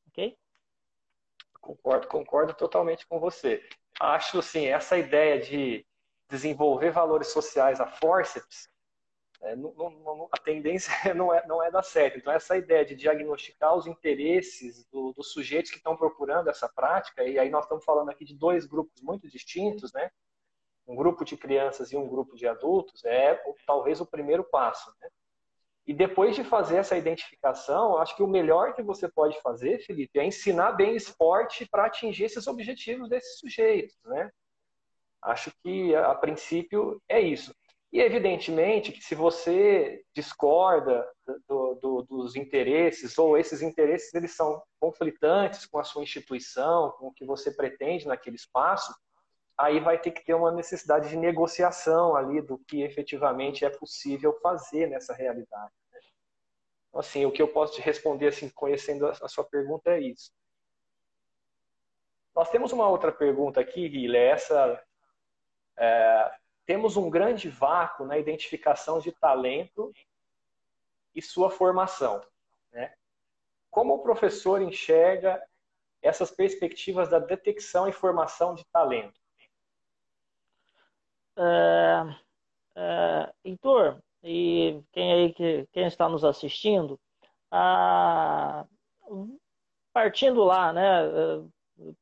Ok? 0.09 0.37
Concordo, 1.61 2.07
concordo 2.09 2.55
totalmente 2.55 3.07
com 3.07 3.19
você. 3.19 3.63
Acho, 4.01 4.39
assim, 4.39 4.67
essa 4.67 4.97
ideia 4.97 5.41
de 5.41 5.87
desenvolver 6.29 6.91
valores 6.91 7.29
sociais 7.29 7.81
a 7.81 7.87
forceps 7.87 8.69
é, 9.43 9.55
não, 9.55 9.73
não, 9.75 10.29
a 10.33 10.39
tendência 10.39 10.93
não 11.15 11.33
é, 11.33 11.47
não 11.47 11.63
é 11.63 11.71
dar 11.71 11.83
certo. 11.83 12.19
Então, 12.19 12.33
essa 12.33 12.57
ideia 12.57 12.85
de 12.85 12.95
diagnosticar 12.95 13.75
os 13.75 13.87
interesses 13.87 14.85
do, 14.87 15.13
dos 15.13 15.33
sujeitos 15.33 15.71
que 15.71 15.77
estão 15.77 15.97
procurando 15.97 16.49
essa 16.49 16.69
prática, 16.69 17.25
e 17.25 17.39
aí 17.39 17.51
nós 17.51 17.65
estamos 17.65 17.85
falando 17.85 18.11
aqui 18.11 18.25
de 18.25 18.35
dois 18.35 18.67
grupos 18.67 19.01
muito 19.03 19.29
distintos, 19.29 19.93
né? 19.93 20.11
um 20.87 20.95
grupo 20.95 21.25
de 21.25 21.37
crianças 21.37 21.91
e 21.93 21.97
um 21.97 22.09
grupo 22.09 22.37
de 22.37 22.47
adultos, 22.47 23.05
é 23.05 23.43
talvez 23.67 24.01
o 24.01 24.07
primeiro 24.07 24.45
passo. 24.45 24.89
Né? 25.01 25.09
E 25.87 25.93
depois 25.93 26.35
de 26.35 26.45
fazer 26.45 26.77
essa 26.77 26.97
identificação, 26.97 27.99
acho 27.99 28.15
que 28.17 28.23
o 28.23 28.29
melhor 28.29 28.75
que 28.75 28.83
você 28.83 29.09
pode 29.09 29.41
fazer, 29.41 29.81
Felipe, 29.81 30.19
é 30.19 30.25
ensinar 30.25 30.73
bem 30.73 30.95
esporte 30.95 31.67
para 31.69 31.87
atingir 31.87 32.25
esses 32.25 32.47
objetivos 32.47 33.09
desses 33.09 33.39
sujeitos. 33.39 33.97
Né? 34.05 34.31
Acho 35.23 35.53
que, 35.63 35.95
a 35.95 36.15
princípio, 36.15 37.03
é 37.09 37.21
isso. 37.21 37.55
E 37.97 38.01
evidentemente 38.03 38.93
que 38.93 39.03
se 39.03 39.15
você 39.15 40.05
discorda 40.15 41.03
do, 41.49 41.75
do, 41.77 42.03
dos 42.03 42.37
interesses 42.37 43.17
ou 43.17 43.39
esses 43.39 43.63
interesses 43.63 44.13
eles 44.13 44.37
são 44.37 44.63
conflitantes 44.79 45.65
com 45.65 45.79
a 45.79 45.83
sua 45.83 46.03
instituição, 46.03 46.91
com 46.99 47.07
o 47.07 47.13
que 47.15 47.25
você 47.25 47.51
pretende 47.51 48.07
naquele 48.07 48.37
espaço, 48.37 48.95
aí 49.57 49.81
vai 49.81 49.99
ter 49.99 50.11
que 50.11 50.23
ter 50.23 50.35
uma 50.35 50.53
necessidade 50.53 51.09
de 51.09 51.17
negociação 51.17 52.15
ali 52.15 52.43
do 52.43 52.59
que 52.59 52.83
efetivamente 52.83 53.65
é 53.65 53.71
possível 53.71 54.39
fazer 54.43 54.89
nessa 54.89 55.15
realidade. 55.15 55.73
Né? 55.91 56.01
Então, 56.91 57.01
assim, 57.01 57.25
o 57.25 57.33
que 57.33 57.41
eu 57.41 57.49
posso 57.49 57.77
te 57.77 57.81
responder, 57.81 58.27
assim, 58.27 58.51
conhecendo 58.51 59.07
a 59.07 59.27
sua 59.27 59.45
pergunta 59.45 59.93
é 59.93 60.01
isso. 60.01 60.31
Nós 62.35 62.51
temos 62.51 62.75
uma 62.75 62.91
outra 62.91 63.11
pergunta 63.11 63.59
aqui, 63.59 63.89
Guilherme, 63.89 64.33
essa 64.35 64.85
é, 65.79 66.31
temos 66.67 66.97
um 66.97 67.09
grande 67.09 67.49
vácuo 67.49 68.05
na 68.05 68.19
identificação 68.19 68.99
de 68.99 69.13
talento 69.13 69.93
e 71.15 71.23
sua 71.23 71.49
formação. 71.49 72.21
Né? 72.73 72.93
Como 73.71 73.95
o 73.95 74.03
professor 74.03 74.61
enxerga 74.61 75.41
essas 76.03 76.31
perspectivas 76.31 77.09
da 77.09 77.19
detecção 77.19 77.89
e 77.89 77.93
formação 77.93 78.55
de 78.55 78.65
talento? 78.67 79.19
É, 81.39 82.03
é, 82.75 83.33
Heitor, 83.45 84.03
e 84.23 84.83
quem 84.93 85.13
aí 85.13 85.33
que 85.33 85.67
quem 85.73 85.87
está 85.87 86.09
nos 86.09 86.25
assistindo, 86.25 86.99
a, 87.51 88.67
partindo 89.93 90.43
lá, 90.43 90.73
né, 90.73 90.83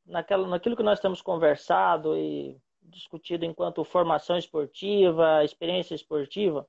naquela, 0.05 0.47
naquilo 0.47 0.75
que 0.75 0.83
nós 0.83 0.99
temos 0.99 1.21
conversado 1.21 2.17
e 2.17 2.57
discutido 2.95 3.45
enquanto 3.45 3.83
formação 3.83 4.37
esportiva, 4.37 5.43
experiência 5.43 5.93
esportiva, 5.93 6.67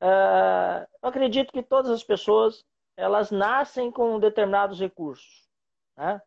uh, 0.00 0.86
eu 1.02 1.08
acredito 1.08 1.52
que 1.52 1.62
todas 1.62 1.90
as 1.90 2.02
pessoas 2.02 2.64
elas 2.96 3.30
nascem 3.30 3.90
com 3.90 4.18
determinados 4.18 4.78
recursos. 4.78 5.48
Né? 5.96 6.20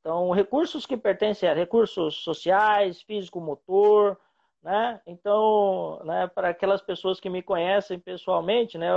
Então, 0.00 0.30
recursos 0.30 0.86
que 0.86 0.96
pertencem 0.96 1.48
a 1.48 1.54
recursos 1.54 2.22
sociais, 2.22 3.02
físico-motor, 3.02 4.18
né? 4.62 5.00
Então, 5.06 6.00
né, 6.04 6.26
para 6.26 6.48
aquelas 6.48 6.82
pessoas 6.82 7.20
que 7.20 7.30
me 7.30 7.42
conhecem 7.42 8.00
pessoalmente, 8.00 8.76
né, 8.76 8.90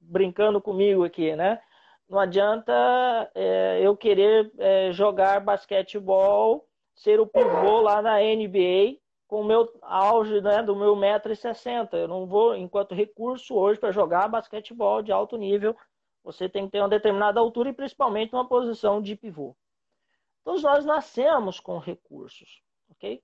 brincando 0.00 0.60
comigo 0.60 1.04
aqui, 1.04 1.36
né, 1.36 1.60
não 2.08 2.18
adianta 2.18 2.72
é, 3.34 3.80
eu 3.80 3.96
querer 3.96 4.50
é, 4.58 4.92
jogar 4.92 5.40
basquetebol, 5.40 6.66
ser 6.94 7.20
o 7.20 7.26
pivô 7.26 7.80
lá 7.80 8.02
na 8.02 8.18
NBA 8.18 8.98
com 9.34 9.40
o 9.40 9.44
meu 9.44 9.68
auge 9.82 10.40
né, 10.40 10.62
do 10.62 10.76
meu 10.76 10.94
1,60m. 10.94 11.88
Eu 11.94 12.06
não 12.06 12.24
vou, 12.24 12.54
enquanto 12.54 12.94
recurso 12.94 13.56
hoje 13.56 13.80
para 13.80 13.90
jogar 13.90 14.28
basquetebol 14.28 15.02
de 15.02 15.10
alto 15.10 15.36
nível, 15.36 15.76
você 16.22 16.48
tem 16.48 16.66
que 16.66 16.70
ter 16.70 16.78
uma 16.78 16.88
determinada 16.88 17.40
altura 17.40 17.70
e 17.70 17.72
principalmente 17.72 18.32
uma 18.32 18.46
posição 18.46 19.02
de 19.02 19.16
pivô. 19.16 19.56
Todos 20.44 20.62
nós 20.62 20.84
nascemos 20.84 21.58
com 21.58 21.78
recursos, 21.78 22.62
ok? 22.92 23.20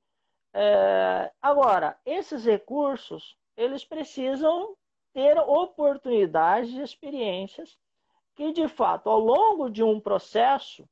É, 0.52 1.30
agora, 1.40 1.96
esses 2.04 2.44
recursos, 2.44 3.38
eles 3.56 3.84
precisam 3.84 4.76
ter 5.12 5.38
oportunidades 5.38 6.72
e 6.72 6.82
experiências 6.82 7.78
que, 8.34 8.50
de 8.50 8.66
fato, 8.66 9.08
ao 9.08 9.20
longo 9.20 9.70
de 9.70 9.84
um 9.84 10.00
processo, 10.00 10.88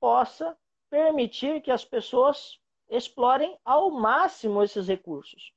possa 0.00 0.58
permitir 0.90 1.60
que 1.60 1.70
as 1.70 1.84
pessoas 1.84 2.60
explorem 2.92 3.58
ao 3.64 3.90
máximo 3.90 4.62
esses 4.62 4.86
recursos. 4.86 5.52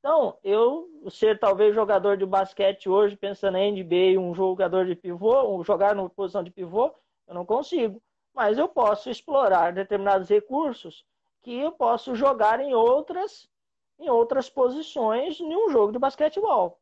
Então, 0.00 0.36
eu 0.42 0.88
ser 1.10 1.38
talvez 1.38 1.72
jogador 1.72 2.16
de 2.16 2.26
basquete 2.26 2.88
hoje, 2.88 3.16
pensando 3.16 3.56
em 3.56 3.70
NBA, 3.70 4.20
um 4.20 4.34
jogador 4.34 4.84
de 4.84 4.96
pivô, 4.96 5.48
um 5.48 5.62
jogar 5.62 5.94
numa 5.94 6.10
posição 6.10 6.42
de 6.42 6.50
pivô, 6.50 6.92
eu 7.28 7.34
não 7.34 7.46
consigo. 7.46 8.02
Mas 8.34 8.58
eu 8.58 8.68
posso 8.68 9.08
explorar 9.08 9.72
determinados 9.72 10.28
recursos 10.28 11.06
que 11.40 11.56
eu 11.56 11.70
posso 11.70 12.16
jogar 12.16 12.58
em 12.58 12.74
outras, 12.74 13.48
em 13.96 14.10
outras 14.10 14.50
posições 14.50 15.38
em 15.38 15.54
um 15.54 15.70
jogo 15.70 15.92
de 15.92 16.00
basquetebol. 16.00 16.80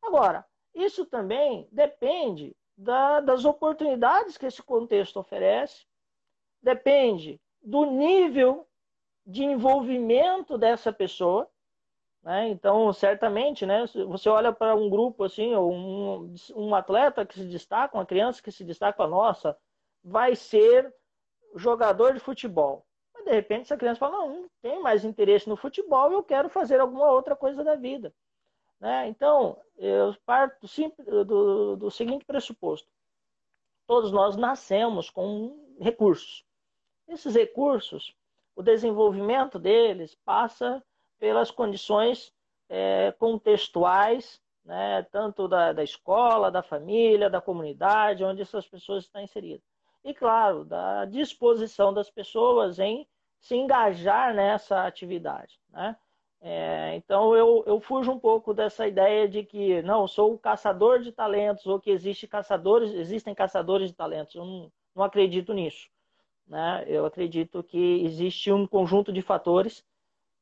Agora, 0.00 0.46
isso 0.74 1.04
também 1.04 1.68
depende 1.70 2.56
da, 2.74 3.20
das 3.20 3.44
oportunidades 3.44 4.38
que 4.38 4.46
esse 4.46 4.62
contexto 4.62 5.20
oferece, 5.20 5.84
depende 6.62 7.38
do 7.62 7.84
nível 7.84 8.66
de 9.26 9.44
envolvimento 9.44 10.56
dessa 10.58 10.92
pessoa. 10.92 11.48
Né? 12.22 12.48
Então, 12.48 12.92
certamente, 12.92 13.64
né, 13.64 13.84
você 14.06 14.28
olha 14.28 14.52
para 14.52 14.74
um 14.74 14.90
grupo 14.90 15.24
assim, 15.24 15.54
ou 15.54 15.72
um, 15.72 16.34
um 16.54 16.74
atleta 16.74 17.24
que 17.24 17.34
se 17.34 17.44
destaca, 17.46 17.96
uma 17.96 18.06
criança 18.06 18.42
que 18.42 18.52
se 18.52 18.64
destaca, 18.64 19.06
nossa, 19.06 19.56
vai 20.02 20.36
ser 20.36 20.94
jogador 21.54 22.14
de 22.14 22.20
futebol. 22.20 22.86
Mas 23.14 23.24
de 23.24 23.30
repente 23.32 23.62
essa 23.62 23.76
criança 23.76 24.00
fala, 24.00 24.18
não, 24.18 24.42
não 24.42 24.50
tenho 24.62 24.82
mais 24.82 25.04
interesse 25.04 25.48
no 25.48 25.56
futebol, 25.56 26.12
eu 26.12 26.22
quero 26.22 26.48
fazer 26.48 26.80
alguma 26.80 27.10
outra 27.10 27.34
coisa 27.34 27.64
da 27.64 27.74
vida. 27.74 28.14
Né? 28.80 29.08
Então, 29.08 29.60
eu 29.76 30.16
parto 30.24 30.66
do, 31.06 31.24
do, 31.24 31.76
do 31.76 31.90
seguinte 31.90 32.24
pressuposto. 32.24 32.88
Todos 33.86 34.10
nós 34.10 34.36
nascemos 34.36 35.10
com 35.10 35.76
recursos. 35.78 36.44
Esses 37.06 37.34
recursos, 37.34 38.14
o 38.60 38.62
desenvolvimento 38.62 39.58
deles 39.58 40.14
passa 40.22 40.84
pelas 41.18 41.50
condições 41.50 42.30
é, 42.68 43.10
contextuais, 43.18 44.38
né, 44.62 45.02
tanto 45.10 45.48
da, 45.48 45.72
da 45.72 45.82
escola, 45.82 46.50
da 46.50 46.62
família, 46.62 47.30
da 47.30 47.40
comunidade, 47.40 48.22
onde 48.22 48.42
essas 48.42 48.68
pessoas 48.68 49.04
estão 49.04 49.22
inseridas. 49.22 49.64
E, 50.04 50.12
claro, 50.12 50.62
da 50.62 51.06
disposição 51.06 51.92
das 51.92 52.10
pessoas 52.10 52.78
em 52.78 53.06
se 53.38 53.56
engajar 53.56 54.34
nessa 54.34 54.86
atividade. 54.86 55.58
Né? 55.70 55.96
É, 56.42 56.94
então, 56.96 57.34
eu, 57.34 57.64
eu 57.66 57.80
fujo 57.80 58.12
um 58.12 58.18
pouco 58.18 58.52
dessa 58.52 58.86
ideia 58.86 59.26
de 59.26 59.42
que, 59.42 59.80
não, 59.80 60.06
sou 60.06 60.34
o 60.34 60.38
caçador 60.38 61.00
de 61.00 61.12
talentos, 61.12 61.66
ou 61.66 61.80
que 61.80 61.90
existe 61.90 62.28
caçadores, 62.28 62.92
existem 62.92 63.34
caçadores 63.34 63.88
de 63.88 63.96
talentos. 63.96 64.34
Eu 64.34 64.44
não, 64.44 64.72
não 64.94 65.02
acredito 65.02 65.54
nisso. 65.54 65.88
Né? 66.50 66.84
Eu 66.88 67.06
acredito 67.06 67.62
que 67.62 68.04
existe 68.04 68.50
um 68.50 68.66
conjunto 68.66 69.12
de 69.12 69.22
fatores 69.22 69.84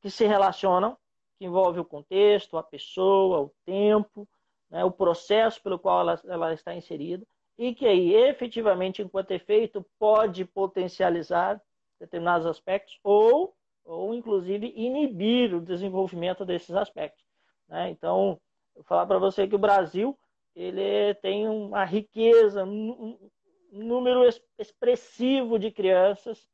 que 0.01 0.09
se 0.09 0.25
relacionam, 0.25 0.97
que 1.37 1.45
envolve 1.45 1.79
o 1.79 1.85
contexto, 1.85 2.57
a 2.57 2.63
pessoa, 2.63 3.41
o 3.41 3.53
tempo, 3.63 4.27
né? 4.71 4.83
o 4.83 4.91
processo 4.91 5.61
pelo 5.61 5.77
qual 5.77 6.01
ela, 6.01 6.21
ela 6.25 6.53
está 6.53 6.73
inserida, 6.73 7.23
e 7.59 7.75
que 7.75 7.85
aí, 7.85 8.15
efetivamente, 8.15 9.03
enquanto 9.03 9.31
efeito, 9.31 9.85
pode 9.99 10.45
potencializar 10.45 11.61
determinados 11.99 12.47
aspectos 12.47 12.97
ou, 13.03 13.53
ou 13.85 14.13
inclusive, 14.13 14.73
inibir 14.75 15.53
o 15.53 15.61
desenvolvimento 15.61 16.43
desses 16.43 16.75
aspectos. 16.75 17.23
Né? 17.67 17.91
Então, 17.91 18.39
vou 18.73 18.83
falar 18.83 19.05
para 19.05 19.19
você 19.19 19.47
que 19.47 19.55
o 19.55 19.59
Brasil 19.59 20.17
ele 20.55 21.13
tem 21.15 21.47
uma 21.47 21.85
riqueza, 21.85 22.65
número 23.71 24.27
expressivo 24.57 25.59
de 25.59 25.71
crianças 25.71 26.47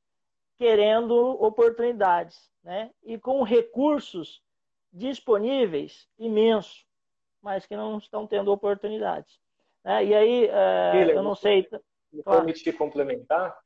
querendo 0.58 1.14
oportunidades, 1.42 2.50
né? 2.64 2.92
E 3.04 3.18
com 3.18 3.44
recursos 3.44 4.42
disponíveis 4.92 6.08
imensos, 6.18 6.86
mas 7.42 7.66
que 7.66 7.76
não 7.76 7.98
estão 7.98 8.26
tendo 8.26 8.52
oportunidades. 8.52 9.40
Né? 9.84 10.06
E 10.06 10.16
aí, 10.16 10.46
é, 10.48 11.12
eu 11.12 11.22
não 11.22 11.36
sei. 11.36 11.68
Me 12.12 12.24
claro. 12.24 12.40
permitir 12.40 12.74
complementar 12.74 13.58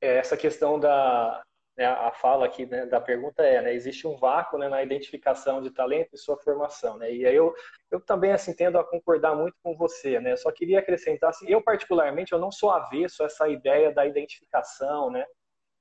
é, 0.00 0.16
essa 0.16 0.36
questão 0.36 0.78
da, 0.78 1.42
né, 1.80 1.86
a 1.86 2.12
fala 2.12 2.44
aqui 2.44 2.66
né, 2.66 2.84
da 2.84 3.00
pergunta 3.00 3.42
é, 3.42 3.62
né, 3.62 3.72
existe 3.72 4.06
um 4.06 4.14
vácuo 4.14 4.58
né, 4.58 4.68
na 4.68 4.82
identificação 4.82 5.62
de 5.62 5.70
talento 5.70 6.10
e 6.12 6.18
sua 6.18 6.36
formação, 6.36 6.98
né? 6.98 7.10
E 7.10 7.24
aí 7.24 7.34
eu, 7.34 7.54
eu 7.90 7.98
também 7.98 8.32
assim 8.32 8.54
tendo 8.54 8.78
a 8.78 8.84
concordar 8.84 9.34
muito 9.34 9.56
com 9.62 9.74
você, 9.74 10.20
né? 10.20 10.36
Só 10.36 10.52
queria 10.52 10.80
acrescentar, 10.80 11.30
assim, 11.30 11.48
eu 11.48 11.62
particularmente 11.62 12.32
eu 12.32 12.38
não 12.38 12.52
sou 12.52 12.70
avesso 12.70 13.22
a 13.22 13.26
essa 13.26 13.48
ideia 13.48 13.90
da 13.90 14.04
identificação, 14.04 15.10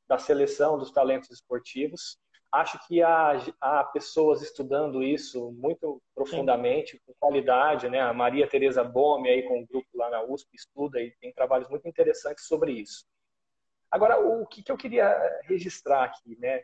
da 0.08 0.18
seleção 0.18 0.78
dos 0.78 0.90
talentos 0.90 1.30
esportivos. 1.32 2.18
Acho 2.50 2.80
que 2.88 3.04
há, 3.04 3.34
há 3.60 3.84
pessoas 3.84 4.42
estudando 4.42 5.04
isso 5.04 5.52
muito 5.52 6.02
profundamente, 6.16 6.94
Sim. 6.94 7.00
com 7.06 7.14
qualidade? 7.20 7.88
A 7.88 8.14
Maria 8.14 8.48
Tereza 8.48 8.86
Bome 8.86 9.30
aí 9.30 9.44
com 9.44 9.62
o 9.62 9.68
grupo 9.68 9.90
lá 9.96 10.10
na 10.10 10.24
USP 10.24 10.56
estuda 10.56 11.02
e 11.02 11.12
tem 11.20 11.34
trabalhos 11.34 11.70
muito 11.70 11.90
interessantes 11.90 12.46
sobre 12.46 12.72
isso. 12.72 13.06
Agora, 13.92 14.20
o 14.20 14.46
que, 14.46 14.62
que 14.62 14.72
eu 14.72 14.78
queria 14.78 15.42
registrar 15.44 16.04
aqui, 16.04 16.38
né? 16.40 16.62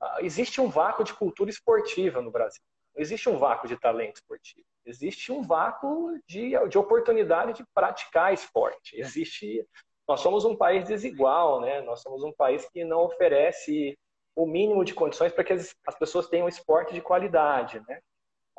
Ah, 0.00 0.18
existe 0.20 0.60
um 0.60 0.68
vácuo 0.68 1.04
de 1.04 1.14
cultura 1.14 1.50
esportiva 1.50 2.20
no 2.20 2.30
Brasil. 2.30 2.62
Existe 2.96 3.28
um 3.28 3.38
vácuo 3.38 3.68
de 3.68 3.76
talento 3.76 4.16
esportivo. 4.16 4.66
Existe 4.84 5.30
um 5.30 5.42
vácuo 5.42 6.18
de, 6.26 6.52
de 6.68 6.78
oportunidade 6.78 7.54
de 7.54 7.64
praticar 7.74 8.32
esporte. 8.32 8.98
Existe. 8.98 9.66
Nós 10.08 10.20
somos 10.20 10.44
um 10.44 10.56
país 10.56 10.86
desigual, 10.86 11.60
né? 11.60 11.80
Nós 11.82 12.02
somos 12.02 12.22
um 12.24 12.32
país 12.32 12.68
que 12.70 12.84
não 12.84 13.02
oferece 13.02 13.96
o 14.34 14.46
mínimo 14.46 14.84
de 14.84 14.94
condições 14.94 15.32
para 15.32 15.44
que 15.44 15.52
as, 15.52 15.74
as 15.86 15.98
pessoas 15.98 16.28
tenham 16.28 16.48
esporte 16.48 16.94
de 16.94 17.00
qualidade, 17.00 17.80
né? 17.88 18.00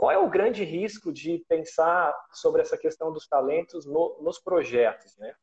qual 0.02 0.10
é 0.10 0.18
o 0.18 0.28
grande 0.28 0.64
risco 0.64 1.14
de 1.14 1.46
pensar 1.48 2.12
sobre 2.34 2.64
essa 2.64 2.76
questão 2.76 3.14
dos 3.14 3.28
talentos 3.28 3.86
no, 3.86 4.18
nos 4.20 4.40
projetos, 4.40 5.16
né? 5.18 5.36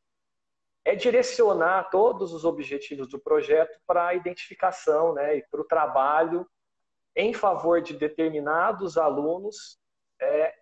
É 0.89 0.95
direcionar 0.95 1.89
todos 1.89 2.33
os 2.33 2.45
objetivos 2.45 3.07
do 3.07 3.19
projeto 3.19 3.79
para 3.85 4.07
a 4.07 4.13
identificação, 4.13 5.13
né, 5.13 5.37
e 5.37 5.47
para 5.49 5.61
o 5.61 5.65
trabalho 5.65 6.47
em 7.15 7.33
favor 7.33 7.81
de 7.81 7.95
determinados 7.95 8.97
alunos, 8.97 9.79
é, 10.21 10.55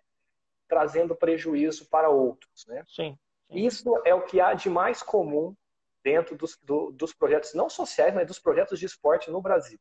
trazendo 0.66 1.14
prejuízo 1.14 1.88
para 1.88 2.08
outros, 2.08 2.66
né? 2.66 2.82
Sim, 2.86 3.16
sim. 3.50 3.66
Isso 3.66 4.00
é 4.04 4.14
o 4.14 4.22
que 4.22 4.40
há 4.40 4.54
de 4.54 4.68
mais 4.68 5.02
comum 5.02 5.54
dentro 6.02 6.36
dos, 6.36 6.58
do, 6.62 6.90
dos 6.90 7.12
projetos 7.12 7.54
não 7.54 7.68
sociais, 7.68 8.14
mas 8.14 8.26
dos 8.26 8.38
projetos 8.38 8.78
de 8.78 8.86
esporte 8.86 9.30
no 9.30 9.40
Brasil 9.40 9.78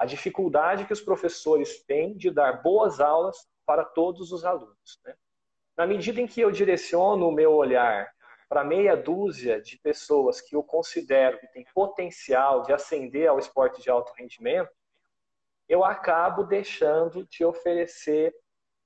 a 0.00 0.06
dificuldade 0.06 0.86
que 0.86 0.94
os 0.94 1.02
professores 1.02 1.84
têm 1.84 2.16
de 2.16 2.30
dar 2.30 2.62
boas 2.62 3.00
aulas 3.00 3.46
para 3.66 3.84
todos 3.84 4.32
os 4.32 4.46
alunos. 4.46 4.98
Né? 5.04 5.14
Na 5.76 5.86
medida 5.86 6.22
em 6.22 6.26
que 6.26 6.40
eu 6.40 6.50
direciono 6.50 7.28
o 7.28 7.32
meu 7.32 7.52
olhar 7.52 8.10
para 8.50 8.64
meia 8.64 8.96
dúzia 8.96 9.62
de 9.62 9.78
pessoas 9.78 10.40
que 10.40 10.56
eu 10.56 10.62
considero 10.64 11.38
que 11.38 11.46
tem 11.46 11.64
potencial 11.72 12.62
de 12.64 12.72
ascender 12.72 13.28
ao 13.28 13.38
esporte 13.38 13.80
de 13.80 13.88
alto 13.88 14.12
rendimento, 14.12 14.72
eu 15.68 15.84
acabo 15.84 16.42
deixando 16.42 17.24
de 17.28 17.44
oferecer 17.44 18.34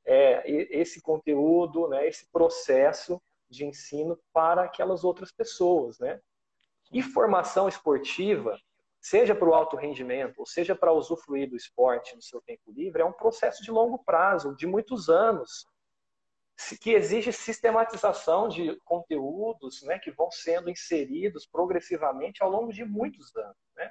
é, 0.05 0.43
esse 0.47 1.01
conteúdo, 1.01 1.89
né, 1.89 2.07
esse 2.07 2.31
processo 2.31 3.19
de 3.49 3.65
ensino 3.65 4.21
para 4.35 4.65
aquelas 4.65 5.03
outras 5.03 5.33
pessoas. 5.33 5.99
Né? 5.99 6.21
E 6.93 7.03
formação 7.03 7.67
esportiva 7.67 8.61
seja 9.01 9.35
para 9.35 9.49
o 9.49 9.55
alto 9.55 9.77
rendimento, 9.77 10.41
ou 10.41 10.47
seja 10.47 10.77
para 10.77 10.93
usufruir 10.93 11.49
do 11.49 11.57
esporte 11.57 12.15
no 12.15 12.21
seu 12.21 12.43
tempo 12.43 12.71
livre, 12.71 13.01
é 13.01 13.05
um 13.05 13.13
processo 13.13 13.63
de 13.63 13.71
longo 13.71 13.99
prazo, 14.05 14.55
de 14.57 14.67
muitos 14.67 15.09
anos, 15.09 15.67
que 16.81 16.93
exige 16.93 17.33
sistematização 17.33 18.49
de 18.49 18.77
conteúdos 18.85 19.83
né, 19.83 19.99
que 19.99 20.11
vão 20.11 20.31
sendo 20.31 20.71
inseridos 20.71 21.47
progressivamente 21.47 22.43
ao 22.43 22.51
longo 22.51 22.73
de 22.73 22.85
muitos 22.85 23.35
anos. 23.37 23.57
Né? 23.77 23.91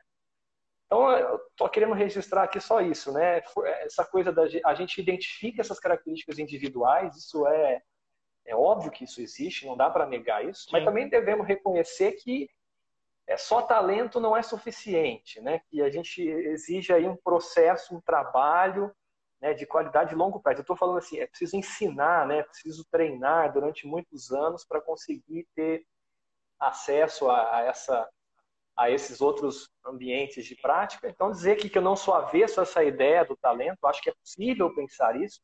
Então, 0.86 1.12
eu 1.12 1.38
estou 1.50 1.70
querendo 1.70 1.94
registrar 1.94 2.44
aqui 2.44 2.60
só 2.62 2.80
isso, 2.80 3.12
né? 3.12 3.42
Essa 3.82 4.06
coisa 4.06 4.32
da 4.32 4.44
a 4.66 4.76
gente 4.76 5.02
identifica 5.02 5.62
essas 5.62 5.80
características 5.80 6.38
individuais, 6.38 7.18
isso 7.18 7.48
é, 7.48 7.82
é 8.46 8.56
óbvio 8.56 8.92
que 8.92 9.04
isso 9.04 9.20
existe, 9.20 9.66
não 9.66 9.76
dá 9.76 9.90
para 9.90 10.06
negar 10.06 10.46
isso, 10.46 10.66
Sim. 10.66 10.70
mas 10.72 10.86
também 10.86 11.10
devemos 11.10 11.48
reconhecer 11.48 12.14
que 12.14 12.48
é, 13.26 13.38
só 13.38 13.62
talento 13.62 14.20
não 14.20 14.38
é 14.38 14.44
suficiente, 14.44 15.42
né? 15.42 15.62
Que 15.68 15.82
a 15.82 15.90
gente 15.90 16.22
exige 16.22 16.94
aí 16.94 17.08
um 17.08 17.16
processo, 17.16 17.96
um 17.96 18.02
trabalho 18.02 18.94
né, 19.44 19.54
de 19.54 19.66
qualidade 19.66 20.12
de 20.12 20.16
longo 20.16 20.40
prazo. 20.40 20.60
Eu 20.60 20.62
estou 20.62 20.78
falando 20.78 21.00
assim, 21.00 21.20
é 21.20 21.28
preciso 21.28 21.58
ensinar, 21.58 22.26
né? 22.26 22.38
É 22.38 22.44
preciso 22.44 22.86
treinar 22.90 23.52
durante 23.52 23.86
muitos 23.86 24.32
anos 24.32 24.64
para 24.64 24.80
conseguir 24.80 25.46
ter 25.54 25.86
acesso 26.58 27.30
a, 27.30 27.58
a, 27.58 27.62
essa 27.64 28.10
a 28.76 28.90
esses 28.90 29.20
outros 29.20 29.70
ambientes 29.86 30.46
de 30.46 30.56
prática. 30.56 31.10
Então 31.10 31.30
dizer 31.30 31.58
que, 31.58 31.70
que 31.70 31.78
eu 31.78 31.82
não 31.82 31.96
sou 31.96 32.14
avesso 32.14 32.62
a 32.62 32.64
essa 32.64 32.84
ideia 32.86 33.26
do 33.26 33.36
talento, 33.36 33.86
acho 33.86 34.02
que 34.02 34.10
é 34.10 34.14
possível 34.14 34.74
pensar 34.74 35.22
isso, 35.22 35.42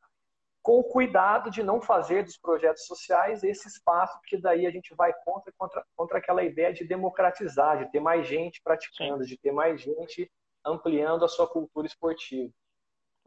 com 0.64 0.80
o 0.80 0.84
cuidado 0.84 1.52
de 1.52 1.62
não 1.62 1.82
fazer 1.82 2.24
dos 2.24 2.38
projetos 2.38 2.86
sociais 2.86 3.44
esse 3.44 3.68
espaço, 3.68 4.18
porque 4.20 4.38
daí 4.38 4.66
a 4.66 4.72
gente 4.72 4.96
vai 4.96 5.14
contra, 5.26 5.54
contra, 5.58 5.86
contra 5.96 6.18
aquela 6.20 6.42
ideia 6.42 6.74
de 6.74 6.86
democratizar, 6.86 7.78
de 7.78 7.92
ter 7.92 8.00
mais 8.00 8.26
gente 8.26 8.62
praticando, 8.64 9.24
Sim. 9.24 9.30
de 9.30 9.38
ter 9.38 9.52
mais 9.52 9.82
gente 9.82 10.32
ampliando 10.66 11.26
a 11.26 11.28
sua 11.28 11.48
cultura 11.48 11.86
esportiva. 11.86 12.52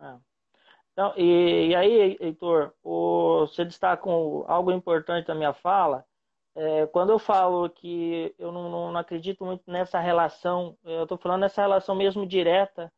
É. 0.01 0.32
Então, 0.93 1.15
e, 1.17 1.69
e, 1.71 1.75
aí, 1.75 2.17
Heitor, 2.21 2.73
o, 2.83 3.47
você 3.47 3.65
destaca 3.65 4.09
um, 4.09 4.45
algo 4.47 4.71
importante 4.71 5.27
da 5.27 5.35
minha 5.35 5.53
fala. 5.55 6.05
É, 6.55 6.87
quando 6.89 7.11
eu 7.11 7.19
falo 7.19 7.69
que 7.71 8.35
eu 8.39 8.53
não, 8.53 8.71
não, 8.71 8.97
acredito 8.99 9.45
muito 9.45 9.63
nessa 9.71 9.99
relação, 10.01 10.77
eu 10.85 11.05
estou 11.05 11.17
falando 11.17 11.41
nessa 11.41 11.63
relação 11.63 11.95
mesmo 11.95 12.27
direta 12.27 12.93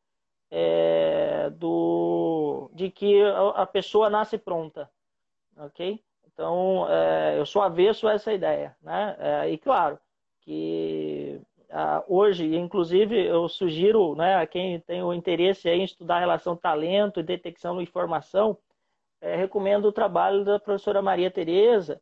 é, 0.51 1.51
do, 1.51 2.71
de 2.75 2.91
que 2.91 3.23
a 3.55 3.67
pessoa 3.67 4.11
nasce 4.11 4.39
pronta, 4.39 4.91
ok? 5.57 6.03
Então, 6.27 6.87
é, 6.91 7.39
eu 7.39 7.47
sou 7.47 7.63
avesso 7.63 8.09
a 8.09 8.15
essa 8.15 8.33
ideia, 8.33 8.77
né? 8.83 9.17
É, 9.21 9.51
e 9.51 9.59
claro 9.59 9.99
que 10.41 11.04
hoje, 12.07 12.57
inclusive, 12.57 13.27
eu 13.27 13.49
sugiro 13.49 14.15
né, 14.15 14.37
a 14.37 14.47
quem 14.47 14.81
tem 14.81 15.03
o 15.03 15.13
interesse 15.13 15.69
em 15.69 15.83
estudar 15.85 16.17
a 16.17 16.21
relação 16.21 16.57
talento 16.57 17.21
e 17.21 17.23
detecção 17.23 17.81
e 17.81 17.85
informação, 17.85 18.57
é, 19.21 19.37
recomendo 19.37 19.87
o 19.87 19.93
trabalho 19.93 20.45
da 20.45 20.59
professora 20.61 21.03
Maria 21.03 21.31
Tereza, 21.31 22.01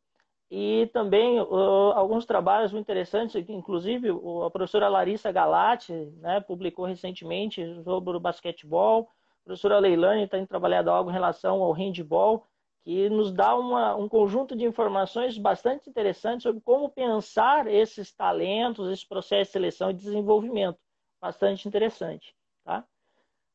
e 0.54 0.90
também 0.92 1.40
uh, 1.40 1.92
alguns 1.94 2.26
trabalhos 2.26 2.72
muito 2.72 2.84
interessantes, 2.84 3.34
inclusive 3.48 4.10
a 4.10 4.50
professora 4.50 4.86
Larissa 4.86 5.32
Galati 5.32 5.94
né, 6.20 6.40
publicou 6.40 6.84
recentemente 6.84 7.64
sobre 7.82 8.14
o 8.14 8.20
basquetebol, 8.20 9.08
a 9.40 9.44
professora 9.44 9.78
Leilani 9.78 10.28
tem 10.28 10.44
trabalhado 10.44 10.90
algo 10.90 11.08
em 11.08 11.12
relação 11.14 11.62
ao 11.62 11.72
handball, 11.72 12.46
que 12.84 13.08
nos 13.08 13.32
dá 13.32 13.54
uma, 13.54 13.94
um 13.94 14.08
conjunto 14.08 14.56
de 14.56 14.64
informações 14.64 15.38
bastante 15.38 15.88
interessantes 15.88 16.42
sobre 16.42 16.60
como 16.60 16.88
pensar 16.88 17.66
esses 17.66 18.12
talentos, 18.12 18.88
esse 18.90 19.06
processo 19.06 19.48
de 19.48 19.52
seleção 19.52 19.90
e 19.90 19.94
desenvolvimento. 19.94 20.78
Bastante 21.20 21.68
interessante. 21.68 22.34
Tá? 22.64 22.84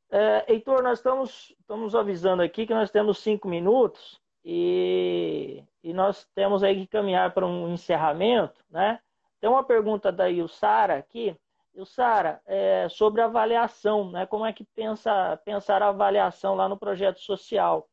É, 0.09 0.45
Heitor, 0.53 0.81
nós 0.81 0.99
estamos, 0.99 1.53
estamos 1.59 1.93
avisando 1.93 2.41
aqui 2.41 2.65
que 2.65 2.73
nós 2.73 2.89
temos 2.89 3.17
cinco 3.17 3.47
minutos. 3.47 4.19
E, 4.49 5.61
e 5.83 5.91
nós 5.91 6.25
temos 6.33 6.63
aí 6.63 6.73
que 6.77 6.87
caminhar 6.87 7.33
para 7.33 7.45
um 7.45 7.73
encerramento, 7.73 8.63
né? 8.69 8.97
Tem 9.41 9.49
uma 9.49 9.61
pergunta 9.61 10.09
da 10.09 10.29
Ilsara 10.29 10.95
aqui. 10.95 11.35
Ilsara, 11.75 12.41
é, 12.45 12.87
sobre 12.87 13.21
avaliação, 13.21 14.09
né? 14.09 14.25
Como 14.25 14.45
é 14.45 14.53
que 14.53 14.63
pensa, 14.63 15.37
pensar 15.43 15.83
a 15.83 15.89
avaliação 15.89 16.55
lá 16.55 16.69
no 16.69 16.77
projeto 16.77 17.19
social? 17.19 17.89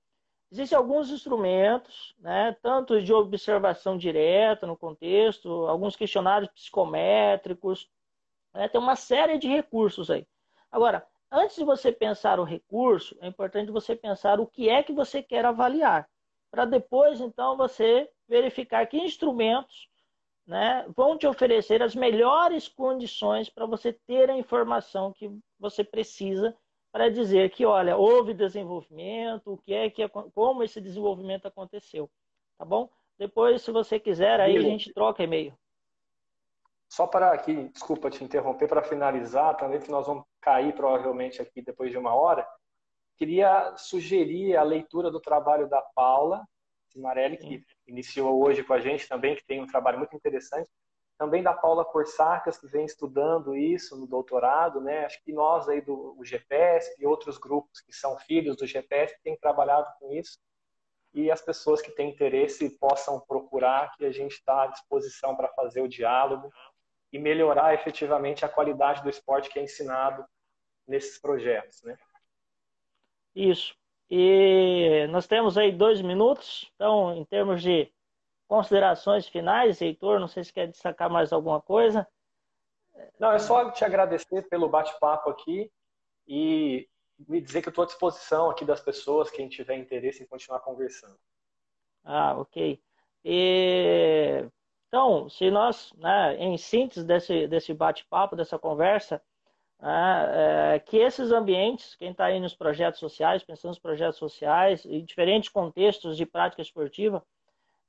Existem 0.54 0.78
alguns 0.78 1.10
instrumentos, 1.10 2.14
né, 2.16 2.56
tanto 2.62 3.02
de 3.02 3.12
observação 3.12 3.98
direta 3.98 4.68
no 4.68 4.76
contexto, 4.76 5.48
alguns 5.66 5.96
questionários 5.96 6.48
psicométricos, 6.52 7.90
né, 8.54 8.68
tem 8.68 8.80
uma 8.80 8.94
série 8.94 9.36
de 9.36 9.48
recursos 9.48 10.12
aí. 10.12 10.24
Agora, 10.70 11.04
antes 11.28 11.56
de 11.56 11.64
você 11.64 11.90
pensar 11.90 12.38
o 12.38 12.44
recurso, 12.44 13.16
é 13.20 13.26
importante 13.26 13.72
você 13.72 13.96
pensar 13.96 14.38
o 14.38 14.46
que 14.46 14.68
é 14.68 14.80
que 14.80 14.92
você 14.92 15.20
quer 15.20 15.44
avaliar 15.44 16.08
para 16.52 16.64
depois, 16.64 17.20
então, 17.20 17.56
você 17.56 18.08
verificar 18.28 18.86
que 18.86 18.96
instrumentos 18.96 19.88
né, 20.46 20.86
vão 20.96 21.18
te 21.18 21.26
oferecer 21.26 21.82
as 21.82 21.96
melhores 21.96 22.68
condições 22.68 23.50
para 23.50 23.66
você 23.66 23.92
ter 23.92 24.30
a 24.30 24.38
informação 24.38 25.12
que 25.12 25.36
você 25.58 25.82
precisa 25.82 26.56
para 26.94 27.10
dizer 27.10 27.50
que, 27.50 27.66
olha, 27.66 27.96
houve 27.96 28.32
desenvolvimento, 28.32 29.54
o 29.54 29.58
que 29.58 29.74
é 29.74 29.90
que 29.90 30.08
como 30.08 30.62
esse 30.62 30.80
desenvolvimento 30.80 31.44
aconteceu, 31.44 32.08
tá 32.56 32.64
bom? 32.64 32.88
Depois, 33.18 33.62
se 33.62 33.72
você 33.72 33.98
quiser, 33.98 34.38
aí 34.38 34.56
a 34.56 34.60
gente 34.60 34.94
troca 34.94 35.24
e-mail. 35.24 35.52
Só 36.88 37.08
para 37.08 37.32
aqui, 37.32 37.68
desculpa 37.70 38.10
te 38.10 38.22
interromper, 38.22 38.68
para 38.68 38.80
finalizar, 38.80 39.56
também 39.56 39.80
que 39.80 39.90
nós 39.90 40.06
vamos 40.06 40.24
cair 40.40 40.72
provavelmente 40.72 41.42
aqui 41.42 41.60
depois 41.60 41.90
de 41.90 41.98
uma 41.98 42.14
hora, 42.14 42.46
queria 43.16 43.76
sugerir 43.76 44.56
a 44.56 44.62
leitura 44.62 45.10
do 45.10 45.18
trabalho 45.18 45.68
da 45.68 45.82
Paula 45.96 46.46
Cimarelli, 46.90 47.38
que 47.38 47.64
iniciou 47.88 48.40
hoje 48.40 48.62
com 48.62 48.72
a 48.72 48.78
gente 48.78 49.08
também, 49.08 49.34
que 49.34 49.44
tem 49.44 49.60
um 49.60 49.66
trabalho 49.66 49.98
muito 49.98 50.14
interessante. 50.14 50.70
Também 51.16 51.42
da 51.42 51.54
Paula 51.54 51.84
Corsacas, 51.84 52.58
que 52.58 52.66
vem 52.66 52.84
estudando 52.84 53.56
isso 53.56 53.96
no 53.96 54.06
doutorado, 54.06 54.80
né? 54.80 55.04
Acho 55.04 55.22
que 55.22 55.32
nós 55.32 55.68
aí 55.68 55.80
do 55.80 56.18
GPSP 56.22 57.02
e 57.02 57.06
outros 57.06 57.38
grupos 57.38 57.80
que 57.80 57.92
são 57.92 58.18
filhos 58.18 58.56
do 58.56 58.66
GPSP 58.66 59.20
têm 59.22 59.36
trabalhado 59.38 59.86
com 59.98 60.12
isso. 60.12 60.38
E 61.12 61.30
as 61.30 61.40
pessoas 61.40 61.80
que 61.80 61.92
têm 61.92 62.10
interesse 62.10 62.76
possam 62.78 63.20
procurar, 63.20 63.94
que 63.96 64.04
a 64.04 64.10
gente 64.10 64.32
está 64.32 64.64
à 64.64 64.66
disposição 64.66 65.36
para 65.36 65.48
fazer 65.48 65.80
o 65.80 65.88
diálogo 65.88 66.50
e 67.12 67.18
melhorar 67.18 67.72
efetivamente 67.74 68.44
a 68.44 68.48
qualidade 68.48 69.00
do 69.00 69.08
esporte 69.08 69.48
que 69.48 69.60
é 69.60 69.62
ensinado 69.62 70.24
nesses 70.86 71.20
projetos, 71.20 71.80
né? 71.82 71.96
Isso. 73.34 73.76
E 74.10 75.06
nós 75.10 75.26
temos 75.26 75.56
aí 75.56 75.70
dois 75.72 76.02
minutos, 76.02 76.70
então, 76.74 77.14
em 77.14 77.24
termos 77.24 77.62
de 77.62 77.90
considerações 78.46 79.26
finais, 79.26 79.80
Heitor, 79.80 80.20
não 80.20 80.28
sei 80.28 80.44
se 80.44 80.52
quer 80.52 80.68
destacar 80.68 81.10
mais 81.10 81.32
alguma 81.32 81.60
coisa. 81.60 82.06
Não, 83.18 83.32
é 83.32 83.38
só 83.38 83.70
te 83.70 83.84
agradecer 83.84 84.48
pelo 84.48 84.68
bate-papo 84.68 85.30
aqui 85.30 85.70
e 86.26 86.88
me 87.28 87.40
dizer 87.40 87.62
que 87.62 87.68
eu 87.68 87.70
estou 87.70 87.84
à 87.84 87.86
disposição 87.86 88.50
aqui 88.50 88.64
das 88.64 88.80
pessoas, 88.80 89.30
quem 89.30 89.48
tiver 89.48 89.76
interesse 89.76 90.22
em 90.22 90.26
continuar 90.26 90.60
conversando. 90.60 91.18
Ah, 92.04 92.36
ok. 92.38 92.80
E, 93.24 94.46
então, 94.88 95.28
se 95.28 95.50
nós, 95.50 95.92
né, 95.96 96.36
em 96.36 96.56
síntese 96.58 97.04
desse, 97.04 97.46
desse 97.48 97.72
bate-papo, 97.72 98.36
dessa 98.36 98.58
conversa, 98.58 99.22
né, 99.80 100.74
é, 100.74 100.78
que 100.78 100.98
esses 100.98 101.32
ambientes, 101.32 101.96
quem 101.96 102.10
está 102.10 102.26
aí 102.26 102.38
nos 102.38 102.54
projetos 102.54 103.00
sociais, 103.00 103.42
pensando 103.42 103.70
nos 103.70 103.78
projetos 103.78 104.18
sociais, 104.18 104.84
em 104.84 105.04
diferentes 105.04 105.48
contextos 105.48 106.16
de 106.16 106.26
prática 106.26 106.62
esportiva, 106.62 107.24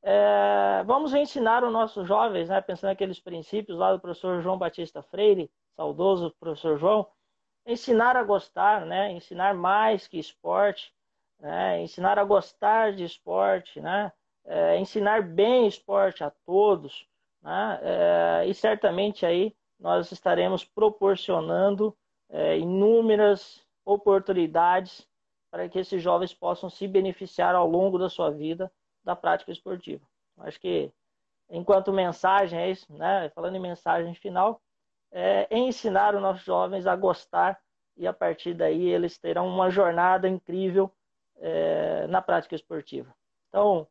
é, 0.03 0.83
vamos 0.85 1.13
ensinar 1.13 1.63
os 1.63 1.71
nossos 1.71 2.07
jovens, 2.07 2.49
né, 2.49 2.61
pensando 2.61 2.89
naqueles 2.89 3.19
princípios 3.19 3.77
lá 3.77 3.91
do 3.91 3.99
professor 3.99 4.41
João 4.41 4.57
Batista 4.57 5.01
Freire, 5.01 5.49
saudoso 5.75 6.33
professor 6.39 6.77
João, 6.77 7.07
ensinar 7.65 8.15
a 8.15 8.23
gostar, 8.23 8.85
né, 8.85 9.11
ensinar 9.11 9.55
mais 9.55 10.07
que 10.07 10.19
esporte, 10.19 10.93
né, 11.39 11.81
ensinar 11.81 12.19
a 12.19 12.23
gostar 12.23 12.93
de 12.93 13.03
esporte, 13.03 13.81
né, 13.81 14.11
é, 14.45 14.77
ensinar 14.77 15.23
bem 15.23 15.67
esporte 15.67 16.23
a 16.23 16.29
todos, 16.45 17.07
né, 17.41 17.79
é, 17.81 18.47
e 18.47 18.53
certamente 18.53 19.25
aí 19.25 19.55
nós 19.79 20.11
estaremos 20.11 20.63
proporcionando 20.63 21.97
é, 22.29 22.57
inúmeras 22.59 23.65
oportunidades 23.83 25.07
para 25.49 25.67
que 25.67 25.79
esses 25.79 26.01
jovens 26.01 26.33
possam 26.33 26.69
se 26.69 26.87
beneficiar 26.87 27.55
ao 27.55 27.67
longo 27.67 27.97
da 27.97 28.09
sua 28.09 28.29
vida 28.29 28.71
da 29.05 29.15
prática 29.15 29.51
esportiva. 29.51 30.03
Acho 30.39 30.59
que, 30.59 30.91
enquanto 31.49 31.93
mensagem, 31.93 32.59
é 32.59 32.71
isso, 32.71 32.91
né? 32.91 33.29
falando 33.29 33.55
em 33.55 33.61
mensagem 33.61 34.13
final, 34.15 34.59
é 35.11 35.47
ensinar 35.55 36.15
os 36.15 36.21
nossos 36.21 36.43
jovens 36.43 36.87
a 36.87 36.95
gostar 36.95 37.57
e 37.95 38.05
a 38.05 38.11
partir 38.11 38.53
daí 38.53 38.89
eles 38.89 39.17
terão 39.17 39.47
uma 39.47 39.69
jornada 39.69 40.27
incrível 40.27 40.91
é, 41.37 42.07
na 42.07 42.21
prática 42.21 42.55
esportiva. 42.55 43.15
Então, 43.47 43.87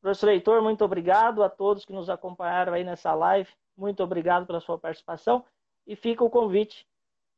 professor 0.00 0.30
Heitor, 0.30 0.62
muito 0.62 0.84
obrigado 0.84 1.42
a 1.42 1.50
todos 1.50 1.84
que 1.84 1.92
nos 1.92 2.08
acompanharam 2.08 2.72
aí 2.72 2.84
nessa 2.84 3.12
live. 3.12 3.50
Muito 3.76 4.02
obrigado 4.02 4.46
pela 4.46 4.60
sua 4.60 4.78
participação 4.78 5.44
e 5.86 5.94
fica 5.94 6.24
o 6.24 6.30
convite 6.30 6.86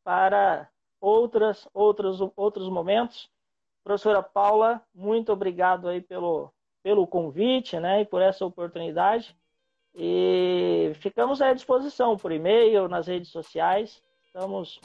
para 0.04 0.68
outras, 1.00 1.68
outros, 1.74 2.20
outros 2.36 2.68
momentos. 2.68 3.30
Professora 3.82 4.22
Paula, 4.22 4.82
muito 4.94 5.32
obrigado 5.32 5.88
aí 5.88 6.00
pelo, 6.00 6.52
pelo 6.82 7.06
convite 7.06 7.78
né, 7.78 8.02
e 8.02 8.04
por 8.04 8.22
essa 8.22 8.44
oportunidade. 8.44 9.36
E 9.94 10.92
ficamos 10.96 11.42
à 11.42 11.52
disposição 11.52 12.16
por 12.16 12.32
e-mail, 12.32 12.88
nas 12.88 13.06
redes 13.06 13.30
sociais. 13.30 14.02
Estamos 14.26 14.80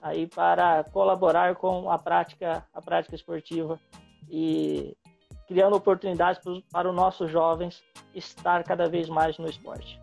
aí 0.00 0.26
para 0.26 0.84
colaborar 0.84 1.56
com 1.56 1.90
a 1.90 1.98
prática, 1.98 2.66
a 2.72 2.80
prática 2.80 3.14
esportiva 3.14 3.78
e 4.28 4.96
criando 5.46 5.76
oportunidades 5.76 6.40
para 6.72 6.88
os 6.88 6.94
nossos 6.94 7.30
jovens 7.30 7.84
estar 8.14 8.64
cada 8.64 8.88
vez 8.88 9.08
mais 9.08 9.38
no 9.38 9.48
esporte. 9.48 10.00